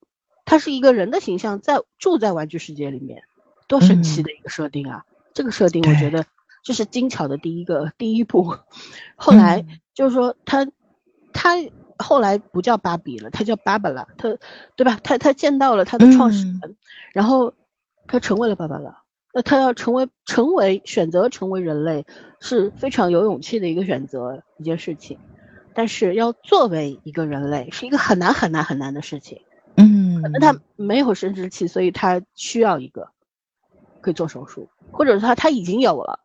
[0.45, 3.22] 它是一个人的形象在住在玩具世界里面，
[3.68, 5.05] 多神奇的一个设定啊！
[5.32, 6.24] 这个设定我觉得。
[6.66, 8.57] 这是精巧的第一个第一步，
[9.16, 10.66] 后来就是说他，
[11.35, 11.57] 他
[11.99, 14.35] 后来不叫芭比了，他叫芭芭拉，他
[14.74, 14.99] 对吧？
[15.05, 16.74] 他他见到了他的创始人，
[17.12, 17.53] 然后
[18.07, 19.03] 他成为了芭芭拉。
[19.35, 22.07] 那他要成为成为选择成为人类
[22.41, 25.18] 是非常有勇气的一个选择一件事情，
[25.74, 29.42] 但是要作为一个人类是一个很难很难很难的事情。
[29.76, 33.08] 嗯，可能他没有生殖器，所以他需要一个
[34.00, 36.20] 可以做手术，或者是他他已经有了。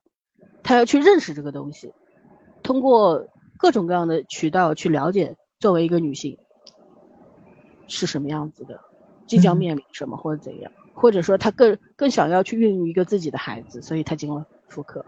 [0.61, 1.93] 他要去认识这个东西，
[2.61, 3.27] 通过
[3.57, 6.37] 各种各样的渠道去了解作为一个女性
[7.87, 8.79] 是什么样子的，
[9.25, 15.03] 即将面临什么或者怎样，或者说他更更想要去孕育一个自己的孩子，所以他进了妇科、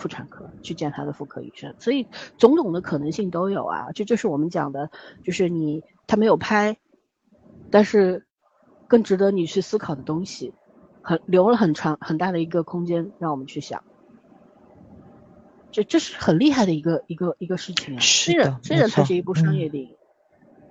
[0.00, 4.90] 妇产科去见他的妇科医生，所以种种的可能性都有啊，这就是我们讲的，
[5.22, 6.78] 就是你他没有拍，
[7.70, 8.26] 但是
[8.88, 10.54] 更值得你去思考的东西，
[11.02, 13.84] 很留了很长很大的一个空间让我们去想。
[15.70, 18.00] 这这是很厉害的一个一个一个事情啊！
[18.00, 19.94] 虽然虽然它是一部商业电影，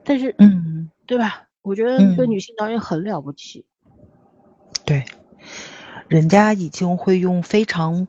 [0.03, 1.47] 但是嗯，对吧？
[1.61, 3.65] 我觉得这个女性导演很了不起。
[4.85, 5.05] 对，
[6.09, 8.07] 人家已经会用非常，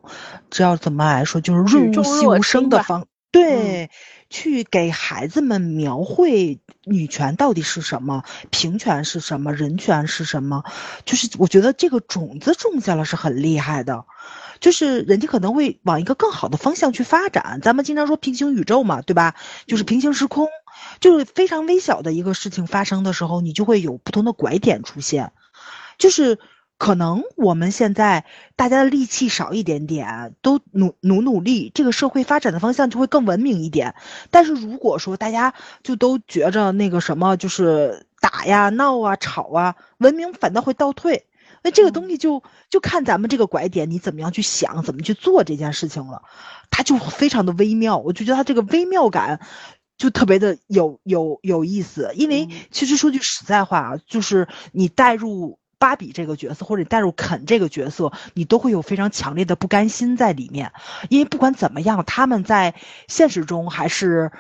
[0.51, 3.91] 知道怎么来说，就是润物细无声的方，对，
[4.29, 10.65] 去给孩子们描绘女权到底是什么，平权是什么，人权是什么，
[11.05, 14.07] 就是我觉得这个种子种下了是很厉害的。
[14.61, 17.61] 就是人家可能会往一个更好的方向去发展。
[17.63, 19.35] 咱们经常说平行宇宙嘛，对吧？
[19.67, 20.49] 就是平行时空，
[21.01, 25.33] 就是非常微小的一个事情发生的时候，你就会有不同的拐点出现。
[25.97, 26.39] 就是
[26.81, 28.25] 可能我们现在
[28.57, 33.95] 大家的力气少一点点，都努努努力，这个社会发展的方向就会更文明一点。
[34.31, 35.53] 但是如果说大家
[35.83, 41.27] 就都觉着那个什么，就是打呀、闹啊、吵啊，文明反倒会倒退。
[41.63, 46.23] 那这个东西就就看咱们这个拐点，你怎么样去想，怎么去做这件事情了，
[46.71, 47.99] 它就非常的微妙。
[47.99, 49.41] 我就觉得它这个微妙感，
[49.99, 52.13] 就特别的有有有意思。
[52.15, 60.71] 因为其实说句实在话啊，就是你带入芭比这个角色，或者你带入肯这个角色，你都会有非常强烈的不甘心在里面。
[61.09, 62.77] 因为不管怎么样，他们在
[63.09, 64.31] 现实中还是。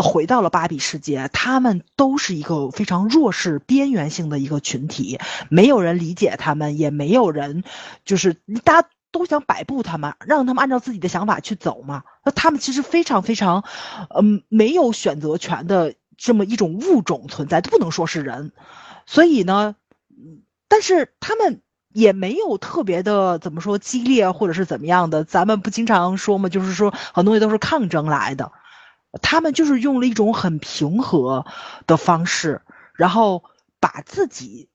[0.00, 5.18] 回到了芭比世界，他们都是一个非常弱势、边缘性的一个群体，
[5.48, 7.64] 没有人理解他们，也没有人，
[8.04, 12.04] 就是大家都想摆布他们，让他们按照自己的想法去走嘛。
[12.24, 13.64] 那他们其实非常非常，
[14.16, 18.52] 嗯，没有选择权的这么一种物种存在，不能说是人。
[19.04, 19.74] 所以呢，
[20.68, 21.60] 但是他们
[21.92, 25.24] 也没有特别的怎么说激烈或者是怎么样的。
[25.24, 28.52] 咱们不经常说嘛，就是说很多东西都是抗争来的。
[29.22, 31.46] 他们就是用了一种很平和
[31.86, 32.60] 的方式，
[32.92, 33.42] 然后
[33.80, 34.68] 把自己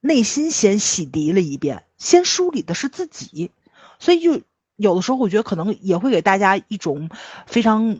[0.00, 3.50] 内心先洗涤了一遍，先梳理的是自己，
[3.98, 4.42] 所以就
[4.76, 7.10] 有的时候我觉得可能也会给大家一种
[7.46, 7.98] 非常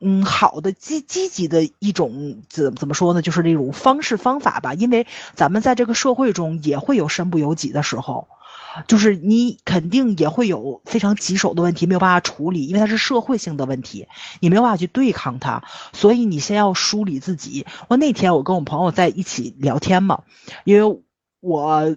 [0.00, 8.28] 嗯好的积积极的一种怎怎么说呢，就是那种方式方法吧，因为咱们在这个社会中也会有身不由己的时候。
[8.86, 14.06] 就是你肯定也会有非常棘手的问题没有办法处理，因为它是社会性的问题，
[14.38, 17.66] 你没有办法去对抗它，所以你先要梳理自己。
[17.88, 20.22] 我那天我跟我朋友在一起聊天嘛，
[20.62, 21.02] 因为
[21.40, 21.96] 我，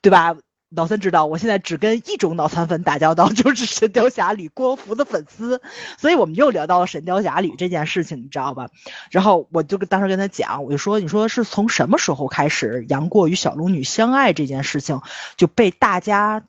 [0.00, 0.36] 对吧？
[0.68, 5.62] 老三知道，我现在只跟一种脑残粉打交道， 就是《神雕侠侣》郭芙的粉丝，
[5.96, 8.68] 所以我们又聊到了《神雕侠侣》这件事情，你知道吧？
[9.10, 15.00] 然后我就跟当时跟他讲，我就说，你说是从什么时候开始，杨过与小龙女相爱这件事情
[15.36, 16.42] 就被大家。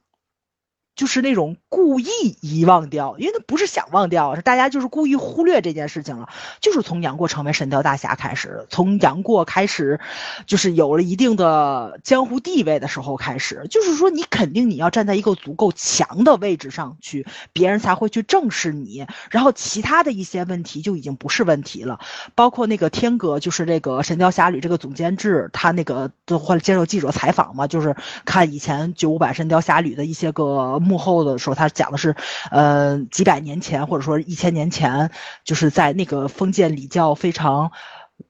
[0.97, 2.09] 就是那种故意
[2.41, 6.27] 遗忘掉，因为他不是想忘掉，是大家就是故意忽略这件事情了。
[6.59, 9.99] 就是从杨过成为神雕大侠开始，从杨过开始，
[10.47, 19.05] 就是有了一定的江湖地位的时候开始，就是说你肯定你要站在一个足够强的位置上去，别人才会去正视你。
[19.29, 21.99] 然后其他的一些问题就已经不是问题了，
[22.33, 27.95] 包括那个天哥，就是这个神雕侠侣这个总监制，他那个都会接受记者采访嘛，就是
[28.25, 30.81] 看以前九五版神雕侠侣的一些个。
[30.87, 32.15] 幕后的时候，他讲的是，
[32.49, 35.11] 呃，几百年前或者说一千年前，
[35.43, 37.71] 就是在那个封建礼教非常、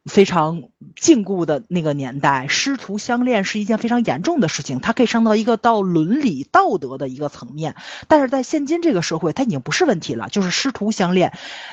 [0.05, 0.63] 非常
[0.95, 7.75] 禁锢的那个年代，师徒相恋是一件非常严重的事情，它可以上到一个到伦理道德的一个层面。
[8.07, 11.31] 但是在现今这个社会，它已经不是问题了，就是师徒相恋，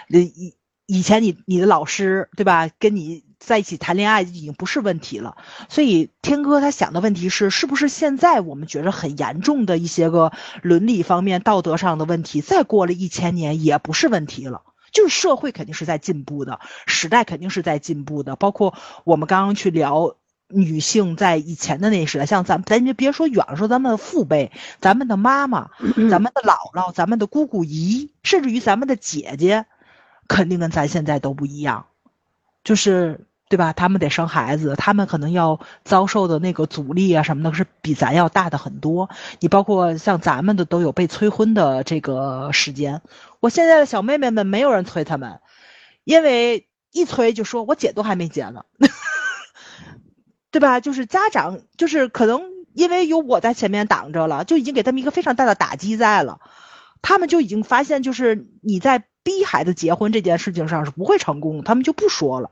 [0.08, 0.54] 以
[0.86, 3.23] 以前你你的老师对吧，跟你。
[3.46, 5.36] 在一起谈恋爱已经不是问题了，
[5.68, 10.32] 所以天哥他想的问题是，是不是现在我们觉得很严重的一些个
[10.62, 14.62] 伦理方面、道德上的问题，再过了一千年也不是问题了。
[14.92, 18.36] 就是社会肯定是在进步的，时代肯定是在进步的。
[18.36, 20.14] 包括我们刚刚去聊
[20.48, 25.70] 女性在以前的那时代，像咱咱就别说远了，说咱们的父辈、咱们的妈妈、
[26.08, 29.66] 咱们的姥姥、咱们的姑姑姨，甚至于咱们的姐姐，
[30.28, 31.86] 肯定跟咱现在都不一样，
[32.62, 33.26] 就是。
[33.54, 33.72] 对吧？
[33.72, 39.08] 他们得生孩子，他们可能要遭受的那个阻力啊什么的，是比咱要大的很多。
[39.38, 43.00] 你包括像咱们的都有被催婚的这个时间。
[43.38, 45.38] 我现在的小妹妹们没有人催他们，
[46.02, 48.64] 因为一催就说我姐都还没结呢，
[50.50, 50.80] 对吧？
[50.80, 56.40] 就是家长就是可能因为有我在前面挡着了，就已经给他们一个非常大的打击在了。
[57.02, 62.50] 他们就已经发现，就是你在逼孩子结婚这件事情上是不会成功，他们就不说了。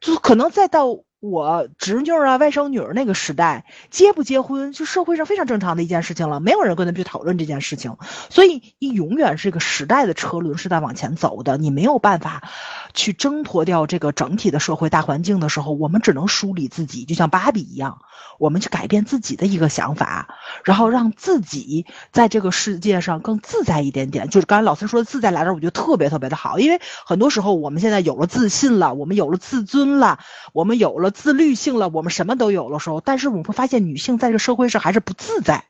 [0.00, 0.86] 就可能再到
[1.20, 7.98] 我侄女啊、外甥女儿那个时代，结不结婚就社会上非常正常的一件事情了，没有人跟他们去讨论这件事情，
[8.30, 12.48] 所以你永远是个时代的车轮是在往前走的，你没有办法
[12.94, 17.98] 去挣脱掉这个整体的社会大环境的时候，我们只能梳理自己，就像芭比一样。
[18.38, 24.30] 我们去改变自己的一个想法，然后让自己在这个世界上更自在一点点。
[24.30, 26.58] 就是刚才老师说的“自在”来着，我觉得特别特别的好。
[26.58, 30.20] 因为很多时候我们现在有了自信了，我们有了自尊了，
[30.54, 35.64] 我们有了自律性了，我们什么都有了时候，但是我们会发现女性在这个社会上还是不自在。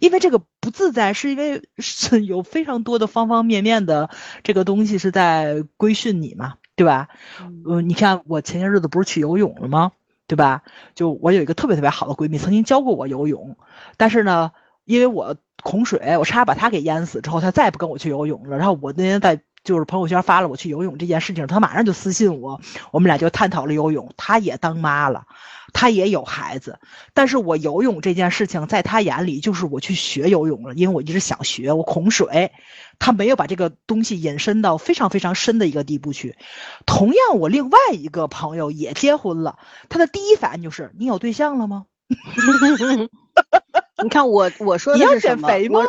[0.00, 4.10] 因为这个不自在，是因为是有非常多的方方面面的
[4.42, 7.08] 这个东西是在规训你嘛，对吧？
[7.40, 9.92] 嗯，你看我前些日子不是去游泳了吗？
[10.26, 10.62] 对吧？
[10.94, 13.56] 就我有一个特别特别好的闺蜜，曾经教过我游泳，
[13.96, 14.50] 但是呢，
[14.84, 18.56] 因为我恐水，我差点把她给淹死之后，她再也不跟我去游泳了。
[18.56, 19.42] 然后我那天在。
[19.64, 22.60] 就是朋友圈发了我去游泳这件事情，他马上就私信我，
[22.90, 24.12] 我们俩就探讨了游泳。
[24.16, 25.24] 他也当妈了，
[25.72, 26.78] 他也有孩子，
[27.14, 32.52] 但是我游泳这件事情在他眼里就是我去学游泳了，因为我一直想学，我恐水，
[32.98, 36.36] 他没有把这个东西引申到非常非常深的一个地步去。
[36.84, 39.58] 同样，我另外一个朋友也结婚了，
[39.88, 41.86] 他的第一反应就是你有对象了吗？
[44.02, 45.48] 你看我我说的是什么？
[45.68, 45.86] 吗？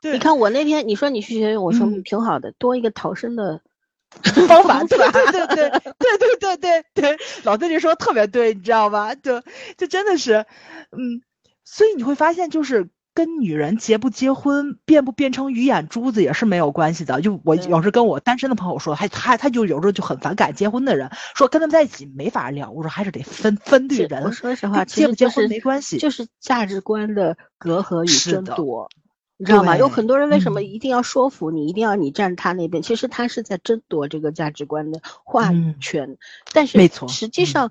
[0.00, 3.60] 对，你看我那天你说你去学游泳，我说挺好的，多一个逃生的
[4.48, 5.10] 方法，对吧？
[5.12, 9.14] 对对对对对对对对， 老邓你说特别对，你知道吧？
[9.14, 9.42] 就
[9.76, 10.46] 就真的是，
[10.92, 11.22] 嗯，
[11.64, 12.88] 所以你会发现就是。
[13.14, 17.20] 跟女人结不结婚、变不变成鱼眼珠子也是没有关系的。
[17.20, 22.70] 就我有时跟我单身的朋友说，还他他就有时候就很反感结婚的人，说跟他们在一起没法聊。
[22.70, 24.22] 我说还是得分分对人。
[24.22, 28.88] 我说实话，结不结婚没关系，就是价值观的隔阂与争夺。
[29.40, 29.76] 你知道吗？
[29.78, 32.82] 有很多人为什么一定要说服你，一定要你站他那边？
[32.82, 36.18] 其实他是在争夺这个价值观的话语权。
[36.52, 37.70] 但是，没错，实际上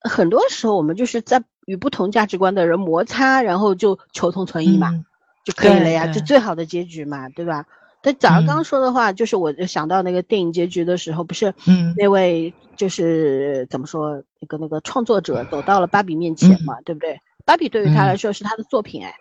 [0.00, 5.04] 很多时候我们就是在与不同价值观的人摩擦，然后就求同存异嘛，
[5.44, 7.66] 就可以了呀，就最好的结局嘛，对吧？
[8.00, 11.52] 但早上刚说的话，就是我就想到那个电影结局的时候，不是
[11.94, 17.20] 那位就是怎么说那个那个创作者走到了芭比面前嘛，对不对？
[17.44, 19.14] 芭比对于他来说是他的作品，哎。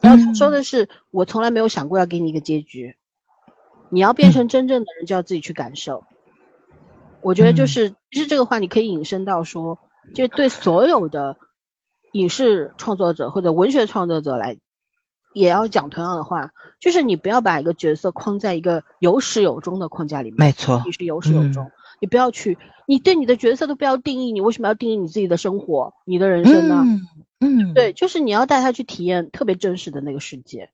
[0.00, 2.96] 然后他说的是，我从来没有想过要给你一个结局，
[3.90, 6.04] 你要变成真正的人，就要自己去感受。
[7.22, 9.78] 我觉得就是，其实这个话你可以引申到说，
[10.14, 11.38] 就对所有的
[12.12, 14.58] 影视创作者或者文学创作者来，
[15.32, 16.50] 也要讲同样的话，
[16.80, 20.38] 就是你不要把一个角色框在一个有始有终的框架里面。
[20.38, 21.70] 没错，你是有始有终，
[22.04, 26.84] 你不要去，你对你的角色都不要定义，你为什么要定义你自己的生活、你的人生呢？
[27.40, 30.68] 嗯，对，就是你要带他去体验特别真实的那个世界，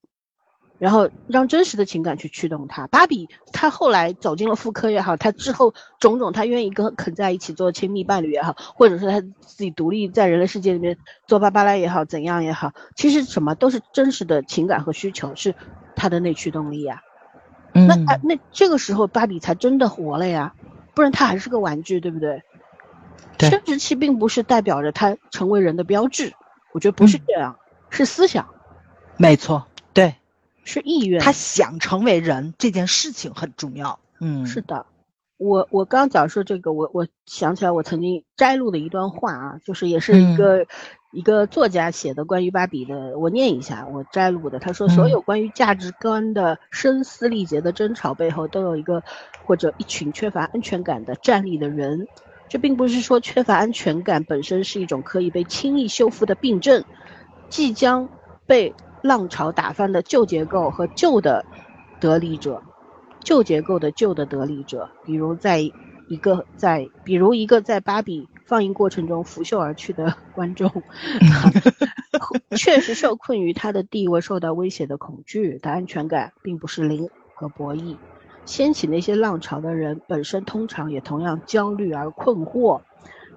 [0.79, 2.89] 然后让真实的情感去驱动他。
[2.89, 10.99] 芭比他后来走进了妇科也好，他之后种种，他愿意跟肯在一起做亲密伴侣也好，或者是他自己独立在人类世界里面
[11.29, 15.55] 做芭芭拉也好，怎样也好，其实什么都是真实的情感和需求，是
[15.95, 17.03] 他的内驱动力呀。
[17.73, 17.95] 那
[18.25, 20.55] 那这个时候芭比才真的活了呀，
[21.01, 22.43] 不然他还是个玩具，对不对？
[23.39, 26.35] 生殖器并不是代表着他成为人的标志。
[26.75, 27.59] 我觉得不是这样，
[27.89, 28.51] 是思想，
[29.17, 30.17] 没错，对，
[30.63, 31.23] 是意愿。
[31.23, 33.99] 他想成为人这件事情很重要。
[34.21, 34.85] 嗯，是的，
[35.39, 40.67] 我我刚讲说这个，我我想起来我曾经摘录的一段话啊，就是也是一个
[41.13, 44.61] 一个作家写的关于芭比的，我念一下我摘录的。
[44.61, 49.03] 他说，所有关于价值观的声嘶力竭的争吵背后，都有一个
[49.45, 52.07] 或者一群缺乏安全感的站立的人。
[52.49, 56.85] 这并不是说缺乏安全感本身是一种可以被轻易修复的病症，
[57.49, 58.09] 即将
[58.47, 61.45] 被浪潮打翻的旧结构和旧的
[61.99, 62.63] 得利者，
[63.19, 65.61] 旧结构的旧的得利者，比如在
[66.09, 70.69] 一个在，比如一个在芭比放映过程中拂袖而去的 观众，
[72.59, 77.97] 确实受困于他的地位受到威胁的恐惧，的安全感并不是零和博弈。
[78.45, 82.81] 掀起那些浪潮的人本身通常也同样焦虑而困惑。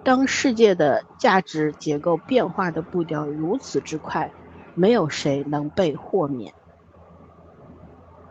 [0.04, 4.32] 当世界的价值结构变化的步调如此之快，
[4.74, 6.56] 没有谁能被豁免。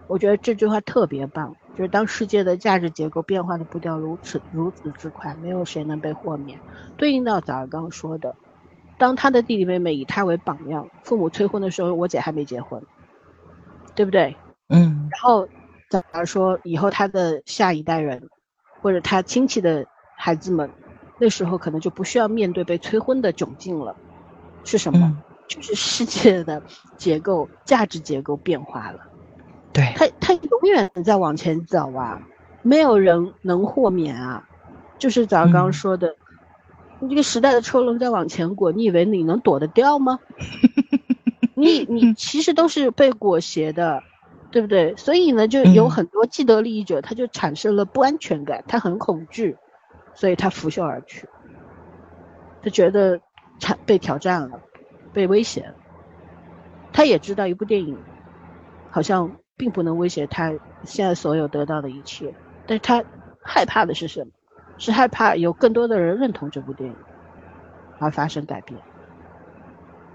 [0.08, 6.58] 我觉得这句话特别棒，就是当世界的价值结构变化的步调如此如此之快，没有谁能被豁免。
[6.96, 8.34] 对应到早上刚说的，
[8.98, 12.82] 当他的弟弟妹妹以他为榜样，父母催婚的时候，我姐还没结婚，
[13.94, 14.36] 对不对？
[14.68, 15.08] 嗯。
[15.10, 15.48] 然后。
[15.90, 18.30] 假如说以后他的下一代人，
[18.80, 19.84] 或者他亲戚的
[20.16, 20.70] 孩子们，
[21.18, 23.94] 那时候可能就不需要面对被催婚的窘境了。
[24.64, 25.22] 是什么？
[25.46, 26.62] 就是世界的
[26.96, 29.00] 结构、价值结构变化了。
[29.72, 32.20] 对，他他永远在往前走啊，
[32.62, 34.48] 没有人能豁免啊。
[34.98, 36.14] 就是咱刚刚说的，
[37.00, 40.18] 你这个时代的车轮在往前滚，你以为你能躲得掉吗？
[41.54, 44.02] 你你其实都是被裹挟的。
[44.52, 44.94] 对不对？
[44.98, 49.56] 所以呢，就有很多既得利益者，他就产生了不安全感，他很恐惧，
[50.14, 51.26] 所以他拂袖而去。
[52.62, 53.18] 他觉得
[53.60, 54.60] 产被挑战了，
[55.14, 55.74] 被威胁了。
[56.92, 57.96] 他也知道一部电影
[58.90, 59.32] 好像
[59.62, 60.52] 并不能威胁他
[60.82, 62.34] 现在所有得到的一切，
[62.66, 63.04] 但是他
[63.44, 64.32] 害怕的是什么？
[64.76, 66.96] 是害怕有更多的人认同这部电影
[68.00, 68.80] 而发生改变。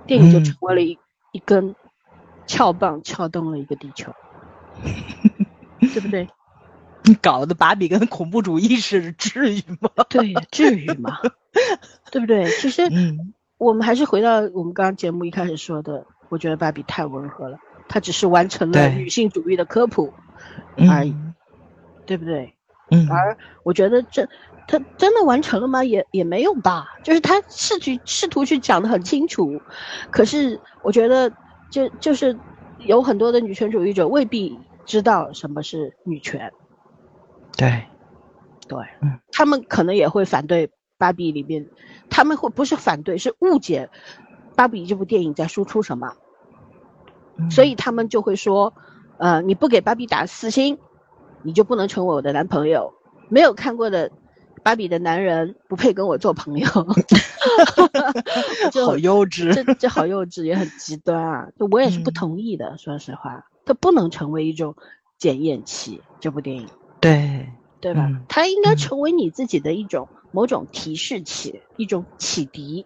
[0.05, 0.99] 电影就成为了一
[1.31, 1.73] 一根。
[2.49, 4.13] 撬棒撬动了一个地球，
[5.93, 6.29] 对不对？
[7.03, 9.89] 你搞得芭比跟恐怖主义似的，至于吗？
[10.07, 11.19] 对，至于吗？
[12.09, 12.49] 对不对？
[12.51, 12.83] 其实，
[13.57, 20.13] 我们还是回到我们刚刚节目一开始说的，我觉得芭比太温和了，她只是完成了女性主义的科普
[20.89, 21.15] 而已，
[22.05, 22.53] 对不对？
[22.91, 23.07] 嗯。
[23.09, 24.27] 而我觉得这，
[24.67, 25.83] 她真的完成了吗？
[25.83, 26.85] 也也没有吧。
[27.03, 29.61] 就是她试去试图去讲的很清楚，
[30.11, 31.31] 可是我觉得，
[31.69, 32.37] 就就是
[32.79, 36.51] 有很多的女权主义者未必知道什么是女权。
[37.57, 37.85] 对，
[38.67, 41.65] 对，嗯，他们可能也会反对芭比里面，
[42.09, 43.89] 他们会不是反对，是误解
[44.55, 46.13] 芭比这部电影在输出什么，
[47.49, 48.73] 所以他们就会说，
[49.17, 50.77] 呃，你不给芭比打四星，
[51.43, 52.93] 你就不能成为我的男朋友。
[53.29, 54.11] 没有看过的
[54.63, 56.67] 芭比的男人不配跟我做朋友，
[58.85, 61.47] 好幼稚，这这好幼稚，也很极端啊！
[61.57, 64.75] 就我也是不同意的，说实话，它不能成为一种
[65.17, 66.67] 检验器，这部电影。
[66.99, 67.47] 对，
[67.79, 68.09] 对吧？
[68.27, 72.85] 它应该成为你自己的一种某种提示器，一种启迪。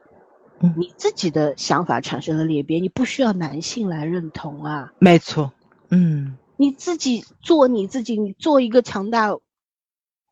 [0.78, 4.94] 你自己的想法产生了裂变，你不需要男性来认同啊。
[5.00, 5.52] 没错，
[5.90, 9.36] 嗯，你自己做你自己，你做一个强大、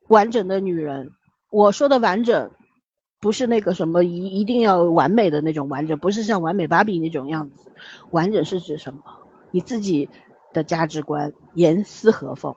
[0.07, 1.11] 完整的女人。
[1.49, 2.51] 我说的完整，
[3.19, 7.71] 不是那个什么一一定要完美的那种完整，不是像完美芭比那种样子。
[8.11, 9.01] 完整是指什么？
[9.51, 10.09] 你自己
[10.53, 12.55] 的价值观严丝合缝。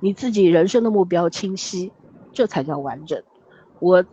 [0.00, 1.92] 你自己人生的目标清晰，
[2.32, 3.22] 这才叫完整。
[3.78, 4.04] 我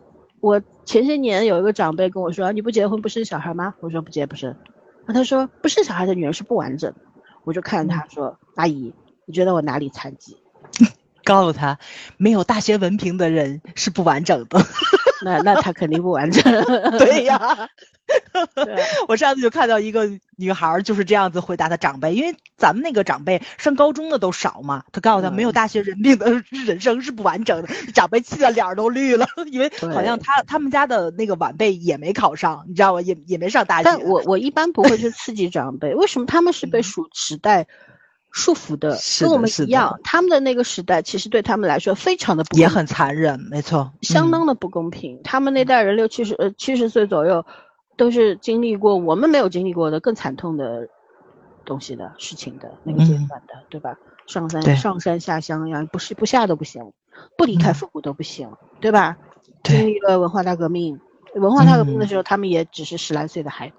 [0.41, 4.55] 我前些年有一个长辈跟我说：“你不结婚不生小孩吗？”我说：“不结不生。”
[5.05, 6.99] 那他说：“不生小孩的女人是不完整的。”
[7.45, 8.93] 我就看着他说：“阿姨，
[9.25, 10.37] 你觉得我哪里残疾？”
[11.23, 11.77] 告诉他，
[12.17, 14.59] 没有大学文凭的人是不完整的。
[15.23, 16.43] 那那他肯定不完整。
[16.99, 17.69] 对呀。
[19.07, 33.01] 我上次就看到一个女孩就是这样子回答她长辈，因为咱们那个长辈上高中的都少嘛，她告诉他没有大学人命的人生是不完整的，长辈气得脸都绿了，因为好像他他们家的那个晚辈也没考上，你知道吗？
[33.01, 33.83] 也也没上大学。
[33.85, 37.65] 但我我一般不会去刺激长辈，为什么他们是被属时代？
[38.31, 45.19] 束缚的，跟我们一样，他们的那个时代其实对他们来说非常的不也很残忍，没错，相当的不公平。
[45.23, 47.45] 他们那代人六七十呃七十岁左右，
[47.97, 50.87] 都是经历过我们没有经历过的更惨痛的
[51.65, 53.97] 东西的事情的那个阶段的，对吧？
[54.27, 56.93] 上山上山下乡呀，不是不下都不行，
[57.37, 58.49] 不离开父母都不行，
[58.79, 59.17] 对吧？
[59.63, 61.01] 经历了文化大革命，
[61.35, 63.75] 文化大革命的时候，他们也只是十来岁的孩子。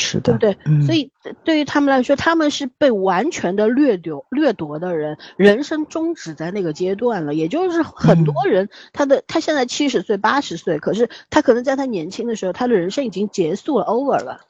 [0.00, 0.86] 是的，对不对？
[0.86, 1.12] 所以
[1.44, 7.34] 对于他们来说，他们是被完全的掠夺、掠夺的人，人生终止在那个阶段了。
[7.34, 14.40] 也就是很多人，他的他现在七十岁、八十岁，可是他可能在他年轻的时候，他的人生已经结束了，over 了。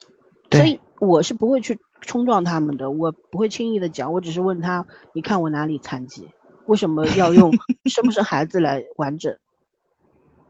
[0.49, 6.29] 所以我是不会去冲撞他们的，我不会轻易的讲，我只是问他：你看我哪里残疾？
[6.65, 7.51] 为什么要用
[7.85, 9.35] 生不生孩子来完整？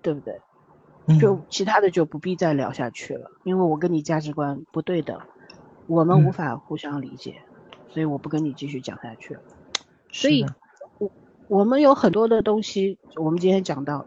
[0.02, 0.42] 对不对？
[1.20, 5.20] 就其他的就不必再聊下去了，因为我跟你价值观不对等，
[5.88, 7.42] 我们无法互相理解，
[7.90, 9.42] 所以我不跟你继续讲下去了。
[10.12, 10.46] 所以，
[11.00, 11.12] 我
[11.48, 14.06] 我们有很多的东西，我们今天讲到，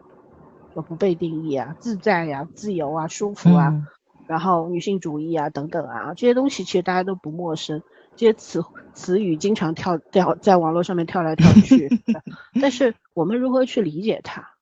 [0.73, 3.87] 说不被定义啊，自在呀，自由啊，舒服啊，
[4.27, 7.81] 然后女性主义啊等等啊，这些东西其实大家都不陌生，
[8.15, 8.63] 这些词
[8.93, 11.89] 词语经常跳跳在网络上面跳来跳去，
[12.61, 14.54] 但是我们如何去理解它？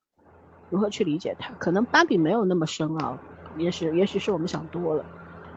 [0.74, 1.54] 如何去理解它？
[1.60, 3.16] 可能芭比没有那么深奥，
[3.56, 5.06] 也许也许是我们想多了。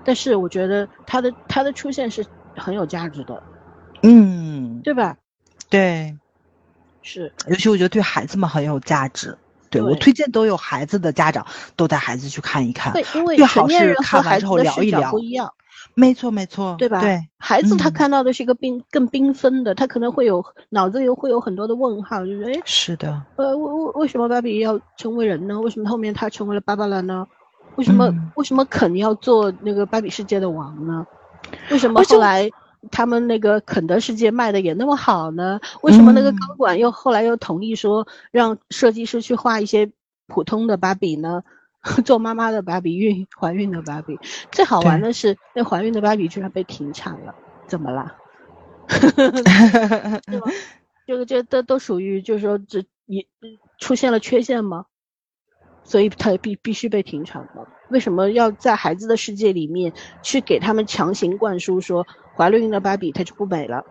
[0.06, 2.24] 但是我觉得它的它的出现是
[2.56, 3.42] 很有价值的，
[4.04, 5.18] 嗯，对吧？
[5.72, 6.16] 对，
[7.02, 7.34] 是。
[7.48, 9.36] 尤其我觉得对孩子们很有价值。
[9.72, 11.46] 对我推荐都有孩子的家长
[11.76, 15.10] 都带孩子去看一看，因为最好是看完之后聊一聊。
[15.10, 15.52] 不一样。
[16.00, 17.02] 没错，没错，对吧？
[17.02, 25.60] 对，孩子他看到的是一个缤更缤纷的，他可能会有脑子里会有很多的问号，就是哎，是的，呃，为为为什么芭比要成为人呢？
[25.60, 27.26] 为什么后面他成为了芭芭拉呢？
[27.78, 31.04] 为什么为什么肯要做那个芭比世界的王呢？
[31.72, 32.48] 为什么后来
[32.92, 35.60] 他们那个肯德世界卖的也那么好呢？
[35.82, 39.90] 为什么那个高管又后来又同意说让设计师去画一些
[40.28, 41.44] 普通的芭比呢？
[42.06, 44.20] 做妈妈的芭比，孕怀孕的芭比，
[44.52, 47.34] 最好玩的是那怀孕的芭比居然被停产了，
[47.68, 48.16] 怎么啦？
[51.08, 53.26] 这个这都都属于就是说这也
[53.80, 54.86] 出现了缺陷吗？
[55.84, 57.66] 所以他必必须被停产吗？
[57.90, 62.06] 为什么要在孩子的世界里面去给他们强行灌输说
[62.36, 63.86] 怀了孕的芭比它就不美了？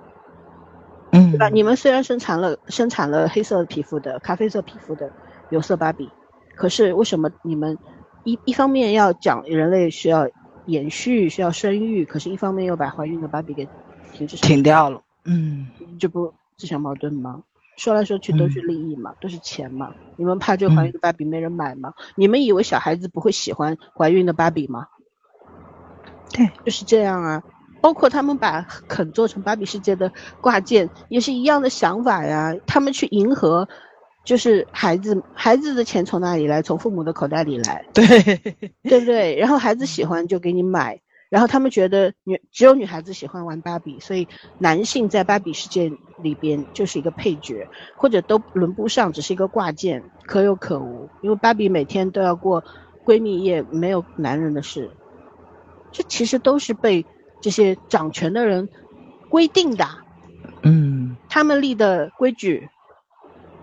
[1.12, 1.48] 嗯，对吧？
[1.48, 5.10] 你们虽然生产了生产了黑色皮肤的、咖啡色皮肤的
[5.48, 6.10] 有色芭比。
[6.56, 7.78] 可是为什么你们
[8.24, 10.28] 一一方面要讲人类需要
[10.64, 13.68] 延续，需要生育，可是一方面又把怀孕的芭比给
[14.12, 15.00] 停止停掉了。
[15.24, 15.68] 嗯，
[16.00, 17.42] 这不自相矛盾吗？
[17.76, 19.92] 说来说去都是利益嘛，都是钱嘛。
[20.16, 21.92] 你们怕这怀孕的芭比没人买吗？
[22.14, 24.86] 你们以为小孩子不会喜欢怀孕的芭比吗？
[26.32, 27.42] 对，就是这样啊。
[27.82, 30.10] 包括他们把肯做成芭比世界的
[30.40, 32.56] 挂件，也是一样的想法呀。
[32.66, 33.68] 他们去迎合，
[34.26, 36.60] 就是孩子孩子的钱从哪里来？
[36.60, 37.86] 从父母的口袋里来。
[37.94, 38.04] 对，
[38.82, 39.36] 对不对？
[39.36, 41.00] 然后孩子喜欢就给你买。
[41.28, 44.28] 然后他们觉得女只有女孩子喜欢玩芭比，所以
[44.58, 45.90] 男性在芭比世界
[46.22, 51.08] 里边就是一个配角，或者都轮不上，只是一个挂件，可有可无。
[51.22, 52.62] 因为芭比每天都要过
[53.04, 54.90] 闺蜜夜，没有男人的事。
[55.92, 57.04] 这其实都是被
[57.40, 58.68] 这些掌权的人
[59.28, 59.84] 规定的，
[60.62, 62.68] 嗯，他们立的规矩，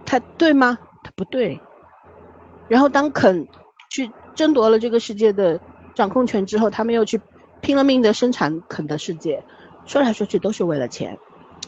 [0.06, 0.78] 他对吗？
[1.04, 1.60] 他不对。
[2.68, 3.48] 然后当肯
[3.90, 5.60] 去争夺了这个世界的
[5.96, 7.22] 掌控权之后，他们又去。
[7.62, 9.42] 拼了命的生产肯的世界，
[9.86, 11.18] 说来说去都是为了钱，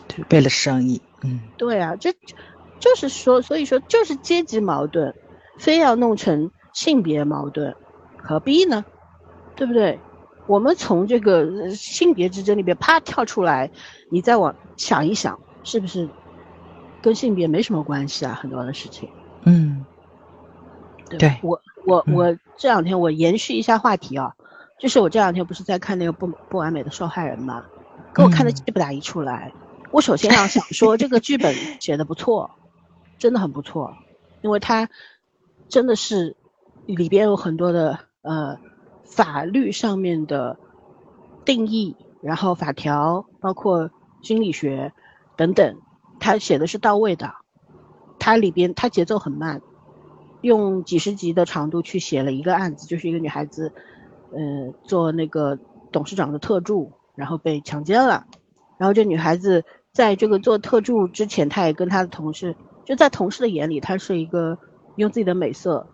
[0.09, 2.11] 对，为了生意，嗯，对啊，这
[2.81, 5.15] 就是说，所以说就是阶级矛盾，
[5.57, 7.77] 非要弄成性别矛盾，
[8.17, 8.83] 何必呢？
[9.55, 9.97] 对不对？
[10.47, 13.71] 我们从这个性别之争里边啪跳出来，
[14.11, 16.09] 你再往想一想，是不是
[17.05, 18.33] 跟性别没什么关系啊？
[18.33, 19.07] 很多的事情，
[19.43, 19.85] 嗯，
[21.07, 24.33] 对我我我这两天我延续一下话题啊。
[24.79, 27.63] 就是我这两天不是在看那个不不完美的受害人嘛，
[28.11, 29.53] 给我看的气不打一处来。
[29.91, 32.49] 我首先要想说，这个剧本写的不错，
[33.19, 33.95] 真的很不错，
[34.41, 34.89] 因为它
[35.69, 36.35] 真的是
[36.87, 38.57] 里边有很多的呃
[39.05, 40.57] 法律上面的
[41.45, 43.91] 定义，然后法条，包括
[44.23, 44.91] 心理学
[45.37, 45.77] 等等，
[46.19, 47.33] 他写的是到位的。
[48.19, 49.61] 他里边他节奏很慢，
[50.41, 53.71] 用几十集的长度去写了一个案子，就是一个女孩子。
[54.31, 55.57] 呃，做那个
[55.93, 58.25] 董事长的特助，然后被强奸了。
[58.77, 59.63] 然后这女孩子
[59.93, 64.57] 在这个做特助之前，她也跟她的同事，就在同事的眼里，她是一个
[64.97, 65.87] 用自己的美色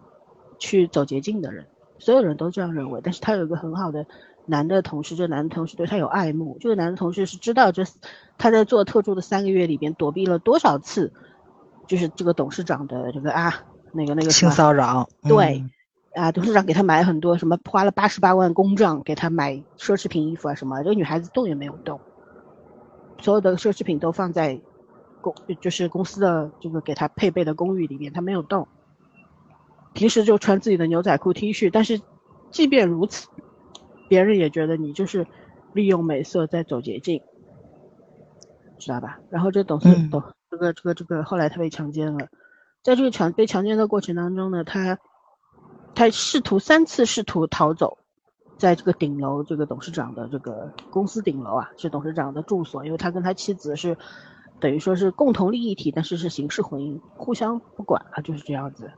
[0.58, 1.68] 去走捷径的人。
[2.00, 3.00] 所有人都这样认为。
[3.04, 4.08] 但是她有一个很好的
[4.46, 6.58] 男的同事，这男的同事对她有爱慕。
[6.60, 7.84] 这个男的同事是知道这
[8.38, 11.12] 他在做特助的三个月里边躲避了多少次，
[11.88, 15.08] 就是这个董事长的这个啊那个那个性骚扰。
[15.24, 15.64] 对。
[16.14, 22.02] 啊，董事长给他买很多什么，花了八十八万公账给他买奢侈品衣服啊什么，这个女孩子动也没有动，
[23.22, 24.60] 所有的奢侈品都放在
[25.22, 28.68] 公就是公司的这个给他配备的公寓里面，她没有动。
[29.94, 32.02] 平时就穿自己的牛仔裤 T 恤，但是
[32.50, 33.30] 即便如此，
[34.12, 35.26] 别人也觉得你就是
[35.72, 37.24] 利用美色在走捷径，
[38.78, 39.22] 知道吧？
[39.30, 42.28] 然后这董事董这个这个这个后来他被强奸了，
[42.84, 45.00] 在这个强被强奸的过程当中呢，他。
[45.94, 47.98] 他试图三次试图逃走，
[48.58, 53.98] 在这个顶楼，这个董事长的这个公司顶楼啊，是董事长的住所，因为他跟他妻子是
[54.62, 58.90] 等于说是共同利益体，但是是形式婚姻，互相不管啊，就是这样子。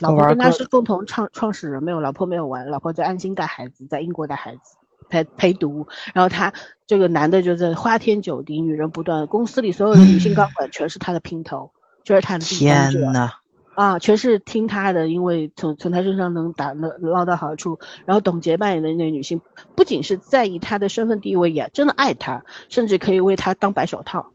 [0.00, 4.76] 老婆跟他是共同创创始人，没有老婆没有玩，老婆在安心带孩子，在英国带孩子
[5.08, 6.52] 陪陪读，然后他
[6.86, 11.70] 这个男的就在花天酒地，女人不断，公司里所有的女性高管全是他的姘头，
[12.04, 13.30] 就是他的天呐。
[13.74, 17.78] 啊，全是听他的，因为从从他身上能打能捞到好处。
[18.06, 19.42] 然后董洁扮演的那个女性，
[19.74, 24.30] 不仅是在意他的身份地位，也真的爱他，甚至可以为他当白手套，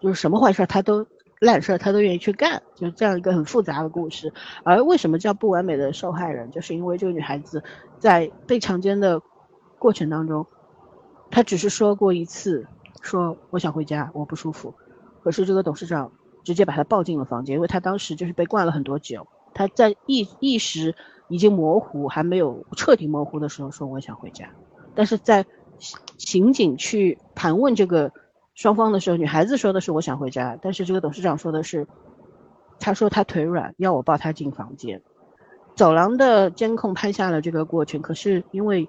[0.00, 1.04] 就是什么坏事他都
[1.44, 4.32] 烂事他都愿意去干，就这样一个很复杂的故事。
[4.64, 7.62] 而为什么叫不完美的受害人，就是因为这个女孩子
[7.98, 9.20] 在被强奸的
[9.78, 10.46] 过程当中，
[11.30, 12.66] 她只是说过一次，
[13.02, 14.74] 说我想回家，我不舒服，
[15.22, 16.10] 可是这个董事长。
[16.44, 20.94] 直接把她抱进了房间，因为她当时就是被灌了很多酒，她在意意识
[21.28, 24.50] 已经模糊，还没有彻底模糊的时候说我想回家，
[24.94, 25.46] 但是在
[26.18, 28.12] 刑警去盘问这个
[28.54, 31.86] 双方的时候，女孩子说的是我想回家，但是这个董事长说的是，
[32.80, 35.02] 他说他腿软，要我抱他进房间。
[35.76, 38.88] 走廊的监控拍下了这个过程，可是因为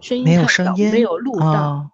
[0.00, 1.90] 声音太小，没有录到，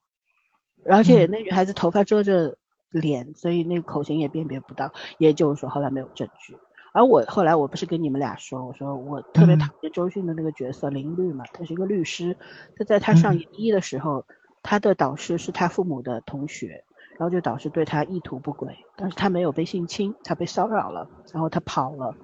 [0.87, 2.57] 而且那女孩子头发遮着。
[2.91, 6.57] 脸，所以那个口型也辨别不到，也就是说后来没有证据。
[6.95, 12.35] 而我后来我不是跟你们俩说，我说我特别讨厌周迅的那个角色林律嘛，他是一个律师，
[12.79, 14.25] 他在他上研一的时候，
[14.63, 16.83] 他的导师是他父母的同学，
[17.19, 22.15] 然后就导致对他意图不轨，但是他没有被性侵，他被骚扰了，然后他跑了，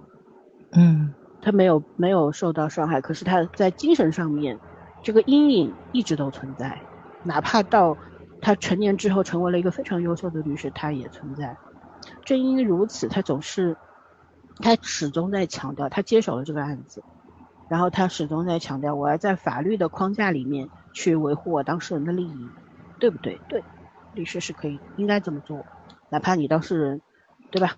[0.72, 1.12] 嗯，
[1.42, 4.58] 他没有没有受到伤害，可是他在精神上面，
[5.02, 6.80] 这个阴影一直都存在，
[7.22, 7.96] 哪怕到。
[8.40, 11.56] 他成年之后成为了一个非常优秀的律师，他也存在。
[12.26, 13.74] 正因如此，他总是，
[14.58, 17.02] 他始终在强调，他接手了这个案子，
[17.70, 22.48] 然后他始终在强调，我要在法律的框架里面去维护我当事人的利益，
[23.00, 23.40] 对不对？
[23.48, 23.64] 对，
[24.14, 25.66] 律师是可以应该这么做，
[26.08, 27.02] 哪怕你当事人，
[27.50, 27.76] 对吧？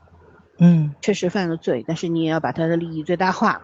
[0.58, 3.62] 嗯，确实犯了罪，但是你也要把他的利益最大化。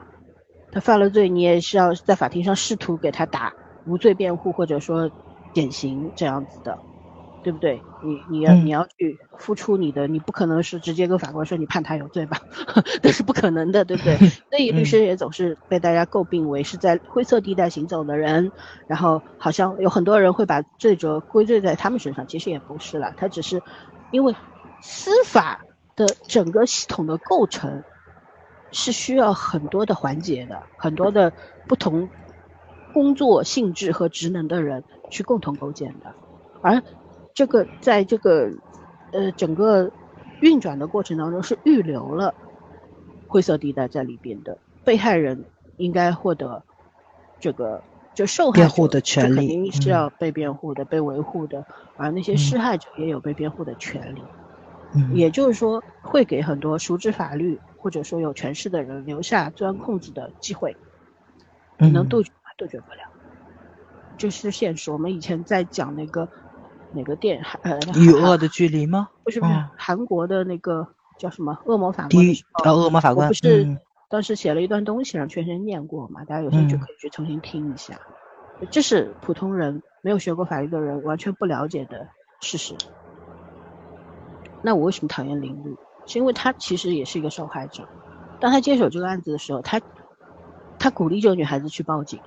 [0.71, 3.55] 他犯了罪，你也是要在法庭上试图给他打
[3.85, 5.11] 无罪辩护，或者说
[5.53, 6.79] 减刑这样子的，
[7.43, 7.83] 对不对？
[8.03, 12.39] 你你要你要去付出你的，你不可能是直接跟法官说你判他有罪吧？
[13.03, 14.17] 那是不可能的，对不对？
[14.51, 18.53] 所以律师也总是被大家诟病为是在灰色地带行走的人，
[18.87, 23.63] 然后好像有很多人会把罪责归罪在他们身上，其实也不是了，他只是
[24.11, 24.35] 因为
[24.81, 25.65] 司法
[25.97, 27.83] 的整个系统的构成。
[28.75, 31.31] 是需要很多的环节的，很多的
[31.69, 32.09] 不同
[32.95, 36.15] 工作性质和职能的人去共同构建的，
[36.63, 36.83] 而
[37.35, 38.51] 这个在这个
[39.13, 39.91] 呃整个
[40.41, 42.35] 运转的过程当中是预留了
[43.27, 45.45] 灰色地带在里边的，被害人
[45.77, 46.63] 应该获得
[47.41, 47.83] 这个
[48.15, 51.65] 就受害辩护的权利，肯定是要被辩护的、被维护的，
[51.97, 54.23] 而那些施害者也有被辩护的权利。
[55.15, 60.77] 也就是说，会给很多熟知法律或者说有权势的人留下钻空子的机会。
[61.79, 62.51] 你能杜绝吗？
[62.59, 62.99] 杜绝不了，
[64.19, 64.91] 这是现实。
[64.91, 66.29] 我们以前在讲那个
[66.95, 69.09] 哪个电呃与恶的距离吗？
[69.25, 70.87] 不是不是，韩国的那个
[71.19, 72.25] 叫什么恶魔法官？
[72.65, 73.29] 啊，恶魔法官。
[73.29, 73.77] 不是
[74.09, 76.25] 当时写了一段东西让全身念过嘛？
[76.25, 77.99] 大家有兴趣可以去重新听一下。
[78.71, 82.07] 这是普通人没有学过法律的人完全不了解的
[82.41, 82.75] 事实。
[84.61, 85.77] 那我为什么讨厌林律？
[86.07, 87.89] 是因为他其实也是一个受害者。
[88.39, 89.81] 当他接手这个案子的时候，他
[90.79, 92.21] 他鼓励这个女孩子去报警。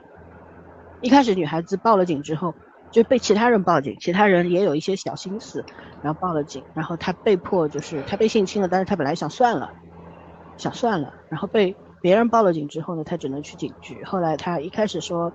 [1.01, 2.55] 一开始女孩子报了警之后，
[2.95, 5.65] 就被其他人报警，其他人也有一些小心思，
[6.01, 6.63] 然后报了警。
[6.73, 9.69] 然后他被迫就是他被性侵了，但是他本来想算了，
[10.55, 11.13] 想算了。
[11.27, 14.01] 然后被别人报了警之后呢，他只能去警局。
[14.05, 15.30] 后来他一开始说，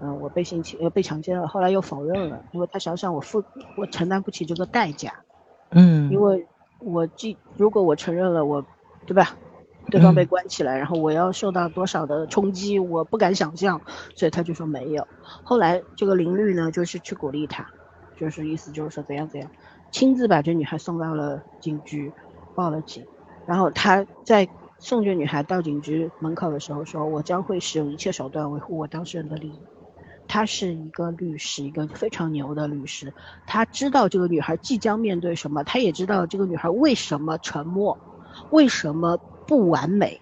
[0.00, 3.44] 嗯，我被性侵呃被强奸了，后来又否认了，因为他想想我付
[3.76, 5.12] 我承担不起这个代价。
[5.72, 6.46] 嗯，因为
[6.80, 8.64] 我既如果我承认了我，
[9.06, 9.36] 对吧？
[9.90, 13.80] 对方被关起来，然后我要受到多少的冲击，我不敢想象，
[14.14, 15.06] 所以他就说没有。
[15.44, 17.66] 后来这个林律呢，就是去鼓励他，
[18.16, 19.50] 就是意思就是说怎样怎样，
[19.90, 22.12] 亲自把这女孩送到了警局，
[22.54, 23.04] 报了警。
[23.46, 24.48] 然后他在
[24.78, 29.60] 送这女孩到警局门口的时候说：“我将会使用一切手段维护我当事人的利益。”
[30.28, 33.14] 他是一个律师，一个非常牛的律师。
[33.46, 37.96] 他知道这个女孩即将面对什么，他也知道这个女孩为什么沉默，
[38.50, 39.16] 为什么
[39.46, 40.20] 不完美。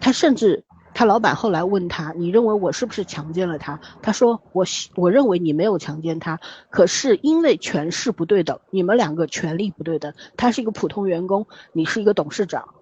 [0.00, 4.64] 他甚至，他老板后来问他：“你认为我是不是强奸了他？”他说：“我
[4.96, 6.38] 我认为你没有强奸他，
[6.70, 10.12] 可是因为权势不对等，你们两个权力不对等。
[10.36, 12.74] 他是一个普通员工，你是一个董事长，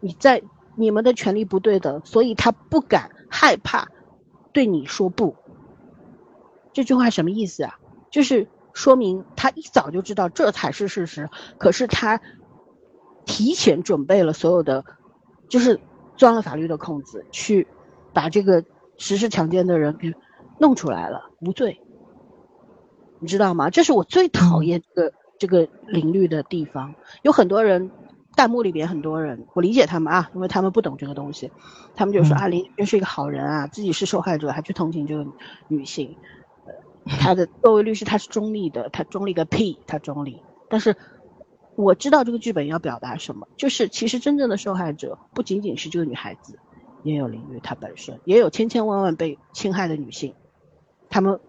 [0.00, 0.42] 你在
[0.76, 3.88] 你们的权力不对等，所以他不敢害怕。”
[4.50, 5.36] 对你说不，
[6.72, 7.78] 这句话什么意思啊？
[8.10, 11.28] 就是说明他一早就知道这才是事实，
[11.58, 12.20] 可是他
[13.28, 14.84] 提前准备了所有的，
[15.48, 15.78] 就是
[16.16, 17.68] 钻了法律的空子，去
[18.12, 18.64] 把这个
[18.96, 20.12] 实施强奸的人给
[20.58, 21.80] 弄出来了，无罪。
[23.20, 23.70] 你知道吗？
[23.70, 27.92] 这是我最讨厌这个这个领域的地方，有很多人。
[28.36, 31.50] 弹幕里边很多人，我理解他们啊，因为他们不懂这个东西，
[31.96, 35.26] 他们就说啊林真是一个好人啊，自己是受害者还去同情这个
[35.66, 36.16] 女性，
[36.64, 36.72] 呃，
[37.18, 40.40] 他的作为律师他是中立的，他中立个屁，他中立。
[40.68, 40.94] 但是
[41.82, 46.58] 我知道这个剧本要表达什么，就是其实真正的受害者不仅仅是这个女孩子，
[47.04, 50.34] 也有林律她本身，也有千千万万被侵害的女性，
[51.08, 51.40] 她们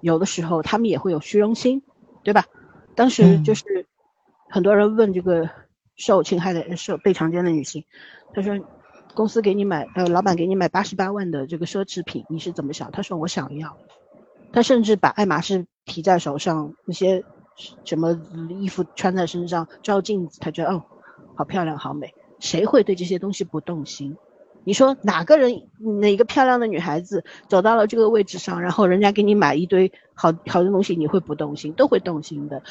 [0.00, 1.82] 有的时候她们也会有虚荣心，
[2.22, 2.46] 对吧？
[2.94, 3.86] 当时就是
[4.48, 5.50] 很多人问这个。
[5.94, 7.84] 受侵害的、受被强奸的女性，
[8.32, 8.58] 她说
[9.14, 13.76] ：“公司给你买，呃，老板给你买八十八万的这个奢侈品，你是怎么想？”她说：“我想要。”
[14.52, 17.24] 她甚至把爱马仕提在手上，那些
[17.84, 18.18] 什么
[18.50, 20.84] 衣服穿在身上，照镜子，她觉得哦，
[21.34, 22.14] 好漂亮，好美。
[22.40, 24.16] 谁会对这些东西不动心？
[24.64, 25.68] 你说哪个人，
[26.00, 31.72] 哪个漂亮的女孩子走到了这个位置上，然后人家给你买一堆好好的东西，你会不动心？
[31.72, 32.62] 都会动心的。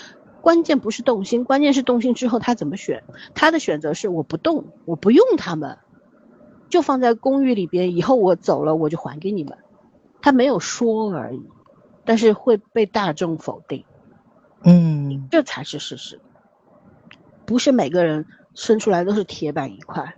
[0.41, 3.03] 关键不是动心，关键是动心之后他怎么选？
[3.35, 5.77] 他的选择是我不动，我不用他们，
[6.69, 9.57] 就放在公寓里边，以后我走了我就还给你们。
[10.21, 11.41] 他没有说而已，
[12.05, 13.83] 但是会被大众否定。
[14.63, 16.19] 嗯，这才是事实。
[17.45, 20.15] 不是每个人生出来都是铁板一块，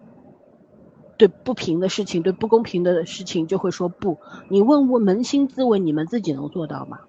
[1.17, 4.19] 对不平的事情，对不公平的事情就会说不。
[4.49, 6.99] 你问问扪心自问，你们自己能做到吗？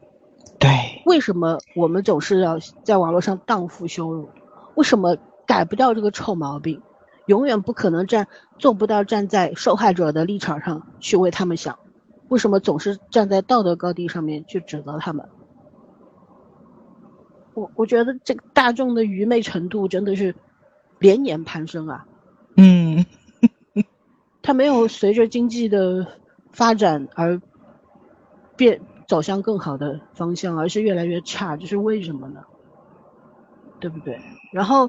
[0.58, 4.28] 对，为什么我们总是要在网络上荡妇羞辱？
[4.76, 5.16] 为什么
[5.46, 6.80] 改不掉这个臭毛病？
[7.26, 8.28] 永远不可能站，
[8.58, 11.78] 做不到站在受害者的立场上去为他们想。
[12.28, 15.28] 为什么总是站在道德高地上面去指责他们？
[17.54, 20.34] 我我觉得这个大众的愚昧程度真的是
[20.98, 22.06] 连年攀升啊。
[22.56, 23.04] 嗯，
[24.42, 26.06] 他没有随着经济的
[26.52, 27.40] 发展而
[28.56, 32.42] 变走向更好的方向，而是越来越差，这是为什么呢？
[33.80, 34.18] 对不对？
[34.52, 34.88] 然后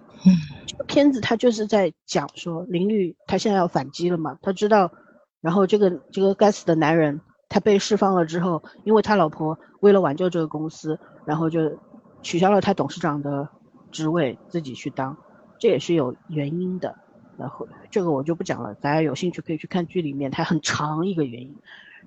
[0.68, 4.92] 这个片子他就是在讲说林律他现在要反击了嘛，他知道，
[5.42, 7.20] 然后这个这个该死的男人
[7.50, 11.78] 他被释放了之后，因为他老婆为了挽救这个公司，然后就
[12.26, 13.48] 取消了他董事长的
[13.92, 15.16] 职位，自己去当，
[15.60, 16.96] 这也是有原因的。
[17.38, 21.56] 然后这个我就不讲了，大家有兴趣可以去看剧里面，它很长一个原因。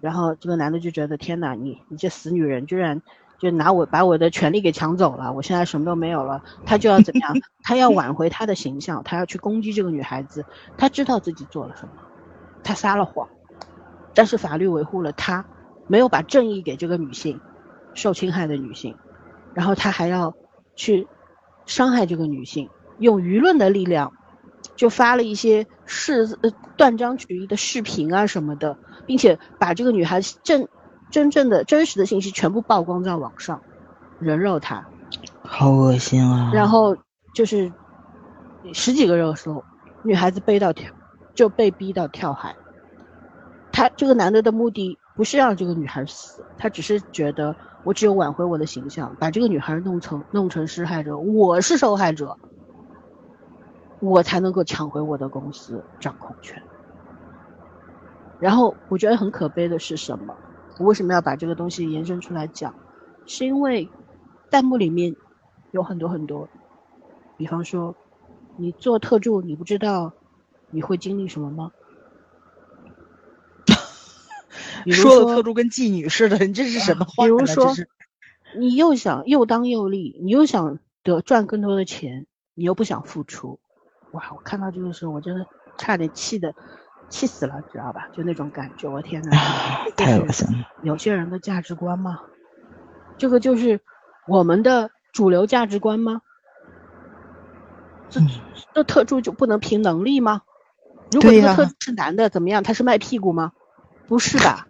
[0.00, 3.00] 然后这个男的就觉得天哪，你你这死女人居然。
[3.40, 7.36] 就拿我把我的权利给抢走了，我现在什么都没有了，他就要怎么样？
[7.62, 10.44] 他要挽回他的形象，他要去攻击这个女孩子。
[10.76, 11.92] 他知道自己做了什么，
[12.64, 13.28] 他撒了谎，
[14.12, 15.46] 但是法律维护了他，
[15.86, 17.40] 没有把正义给这个女性，
[17.94, 18.96] 受侵害的女性，
[19.58, 20.32] 然后他还要
[20.76, 21.08] 去
[21.66, 22.70] 伤害这个女性，
[23.00, 24.12] 用舆论的力量，
[24.76, 30.68] 就发了一些视呃断章取义的视频啊什么的，并且把这个女孩正。
[31.10, 33.62] 真正的真实的信息全部曝光在网上，
[34.18, 34.86] 人肉她，
[35.42, 36.50] 好恶心啊！
[36.52, 36.94] 然后
[37.34, 37.72] 就是
[38.74, 39.64] 十几个热搜，
[40.02, 40.92] 女孩子背到跳，
[41.34, 42.54] 就被逼到跳海。
[43.72, 52.36] 他这个男的的目的不是让这个女孩死，他只是觉得我只有挽回我的形象，把这个女孩弄成弄成施害者，我是受害者，
[54.00, 56.62] 我才能够抢回我的公司掌控权。
[58.40, 60.34] 然后我觉得很可悲的是什么？
[60.78, 62.74] 我为什么要把这个东西延伸出来讲？
[63.26, 63.88] 是因为
[64.50, 65.14] 弹幕里面
[65.70, 66.48] 有很多很多，
[67.36, 67.94] 比方说，
[68.56, 70.12] 你做特助，你不知道
[70.70, 71.72] 你会经历什么吗？
[74.92, 77.24] 说的特助跟妓女似的，你这是什么 话？
[77.24, 77.72] 比如说，
[78.58, 83.60] 你又想又当又立，你又想得赚更多的钱，你又不想付出，
[84.12, 84.32] 哇！
[84.34, 85.46] 我看到这个时候，我真的
[85.76, 86.54] 差点气的。
[87.10, 88.10] 气死了，知道吧？
[88.12, 89.30] 就那种感觉，我天哪，
[89.96, 90.66] 太恶心了！
[90.82, 92.20] 有些人的价值观吗？
[93.16, 93.80] 这个就是
[94.26, 96.20] 我们的主流价值观吗？
[98.10, 98.20] 这
[98.74, 100.42] 这特助就不能凭能力吗？
[101.10, 102.62] 如果这个特助是男的，怎么样？
[102.62, 103.52] 他是卖屁股吗？
[104.06, 104.67] 不是吧？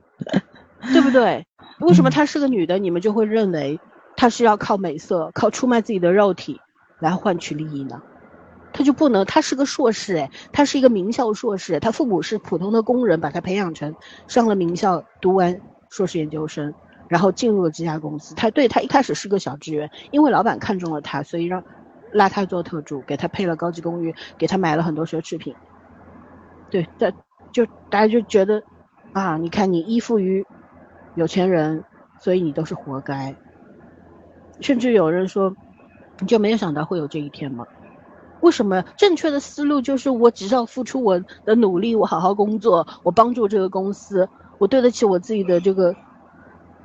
[0.93, 1.47] 对不对？
[1.81, 3.81] 为什么她是个女的，你们就会认为
[4.17, 6.61] 她是要靠美色、靠出卖自己的肉体
[6.99, 8.03] 来换取利益呢？
[8.73, 13.95] 她就不能，她是个硕士哎，她是一个名校硕士，她父母是普通的工人，把她培养成
[14.27, 16.75] 上了名校，读完硕士研究生，
[17.09, 18.35] 然后进入了这家公司。
[18.35, 21.65] 她对她一开始是个小职员，因为老板看中了她，所以让
[22.13, 25.55] 拉她做特助，给她配了高级公寓，给她买了很多奢侈品。
[26.71, 27.13] 对，在
[27.53, 28.63] 就大家就觉得
[29.13, 30.45] 啊，你看你依附于
[31.15, 31.85] 有钱人，
[32.21, 33.35] 所以你都是活该。
[34.61, 35.55] 甚至有人说，
[36.21, 37.67] 你就没有想到会有这一天吗？
[38.41, 44.29] 为什么正确的思路就是我只要付出我的努力，我好好工作，我帮助这个公司，
[44.59, 45.95] 我对得起我自己的这个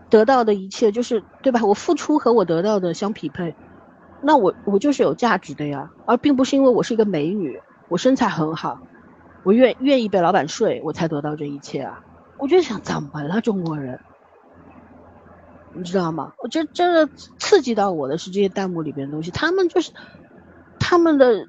[0.09, 1.63] 得到的一切，就是对吧？
[1.63, 3.55] 我付出和我得到的相匹配，
[4.21, 8.79] 那我我就是有价值的呀，而并不是因为我是一个美女，我身材很好，
[9.43, 12.01] 我愿愿意被老板睡，我才得到这一切啊！
[12.37, 13.99] 我就想怎么了中国人，
[15.73, 16.33] 你知道吗？
[16.39, 17.07] 我觉得真的
[17.39, 19.91] 刺激到我的是这些弹幕里边的东西，他们就是。
[20.85, 21.47] 他们的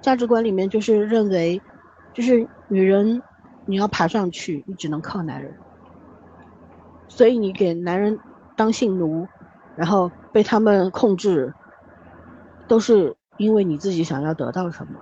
[0.00, 1.60] 价值观里面就是认为，
[2.14, 3.20] 就是女人
[3.64, 5.58] 你要爬上去，你只能靠男人，
[7.08, 8.16] 所以你给男人
[8.54, 9.26] 当性奴，
[9.74, 11.52] 然后被他们控制，
[12.68, 14.92] 都是因为你自己想要得到什么。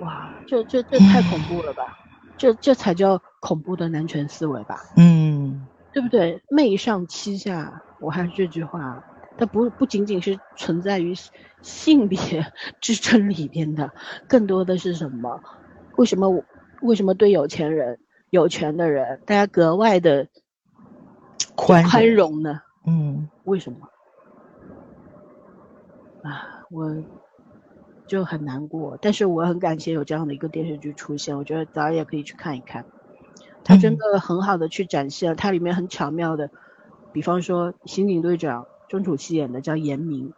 [0.00, 1.96] 哇，这这这太恐怖了吧！
[2.38, 4.80] 这这才叫恐怖的男权思维吧？
[4.96, 6.42] 嗯，对不对？
[6.48, 9.04] 媚上欺下，我还是这句话。
[9.36, 11.14] 它不不仅仅是存在于
[11.62, 12.18] 性别
[12.80, 13.92] 之争里边的，
[14.28, 15.40] 更多的是什么？
[15.96, 16.44] 为什么
[16.82, 18.00] 为什么对有钱人、
[18.30, 20.26] 有权的人，大家格外的
[21.54, 22.60] 宽宽容呢？
[22.86, 23.78] 嗯，为什么？
[26.24, 26.92] 啊，我
[28.08, 32.84] 就很难过，但是我很感谢有这样的一个电视剧出现，我觉得大家也可以去看一看，
[33.62, 36.50] 它真的很好的去展现了它里面很巧妙的，
[37.12, 38.66] 比方说刑警队长。
[38.88, 40.32] 钟楚曦演的叫严明，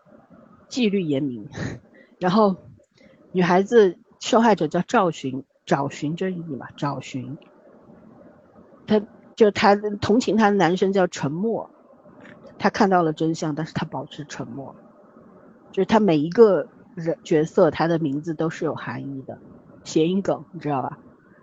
[0.68, 1.48] 纪律严明，
[2.18, 2.56] 然后
[3.30, 7.38] 女孩子受害者叫赵寻，找寻正义嘛，找寻。
[8.88, 9.00] 他
[9.36, 11.70] 就他同情他的男生叫沉默，
[12.58, 14.74] 他看到了真相，但是他保持沉默。
[15.70, 19.38] 就是他每一个人角色，他的名字都是有含义的，
[19.84, 20.98] 谐音梗，你知道吧？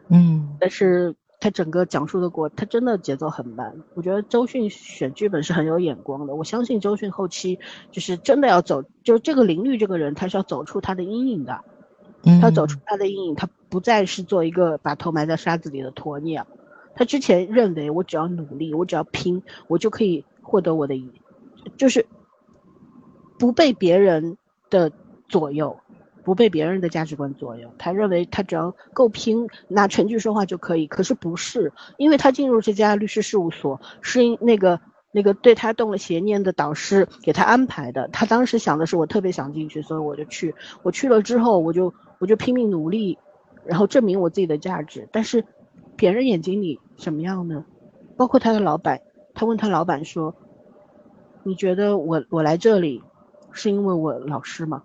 [0.09, 0.55] 嗯。
[0.59, 3.81] 但是他整个讲述的过，他真的节奏很慢。
[3.93, 6.35] 我觉得周迅选剧本是很有眼光的。
[6.35, 7.59] 我相信周迅后期
[7.91, 11.63] 就是真的要走，就这个林律这个人，他是要走出他的阴影的。
[12.41, 16.45] 他走出他的阴影，他不再是做一个把头埋在沙子里的鸵鸟。
[16.93, 21.09] 他之前认为我只要努力，我只要拼，我就可以获得我的，
[21.77, 22.05] 就是
[23.37, 24.35] 不被别人
[24.69, 24.91] 的
[25.27, 25.77] 左右。
[26.23, 30.85] 不被别人的价值观左右，他认为他只要够拼，拿全剧说话就可以。
[30.85, 34.81] 可是不是，因为他进入这家律师事务所，是因那个
[35.13, 38.09] 那个对他动了邪念的导师给他安排的。
[38.09, 40.53] 他当时想的是，我特别想进去，所以我就去。
[40.83, 43.17] 我去了之后，我就我就拼命努力，
[43.63, 45.07] 然后证明我自己的价值。
[45.13, 45.45] 但是，
[45.95, 47.63] 别人眼睛里什么样呢？
[48.17, 48.99] 包括他的老板，
[49.33, 50.35] 他问他老板说
[51.43, 53.01] ：“你觉得我我来这里，
[53.53, 54.83] 是因为我老师吗？”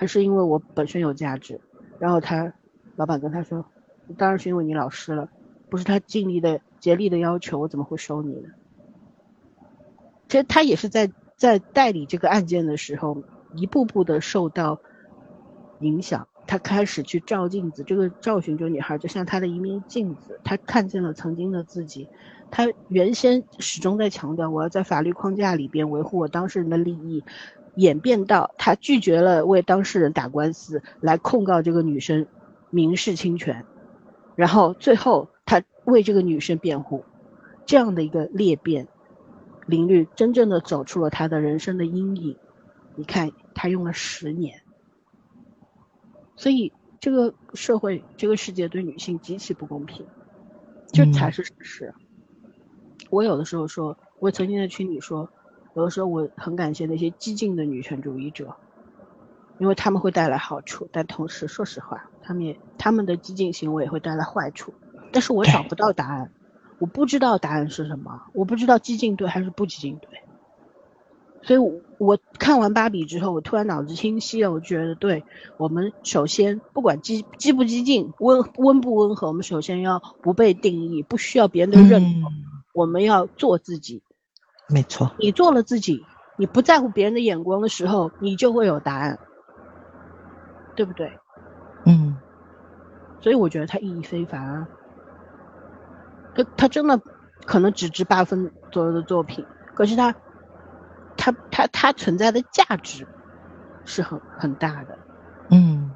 [0.00, 1.60] 还是因为我本身有价值，
[1.98, 2.54] 然后他
[2.96, 3.62] 老板跟他说，
[4.16, 5.28] 当然是因为你老师了，
[5.68, 8.48] 不是他尽力的竭力的要求，我怎么会收你呢？
[10.26, 13.22] 其实他也是在在代理这个案件的时候，
[13.54, 14.80] 一步步的受到
[15.80, 22.08] 影响，他开始去照镜子，这个赵寻这个女孩就像他的一面镜子，他看见了曾经的自己，
[22.50, 27.22] 他原先始终在强调我要在法律框架里边维护我当事人的利益。
[27.80, 32.26] 演变到他拒绝了为当事人打官司，来控告这个女生
[32.68, 33.64] 民事侵权，
[34.36, 37.06] 然后最后他为这个女生辩护，
[37.64, 38.86] 这样的一个裂变，
[39.66, 42.36] 林律真正的走出了他的人生的阴影。
[42.96, 44.60] 你看，他用了十年，
[46.36, 50.04] 所以这个社会、这个世界对女性极其不公平，
[50.92, 51.94] 这才是事实。
[53.08, 55.30] 我有的时候说，我曾经在群里说。
[55.74, 58.56] 有的时候我很感谢那些激进的女权主义者，
[59.58, 64.74] 因为他们会带来好处，但同时说实话，他们也他们的激进行为也会带来坏处。
[65.12, 66.32] 但是我找不到答案，
[66.78, 70.08] 我不知道答案是什么，我不知道激进对还是不激进对。
[71.42, 75.24] 所以我看完芭比之后，我突然脑子清晰了，我觉得对
[75.56, 82.32] 我们首先不管激激不激进，温温不温和，我们首先要不被定义，不需要别人的认同，
[82.74, 84.02] 我们要做自己。
[84.70, 86.06] 没错，你做了自己，
[86.36, 89.18] 你不在乎别人的眼光的时候，你就会有答案，
[90.76, 91.18] 对不对？
[91.84, 92.16] 嗯，
[93.20, 94.68] 所以我觉得它意义非凡啊。
[96.34, 97.00] 他他真的
[97.44, 99.44] 可能只值八分左右的作品，
[99.74, 100.14] 可是它，
[101.16, 103.04] 它它它存在的价值
[103.84, 104.96] 是很很大的。
[105.50, 105.90] 嗯，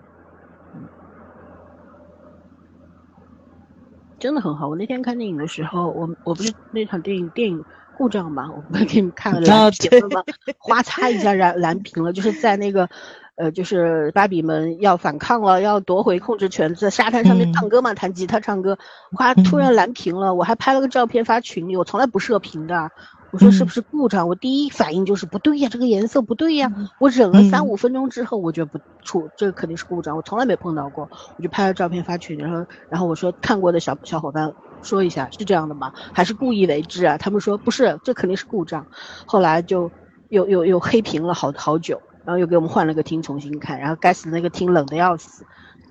[4.19, 4.69] 真的很好。
[4.69, 7.65] 我那天看电影的时候，我我不是那场电影电影。
[7.97, 10.23] 故障吧，我们给你们看了蓝屏了吗？
[10.59, 12.89] 哗嚓一下蓝蓝屏了，就是在那个，
[13.37, 18.79] 呃，就是芭比们要反抗了，要夺回控制权，在沙滩上面唱歌嘛，弹吉他唱歌，
[19.13, 22.91] 哗，突然蓝屏了，我还拍了个照片发群里，我从来不设屏的。
[23.31, 24.29] 我说是不是故障？
[24.29, 26.73] 我第一反应就是不对呀，这个颜色不对呀。
[27.01, 30.17] 我忍了三五分钟之后，我觉得不出，这个肯定是故障。
[30.17, 34.53] 我从来没碰到过，我就拍了照片发群，然后然后我说看过的小小伙伴
[34.85, 35.93] 说一下，是这样的吗？
[36.13, 37.19] 还是故意为之啊？
[37.19, 38.87] 他们说不是，这肯定是故障。
[39.27, 39.91] 后来就
[40.29, 45.45] 又又又黑屏了好好久，然后又给我们换了个厅重新看，然后该死那个厅冷的要死，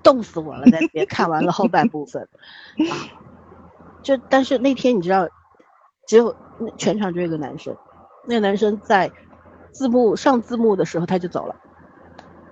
[0.03, 2.24] 冻死我了，在那边看完了后半部分，
[2.90, 2.95] 啊，
[4.02, 5.28] 就但是那天你知道。
[6.06, 6.36] 只有
[6.78, 7.74] 全场只有一个男生，
[8.28, 9.10] 那个男生在
[9.72, 11.56] 字幕上字幕的时候他就走了。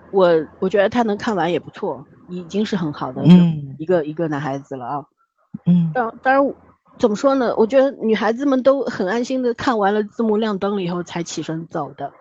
[0.10, 3.22] 我我觉得他能看完也不错，已经是很好的
[3.78, 5.06] 一个一个男孩子了啊。
[5.66, 5.92] 嗯。
[5.94, 6.54] 当当然，
[6.98, 7.56] 怎么说呢？
[7.58, 12.12] 我觉得女孩子们都很安心的看完了字幕亮灯了以后才起身走的。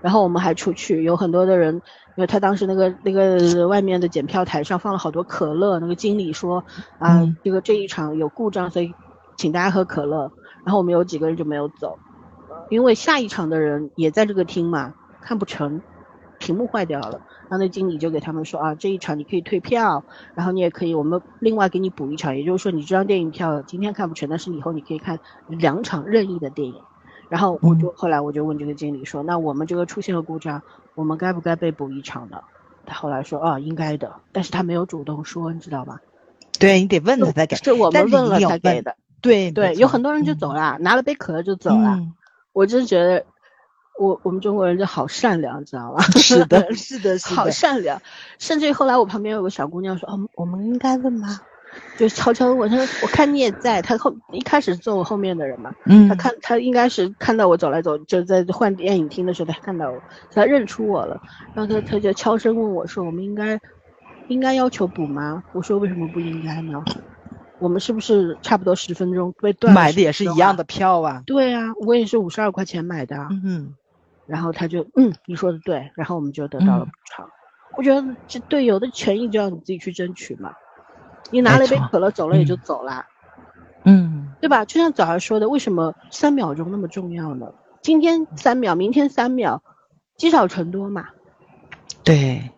[0.00, 1.76] 然后我们还出去，有很多的人，
[2.16, 6.64] 因为他当时那个那个外面的检票台上放了好多可乐，那个经理说
[6.98, 8.92] 啊，这个这一场有故障，所以
[9.36, 10.32] 请大家喝可乐。
[10.64, 11.98] 然后我们有几个人就没有走，
[12.68, 15.80] 因为下一场的人也在这个厅嘛，看不成，
[16.38, 17.20] 屏幕坏掉了。
[17.52, 20.02] 然后那经理就给他们说啊，这一场你可以退票，
[20.34, 25.18] 然后你也可以我们另外给你补一场，也就是说你这张电影票今天看不成，但是以后你可以看
[25.48, 26.74] 两场任意的电影。
[27.28, 30.62] 然后我就后来我就问这个经理说，那我们这个出现了故障，
[30.94, 32.38] 我们该不该被补一场呢？
[32.86, 36.00] 他后来说啊，应该的，但是他没有主动说，你知道吧？
[36.58, 38.96] 对你得问他才给，是我们问了才给的。
[39.20, 42.00] 对对，有很多人就走了，拿了杯可乐就走了。
[42.54, 43.26] 我真觉得，
[43.98, 46.02] 我我们中国人就好善良，知道吧？
[46.16, 48.00] 是的， 是的，是的，好善良。
[48.38, 51.40] 甚至于后来我旁边有个小姑娘说：“哦，我们应该问吗？”
[51.96, 59.98] 就悄悄问她说：“我看你也在。”她后一开始坐我后面的人嘛，嗯，她看她应该是看到我走来走，就在换电影厅的时候，她看到我，
[60.30, 61.20] 她认出我了，
[61.54, 63.58] 然后她她就悄声问我说：“我们应该
[64.28, 66.82] 应该要求补吗？”我说：“为什么不应该呢？”
[67.58, 69.72] 我们是不是差不多十分钟被断？
[69.72, 71.22] 买的也是一样的票啊。
[71.24, 73.16] 对啊，我也是五十二块钱买的。
[73.30, 73.74] 嗯，
[74.26, 77.28] 然后他就嗯，你说的对，然后我们就得到了补偿。
[77.76, 80.52] 我觉得这队友的权益就要你自己去争取嘛。
[81.30, 83.06] 你拿了一杯可乐走了也就走了，
[83.84, 84.64] 嗯，对吧？
[84.64, 87.52] 就像早上说的，为什么三秒钟那么重要呢？
[87.80, 89.62] 今天三秒，明天三秒，
[90.16, 91.08] 积少成多嘛。
[92.04, 92.50] 对，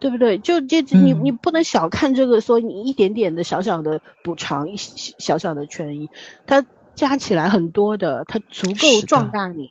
[0.00, 0.38] 对不对？
[0.38, 6.10] 就这你你不能小看这个，说你一点点的小小的补偿，一小小的权益，
[6.46, 6.64] 它
[6.94, 9.70] 加起来很多的，它足够壮大你，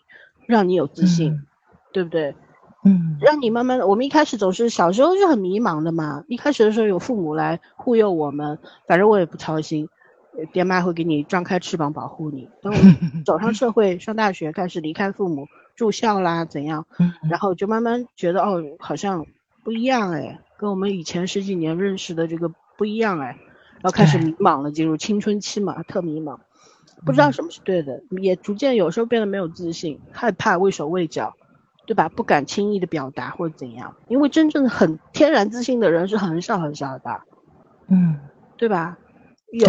[0.51, 1.41] 让你有自信，
[1.93, 2.35] 对不对？
[2.83, 6.23] 嗯，让你慢慢的，我们一开始总是小时候就很迷茫的嘛。
[6.27, 9.87] 一开始的时候有父母来护佑我们，反正我也不操心，
[10.51, 12.49] 爹妈会给你张开翅膀保护你。
[12.61, 16.85] 等我们 走上社会，上大学，开始离开父母，住校啦怎样，
[17.29, 19.25] 然后就慢慢觉得哦，好像
[19.63, 23.37] 不一样哎，跟我们以前十几年认识的这个不一样哎，
[23.81, 26.39] 然后开始迷茫了，进入青春期嘛，特迷茫，
[27.05, 31.35] 不知道什么是对的，也逐渐有时候变得没有自信，害怕畏手畏脚。
[31.87, 32.07] 对吧？
[32.07, 37.21] 不敢轻易的表达或者怎样，因为真正很天然自信的人是很少很少的，
[37.87, 38.17] 嗯，
[38.55, 38.97] 对吧？
[39.51, 39.67] 有，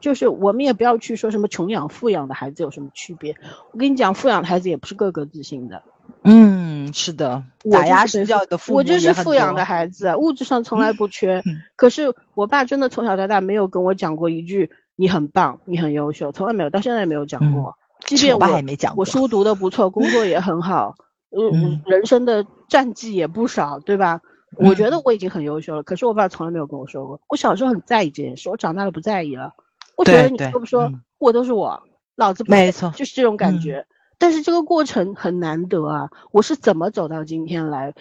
[0.00, 3.36] 就是我们也不要去说什么穷养富养的孩子有什么区别。
[3.70, 5.82] 我跟你讲，富养的孩子也不是个个自信的。
[6.24, 11.44] 嗯，是的，打压式教育的父母我就是富养的孩子，物质上从来不缺。
[11.76, 17.76] 可是我爸真的从小到大没有跟我讲过一句“你很棒，你很优秀”，从来没有，到现在也没有讲过。
[18.06, 20.94] 即便我还没讲过我书读的不错，工作也很好。
[21.30, 24.20] 嗯，人生的战绩也不少，对吧？
[24.58, 27.20] 我觉得我已经很优秀了，可是我爸从来没有跟我说过。
[27.28, 29.52] 我小时候很在意这件事，我长大了不在意了。
[29.96, 31.82] 我觉得你说不说，我都是我，
[32.16, 33.86] 老子没错，就是这种感觉。
[34.18, 36.10] 但是这个过程很难得啊！
[36.32, 37.94] 我是怎么走到今天来？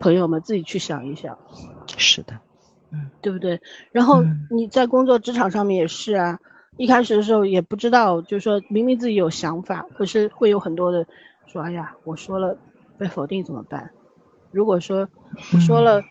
[0.00, 1.38] 朋友们自己去想一想。
[1.96, 2.40] 是的，嗯，
[3.20, 3.60] 对不对？
[3.92, 6.38] 然后你在工作职场上面也是啊，
[6.76, 11.06] 一开始的时候也不知道，就是说明明自己有想法，可是会有很多的。
[11.46, 12.58] 说哎呀，我说了
[12.98, 13.90] 被否定怎么办？
[14.50, 15.08] 如果说
[15.54, 16.02] 我说了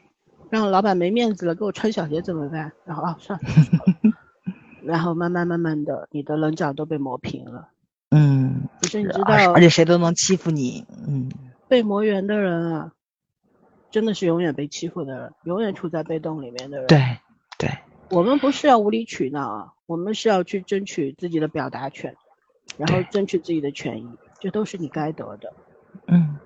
[0.49, 2.72] 让老板没面子了，给我穿小鞋怎么办？
[2.86, 4.14] 然后啊算了，
[4.84, 7.70] 然后慢慢慢慢的，你的棱角都被磨平了。
[8.10, 10.86] 嗯，其实你知道，而且谁都能欺负你。
[11.08, 11.30] 嗯，
[11.68, 12.91] 被磨圆的人啊，
[13.98, 16.86] 真的是永远被欺负的人，永远处在被动里面的人。
[16.86, 16.99] 对
[17.57, 17.68] 对，
[18.11, 22.15] 我们不是要无理取闹啊，我们是要去争取自己的表达权，
[22.78, 24.07] 然后争取自己的权益。
[24.40, 25.52] 这都是你该得的，
[26.06, 26.38] 嗯，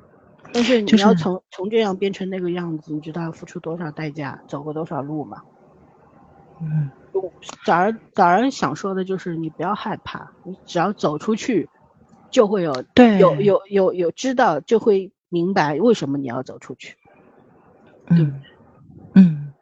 [0.54, 5.42] 但是你要从从这样变成那个样子，你知道要付出多少代价，走过多少路吗？
[6.62, 6.90] 嗯，
[7.66, 11.68] 早上早上想说的就是，你不要害怕，你只要走出去，
[12.30, 16.96] 就会有对有有有有知道，就会明白为什么你要走出去。
[18.08, 18.42] 嗯
[19.16, 19.54] 嗯，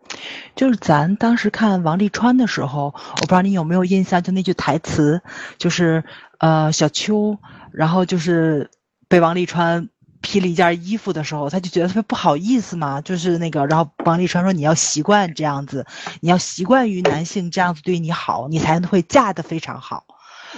[0.55, 5.21] 就是咱当时看王沥川的时候，我不知道你有没有印象，就那句台词，
[5.57, 6.03] 就是
[6.39, 7.37] 呃小秋。
[7.71, 8.71] 然后就是
[9.07, 9.89] 被王沥川
[10.21, 15.85] 披了一件衣服的时候，他就觉得特别不好意思嘛，就是那个，然后王沥川说：“你要习惯这样子，
[16.19, 20.05] 你要习惯于男性这样子对你好，你才会嫁得非常好。”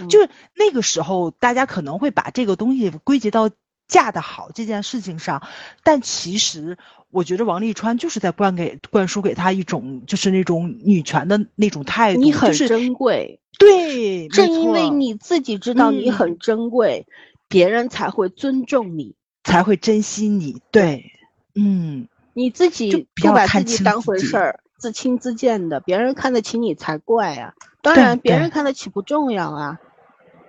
[0.09, 3.49] 就是那个时候，大家可能会把这个东西归结到
[3.89, 5.45] 嫁得好这件事情上，
[5.83, 6.77] 但其实
[7.11, 13.39] 我觉得王沥川就是在灌给灌输给他一种就是那种女权的那种态度，你很珍贵。
[13.59, 17.05] 对，正因为你自己知道你很珍贵，
[17.47, 20.61] 别人才会尊重你，才会珍惜你。
[20.71, 21.11] 对，
[21.53, 27.53] 嗯，你自己不把自己当回事儿，自轻自贱的，别人看得起你才怪啊！
[27.83, 29.79] 当然，别人看得起不重要啊，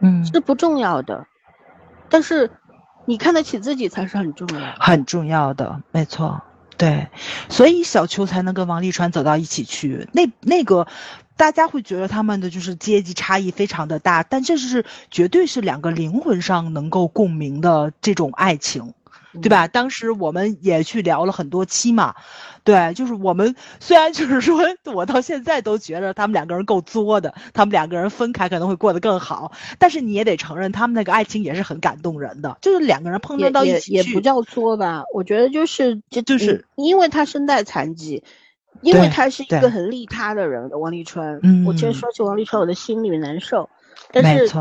[0.01, 1.26] 嗯，是不重要的，
[2.09, 2.51] 但是
[3.05, 6.40] 你看得起自己才是很重要，很重要的，没错。
[6.82, 7.06] 对，
[7.48, 10.09] 所以小秋才能跟王沥川走到一起去。
[10.10, 10.88] 那那个，
[11.36, 18.94] 大家会觉得他们的就是阶级差异非常的大，但这是绝对是两个灵魂上能够共鸣的这种爱情。
[19.40, 19.66] 对吧？
[19.68, 22.14] 当时我们也去聊了很多期嘛，
[22.64, 24.60] 对，就是我们虽然就是说，
[24.92, 35.04] 我到现在都觉得他们两个人够作的，他们两个人分开可能会过得更好，但是你也得承认，他们那个爱情也是很感动人的，就是两个人碰撞到一起也不叫作吧？
[35.14, 38.22] 我觉得就是就就是因为他身带残疾，
[38.82, 41.40] 因为他是一个很利他的人，王沥川。
[41.42, 43.70] 嗯，我其实说起王沥川，我的心里难受，
[44.12, 44.52] 但是。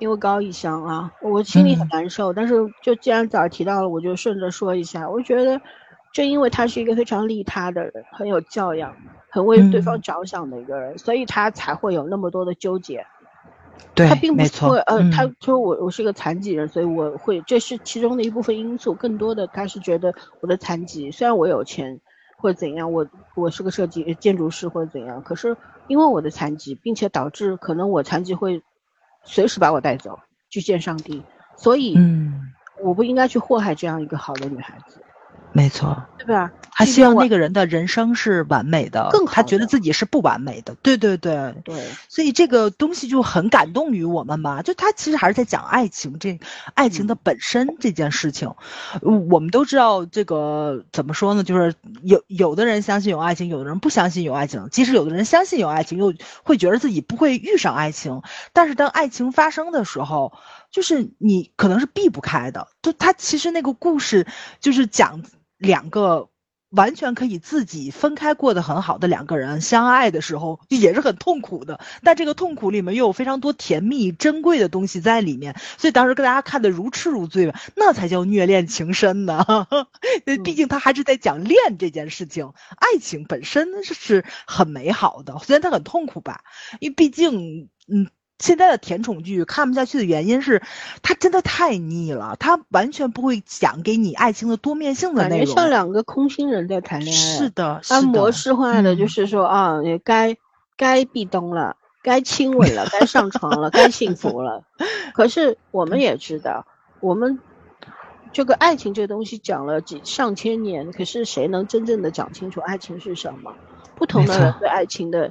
[0.00, 2.32] 因为高以翔啊，我心里很难受。
[2.32, 5.08] 但是就既然早提到了，我就顺着说一下。
[5.08, 5.60] 我觉得，
[6.12, 8.96] 正因为他是一个非常利他的人，很有教养，
[9.28, 13.06] 很为对方着想的一个人，所以他才会有那么多的纠结。
[13.94, 18.94] 对，他并不是说，呃，他说我我是个残疾人，所以我会，这是其中的一部分因素。
[18.94, 22.00] 更多的他是觉得我的残疾，虽然我有钱，
[22.36, 25.56] 或者怎样，我我是个设计建筑师或者怎样，可是
[25.88, 28.62] 因为我的残疾，并且导致可能我残疾会
[29.24, 30.18] 随时把我带走
[30.48, 31.22] 去见上帝，
[31.56, 32.52] 所以嗯，
[32.82, 35.02] 我不应该去祸害这样一个好的女孩子，
[35.52, 36.04] 没错。
[36.18, 36.52] 对吧？
[36.72, 40.76] 他希望那个人的人生是完美的，更好他觉得自己是不完美的。
[40.82, 44.60] 对对对，对，所以这个东西就很感动于我们吧。
[44.60, 46.38] 就他其实还是在讲爱情，这
[46.74, 48.54] 爱情的本身这件事情。
[49.02, 51.42] 嗯我们都知道这个怎么说呢？
[51.42, 54.68] 就是有有的人相信有爱情，有的人不相信有爱情。
[54.70, 56.12] 即使有的人相信有爱情，又
[56.42, 58.20] 会觉得自己不会遇上爱情。
[58.52, 60.34] 但是当爱情发生的时候，
[60.70, 62.68] 就是你可能是避不开的。
[62.82, 64.26] 就他其实那个故事
[64.60, 65.22] 就是讲
[65.60, 66.28] 两个
[66.70, 71.80] 完全可以自己分开过得很好的两个人相爱的时候，也是很痛苦的。
[72.02, 79.44] 但这个痛苦里面又有非常多甜蜜、珍贵的东西在里面，所以当时跟大家看的如痴如醉，那才叫虐恋情深呢。
[80.44, 86.42] 毕竟他还是在讲恋这件事情，爱情本身是是很美好的，虽然他很痛苦吧，
[86.80, 88.08] 因为毕竟，嗯。
[88.40, 90.62] 现在的甜宠剧看不下去的原因是，
[91.02, 95.54] 它真的太腻了，它完全不会讲给你爱情的多面性的感觉内容。
[95.54, 100.34] 像两个空心人在谈恋爱，是的，按模式化的，就嗯是说啊，也该
[100.78, 104.64] 该壁咚了，该亲吻了，该上床了，该幸福了。
[105.12, 106.66] 可是我们也知道，
[107.00, 107.38] 我们
[108.32, 113.52] 这个爱情这个东西讲了几上千年，可是谁能真正的讲清楚爱情是什么？
[113.96, 115.30] 不同的人对爱情的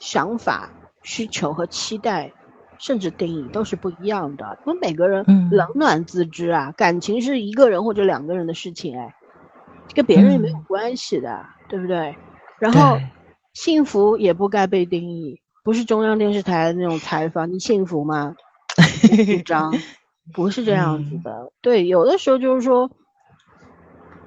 [0.00, 0.68] 想法、
[1.04, 2.32] 需求和期待。
[2.78, 9.14] 甚至定义都是不一样的，因为每个人嗯冷暖自知啊，感情是一个人或者两个人的事情，哎，
[9.94, 12.16] 跟别人也没有嗯关系的，对不对？
[12.60, 12.98] 然后
[13.52, 18.34] 幸福也不该被定义，不是中央电视台那种采访，你幸福吗？
[19.26, 19.74] 主张
[20.32, 21.50] 不是这样子的。
[21.60, 22.88] 对，有的时候就是说，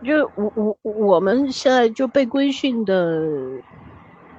[0.03, 3.21] 就我我我们现在就被规训的，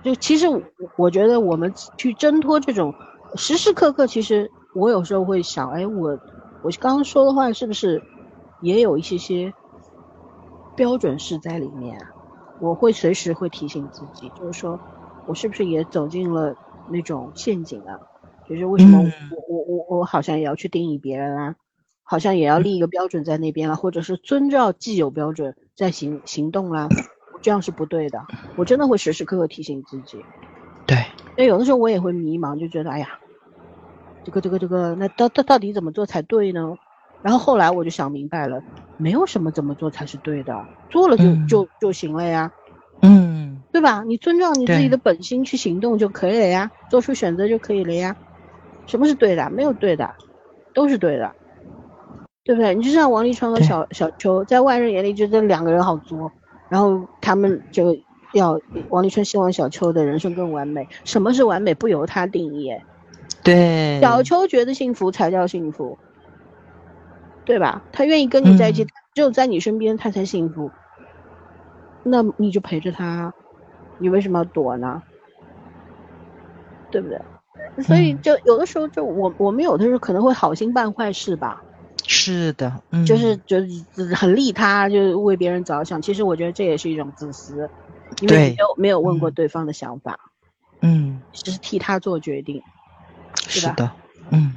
[0.02, 0.60] 就其实我
[0.97, 2.93] 我觉得我们去挣脱这种
[3.36, 6.18] 时时刻刻，其实我有时候会想，哎，我
[6.62, 8.02] 我刚刚说的话是不是
[8.60, 9.52] 也有一些些
[10.76, 12.10] 标准是在里面啊？
[12.60, 14.78] 我会随时会提醒自己，就是说
[15.26, 16.54] 我是不是也走进了
[16.90, 17.98] 那种陷阱啊？
[18.48, 19.12] 就是为什么我、嗯
[19.48, 21.56] 我我我我好像也要去定义别人啊，
[22.02, 26.88] 好像也要立一个标准在那边了，或者是遵照既有标准在行行动啦，
[27.40, 28.20] 这样是不对的。
[28.56, 30.24] 我真的会时时刻刻提醒自己。
[30.86, 30.98] 对，
[31.36, 33.09] 因为有的时候我也会迷茫，就觉得哎呀，
[34.24, 36.76] 这个这个这个，那到到到底怎么做才对呢？
[37.22, 38.62] 然后后来我就想明白了，
[38.96, 40.54] 没有什么怎么做才是对的，
[40.90, 42.52] 做了就、嗯就就行了呀，
[43.00, 44.02] 嗯，对吧？
[44.06, 48.16] 你遵照你自己的本心去行动就可以了呀，做出选择就可以了呀。
[48.86, 49.50] 什么是对的？
[49.50, 50.10] 没有对的，
[50.74, 51.34] 都是对的，
[52.44, 52.74] 对不对？
[52.74, 56.32] 你就像王沥川和小小秋，在外人眼里觉得两个人好作，
[56.68, 57.96] 然后他们就
[58.32, 60.88] 要王立春希望小秋的人生更完美。
[61.04, 61.74] 什么是完美？
[61.74, 62.70] 不由他定义。
[63.44, 65.98] 对，小秋觉得幸福才叫幸福，
[67.44, 67.84] 对吧？
[67.92, 70.70] 他愿意跟你在一起，嗯只有在你身边他才幸福。
[72.04, 73.32] 那你就陪着他，
[73.98, 75.02] 你为什么要躲呢？
[76.90, 77.20] 对不对？
[77.84, 81.62] 所以嗯就有的时候，就我我们有的时候可能会好心办坏事吧，
[82.06, 86.02] 是的，嗯，就是就是很利他，就是为别人着想。
[86.02, 87.70] 其实我觉得这也是一种自私，
[88.20, 90.18] 因为没有没有问过嗯对方的想法，
[90.80, 92.64] 嗯，只是替他做决定吧
[93.48, 93.90] 是的，
[94.30, 94.56] 嗯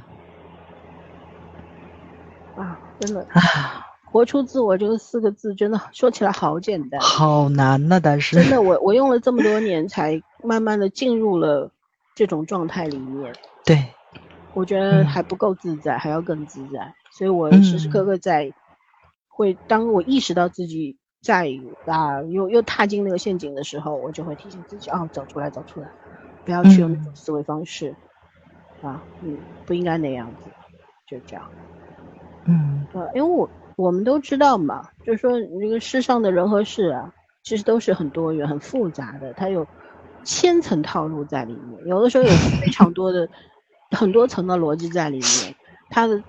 [2.54, 2.80] 啊！
[2.98, 11.70] 真的，啊，活出自我这个四个字，真的说起来好简单，好难呐，但是真的，我我用了这么多年，才慢慢的进入了
[12.14, 13.34] 这种状态里面。
[13.66, 13.94] 对，
[14.54, 18.54] 我觉得嗯还不够自在，还要更自在，所以我嗯时时刻刻在，
[19.28, 20.96] 会当我意识到自己
[21.26, 21.50] 在
[21.84, 25.88] 啊又又踏进那个陷阱的时候，我就会提醒自己啊，走出来，走出来，
[26.44, 27.94] 不要去用那种嗯思维方式，
[28.80, 29.36] 啊，嗯，
[29.66, 30.50] 不应该那样子，
[31.06, 31.44] 就这样。
[32.44, 37.12] 嗯呃，因为我我们都知道嘛，就是说这个世上的人和事啊，
[37.42, 39.66] 其实都是很多元、很复杂的，它有
[40.24, 42.30] 千层套路在里面，有的时候有
[42.60, 43.28] 非常多的
[43.90, 45.54] 很多层的逻辑在里面，
[45.90, 46.22] 它的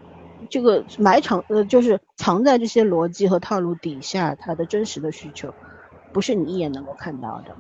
[0.50, 5.54] 这个埋藏呃就是藏在这些逻辑和套路底下，他的真实的需求，
[6.14, 7.56] 不是你一眼能够看到的。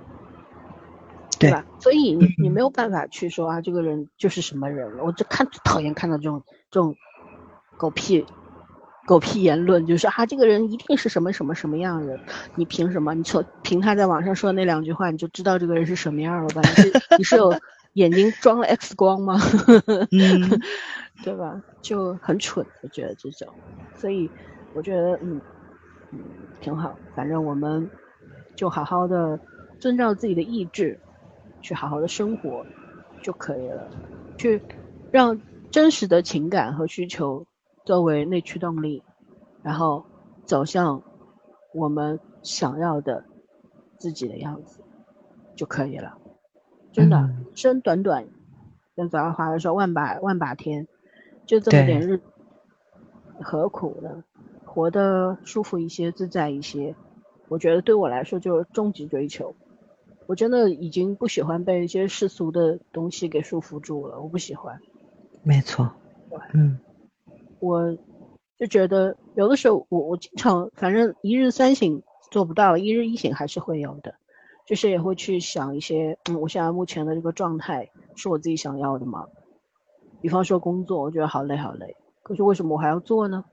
[1.39, 1.65] 对对吧？
[1.79, 5.03] 所以你你嗯没有办法去说啊，这个人就是什么人了。
[5.03, 6.41] 我就看讨厌看到这种
[6.71, 6.95] 这种
[7.77, 8.25] 狗屁
[9.05, 12.19] 狗屁言论，就是啊，这个人一定是什么什么什么样的人，
[12.55, 13.13] 你凭什么？
[13.13, 16.61] 你从凭他在网上说的那两句话，你就知道这个人是什么样了吧？
[16.61, 17.53] 你是你是有
[17.93, 19.39] 眼睛装了 X 光吗？
[20.11, 20.59] 嗯
[21.23, 21.61] 对吧？
[21.81, 23.53] 就很蠢，我觉得这种，
[23.95, 24.31] 所以
[24.73, 25.41] 我觉得嗯
[26.11, 26.19] 嗯
[26.59, 27.89] 挺好，反正我们
[28.55, 29.39] 就好好的
[29.79, 30.99] 遵照自己的意志，
[31.61, 32.65] 去好好的生活
[33.23, 33.89] 就可以了，
[34.37, 34.61] 去
[35.11, 37.45] 让真实的情感和需求
[37.83, 39.03] 作为内驱动力，
[39.61, 40.05] 然后
[40.45, 41.03] 走向
[41.73, 43.25] 我们想要的
[43.97, 44.83] 自己的样子
[45.55, 46.17] 就可以了。
[46.93, 48.27] 真的，生短短，
[48.95, 50.87] 跟早上华的说万把万把天，
[51.47, 52.21] 就这么点日，
[53.41, 54.23] 何苦呢？
[54.65, 56.95] 活得舒服一些，自在一些，
[57.47, 59.55] 我觉得对我来说就是终极追求。
[60.27, 64.79] 我真的已经不喜欢被一些世俗的东西给束缚住了，我不喜欢。
[65.41, 65.89] 没错，
[66.53, 66.77] 嗯，
[67.59, 67.97] 我
[68.59, 74.15] 就觉得有的时候，我我经常，反正一日三省做不到，一日一省还是会有的。
[74.65, 79.27] 就是也会去想一些，嗯，我现在目前的这个状态是我自己想要的吗？
[80.27, 83.45] 比方说工作，我觉得好累好累，可是为什么我还要做呢？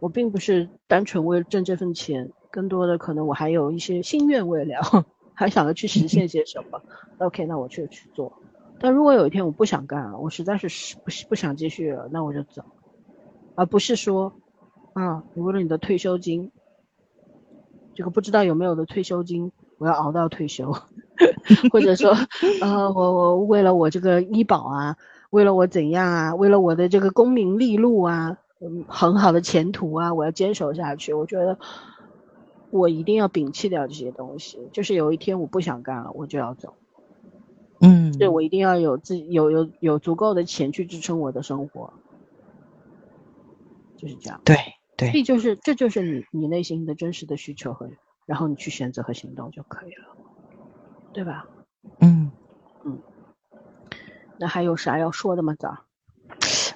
[0.00, 4.82] 我并不是单纯为了挣这份钱，更多的可能我还有一些心愿未了，
[5.32, 6.82] 还想着去实现些什么。
[7.16, 8.34] OK，那我就去做。
[8.78, 12.62] 但如果有一天我不想干了，我实在是不不想继续了，那我就走，
[13.54, 14.34] 而不是说，
[14.92, 16.52] 啊，你为了你的退休金，
[17.94, 19.52] 这个不知道有没有的退休金。
[19.78, 20.74] 我要熬到退休，
[21.72, 22.12] 或者说，
[22.60, 24.96] 呃，我我为了我这个医保啊，
[25.30, 31.12] 为了我怎样啊，为了我的这个功名利禄啊，嗯，很好的前途啊，我要坚守下去。
[31.12, 31.58] 我觉得
[32.70, 34.68] 我一定要摒弃掉这些东西。
[34.72, 36.74] 就是有一天我不想干了，我就要走。
[37.80, 41.92] 嗯，对我一定要有自己有有有足够的钱去支撑我的生活，
[43.96, 44.40] 就是这样。
[44.44, 44.56] 对
[44.96, 47.88] 对，这就是这就是你你内心的真实的需求和。
[48.26, 50.14] 然后你去选择和行动就可以了，
[51.14, 51.46] 对吧？
[52.00, 52.30] 嗯
[52.84, 52.98] 嗯，
[54.38, 55.54] 那还有啥要说的吗？
[55.58, 55.78] 早？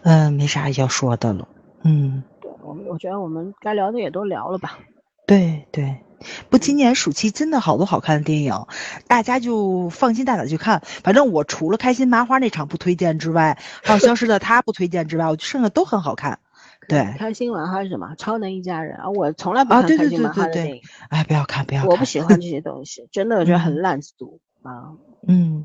[0.03, 1.47] 嗯，没啥要说的了。
[1.85, 4.79] 嗯，对我们我觉得我们该聊的也都聊了吧。
[5.27, 6.03] 对对，
[6.51, 8.67] 不，今年暑期真的好多好看的电影，
[9.07, 10.83] 大家就放心大胆去看。
[10.85, 16.41] 反正我除了开心麻花那场不推荐之外，还有消失的他不推荐之外，我剩下都很好看。
[16.89, 18.15] 对，开心麻花是什么？
[18.19, 19.09] 超能一家人啊！
[19.09, 20.83] 我从来不看开心麻花的电影。
[21.11, 21.89] 哎，不要看，不要看！
[21.89, 24.99] 我不喜欢这些东西，真的我觉得很烂俗啊。
[25.27, 25.65] 嗯，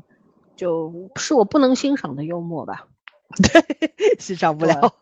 [0.58, 2.88] 就是我不能欣赏的幽默吧？
[3.42, 4.94] 对，欣赏不了。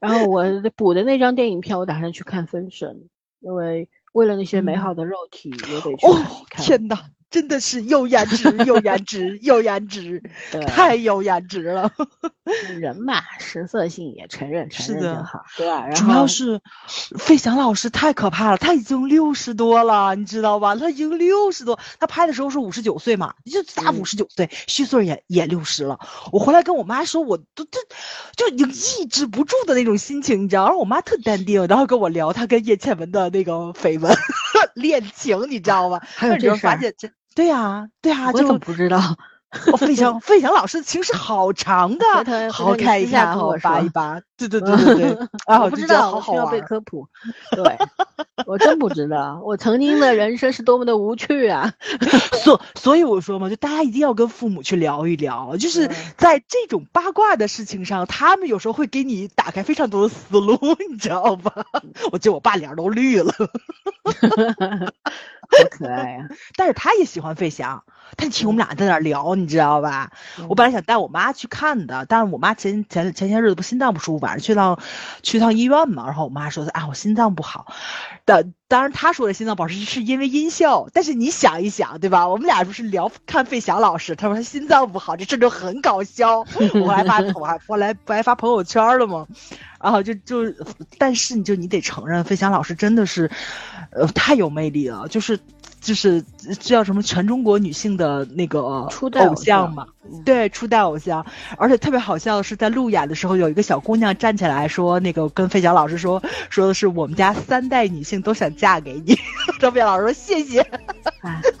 [0.00, 0.44] 然后我
[0.76, 2.90] 补的那张电影票，我打算去看《分神》，
[3.40, 6.06] 因为为了那些美好的肉体，也得去
[6.50, 6.64] 看。
[6.64, 7.10] 天哪！
[7.30, 10.22] 真的是又颜值又颜值又颜值，
[10.68, 11.90] 太有颜值了。
[12.78, 15.90] 人嘛，食色性也，承认承认就好，对吧？
[15.90, 16.60] 主要是
[17.18, 20.76] 费翔老师太可怕了，他已经六十多了，你知道吧？
[20.76, 25.98] 他已经六十多，他拍的时候是五十九岁嘛，就大五十九岁，虚岁也也六十了。
[26.32, 27.80] 我回来跟我妈说，我都这
[28.36, 30.64] 就已经抑制不住的那种心情，你知道？
[30.64, 34.14] 然后我妈特淡定，然后跟我聊他跟叶倩文的那个绯闻
[34.74, 36.00] 恋情，你知道吗？
[36.02, 37.10] 还有这发现这。
[37.34, 39.00] 对呀，对呀，我怎么不知道？
[39.78, 42.04] 费翔，费翔老师的情史好长的，
[42.52, 44.20] 好看一下，好扒一扒。
[44.36, 47.06] 对对对对对，啊，我不知道，需要被科普。
[47.52, 47.78] 对，
[48.46, 51.72] 我真不知道，我曾经的人生是多么的无趣啊！
[52.42, 60.58] 所所以我说嘛，就大家一定要跟父母去聊一聊，就是在这种八卦的事情上，他们有时候会给你打开非常多的思路，
[60.90, 61.52] 你知道吧？
[62.10, 63.32] 我觉得我爸脸都绿了，
[65.50, 66.28] 好可爱呀！
[66.56, 67.82] 但是他也喜欢费翔，
[68.16, 70.10] 他听我们俩在那聊，你知道吧？
[70.48, 74.24] 我本来想带我妈去看的，但是我妈前前前些日子不心脏不舒服。
[74.24, 74.78] 晚上去趟，
[75.22, 77.72] 去趟医院嘛，然后我妈说的啊，我心脏不好。
[78.26, 82.26] 的当然，他说的心脏不好是是因为音效，但是你想一想，对吧？
[82.28, 86.44] 我们俩不是聊看费翔老师，他说他心脏不好，这事就很搞笑。
[86.82, 89.26] 我还发我还我来不还发朋友圈了吗？
[89.80, 90.44] 然后就就，
[90.98, 93.30] 但是你就你得承认，费翔老师真的是，
[93.90, 95.38] 呃，太有魅力了，就是。
[95.84, 96.24] 就是
[96.58, 99.86] 叫什么全中国女性的那个初代偶像嘛，
[100.24, 101.24] 对，初代偶像。
[101.58, 109.14] 而且特别好笑的是，在路演的时候，有一个小姑娘站起来说：“那个跟费翔老师说，说的是我们家三代女性都想嫁给你。
[109.60, 110.66] ”张费老师说：“谢谢。”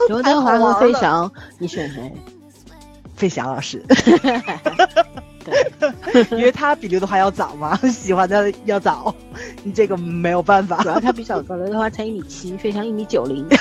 [0.08, 2.10] 刘德华和费翔，你选谁？
[3.14, 3.84] 费翔老师。
[6.32, 9.14] 因为他比刘德华要早嘛， 喜欢的要早，
[9.62, 10.82] 你这个没有办法。
[10.82, 13.46] 主要他比较高，刘德华才一米七，费翔一米九零。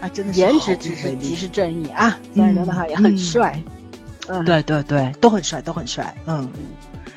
[0.00, 2.18] 啊，真的颜值只是即是正义啊！
[2.34, 3.58] 虽然刘德华也很帅。
[4.28, 6.14] 嗯，对对对，都很帅，都很帅。
[6.26, 6.48] 嗯，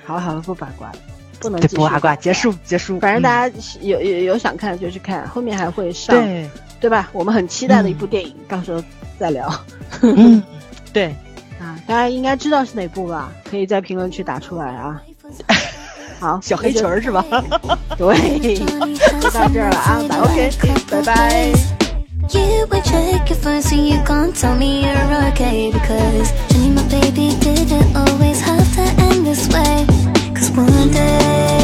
[0.05, 0.95] 好了好了，不八卦了，
[1.39, 2.99] 不能不八卦，结束结束。
[2.99, 7.09] 反正大家有有有想看就去看，后面还会上，对对吧？
[7.11, 8.81] 我们很期待的一部电影，到时候
[9.17, 9.51] 再聊。
[10.01, 10.41] 嗯，
[10.93, 11.15] 对。
[11.87, 15.01] 大家应该知道是哪部吧可以在评论区打出来啊
[16.19, 17.23] 好小黑裙是吧
[17.97, 18.57] 对
[19.21, 20.19] 就到这儿了啊拜
[20.91, 21.51] 拜拜拜
[22.31, 23.97] you will check you're you
[24.33, 29.85] tell me you're okay because my baby didn't always have to end this way
[30.35, 31.58] cause one day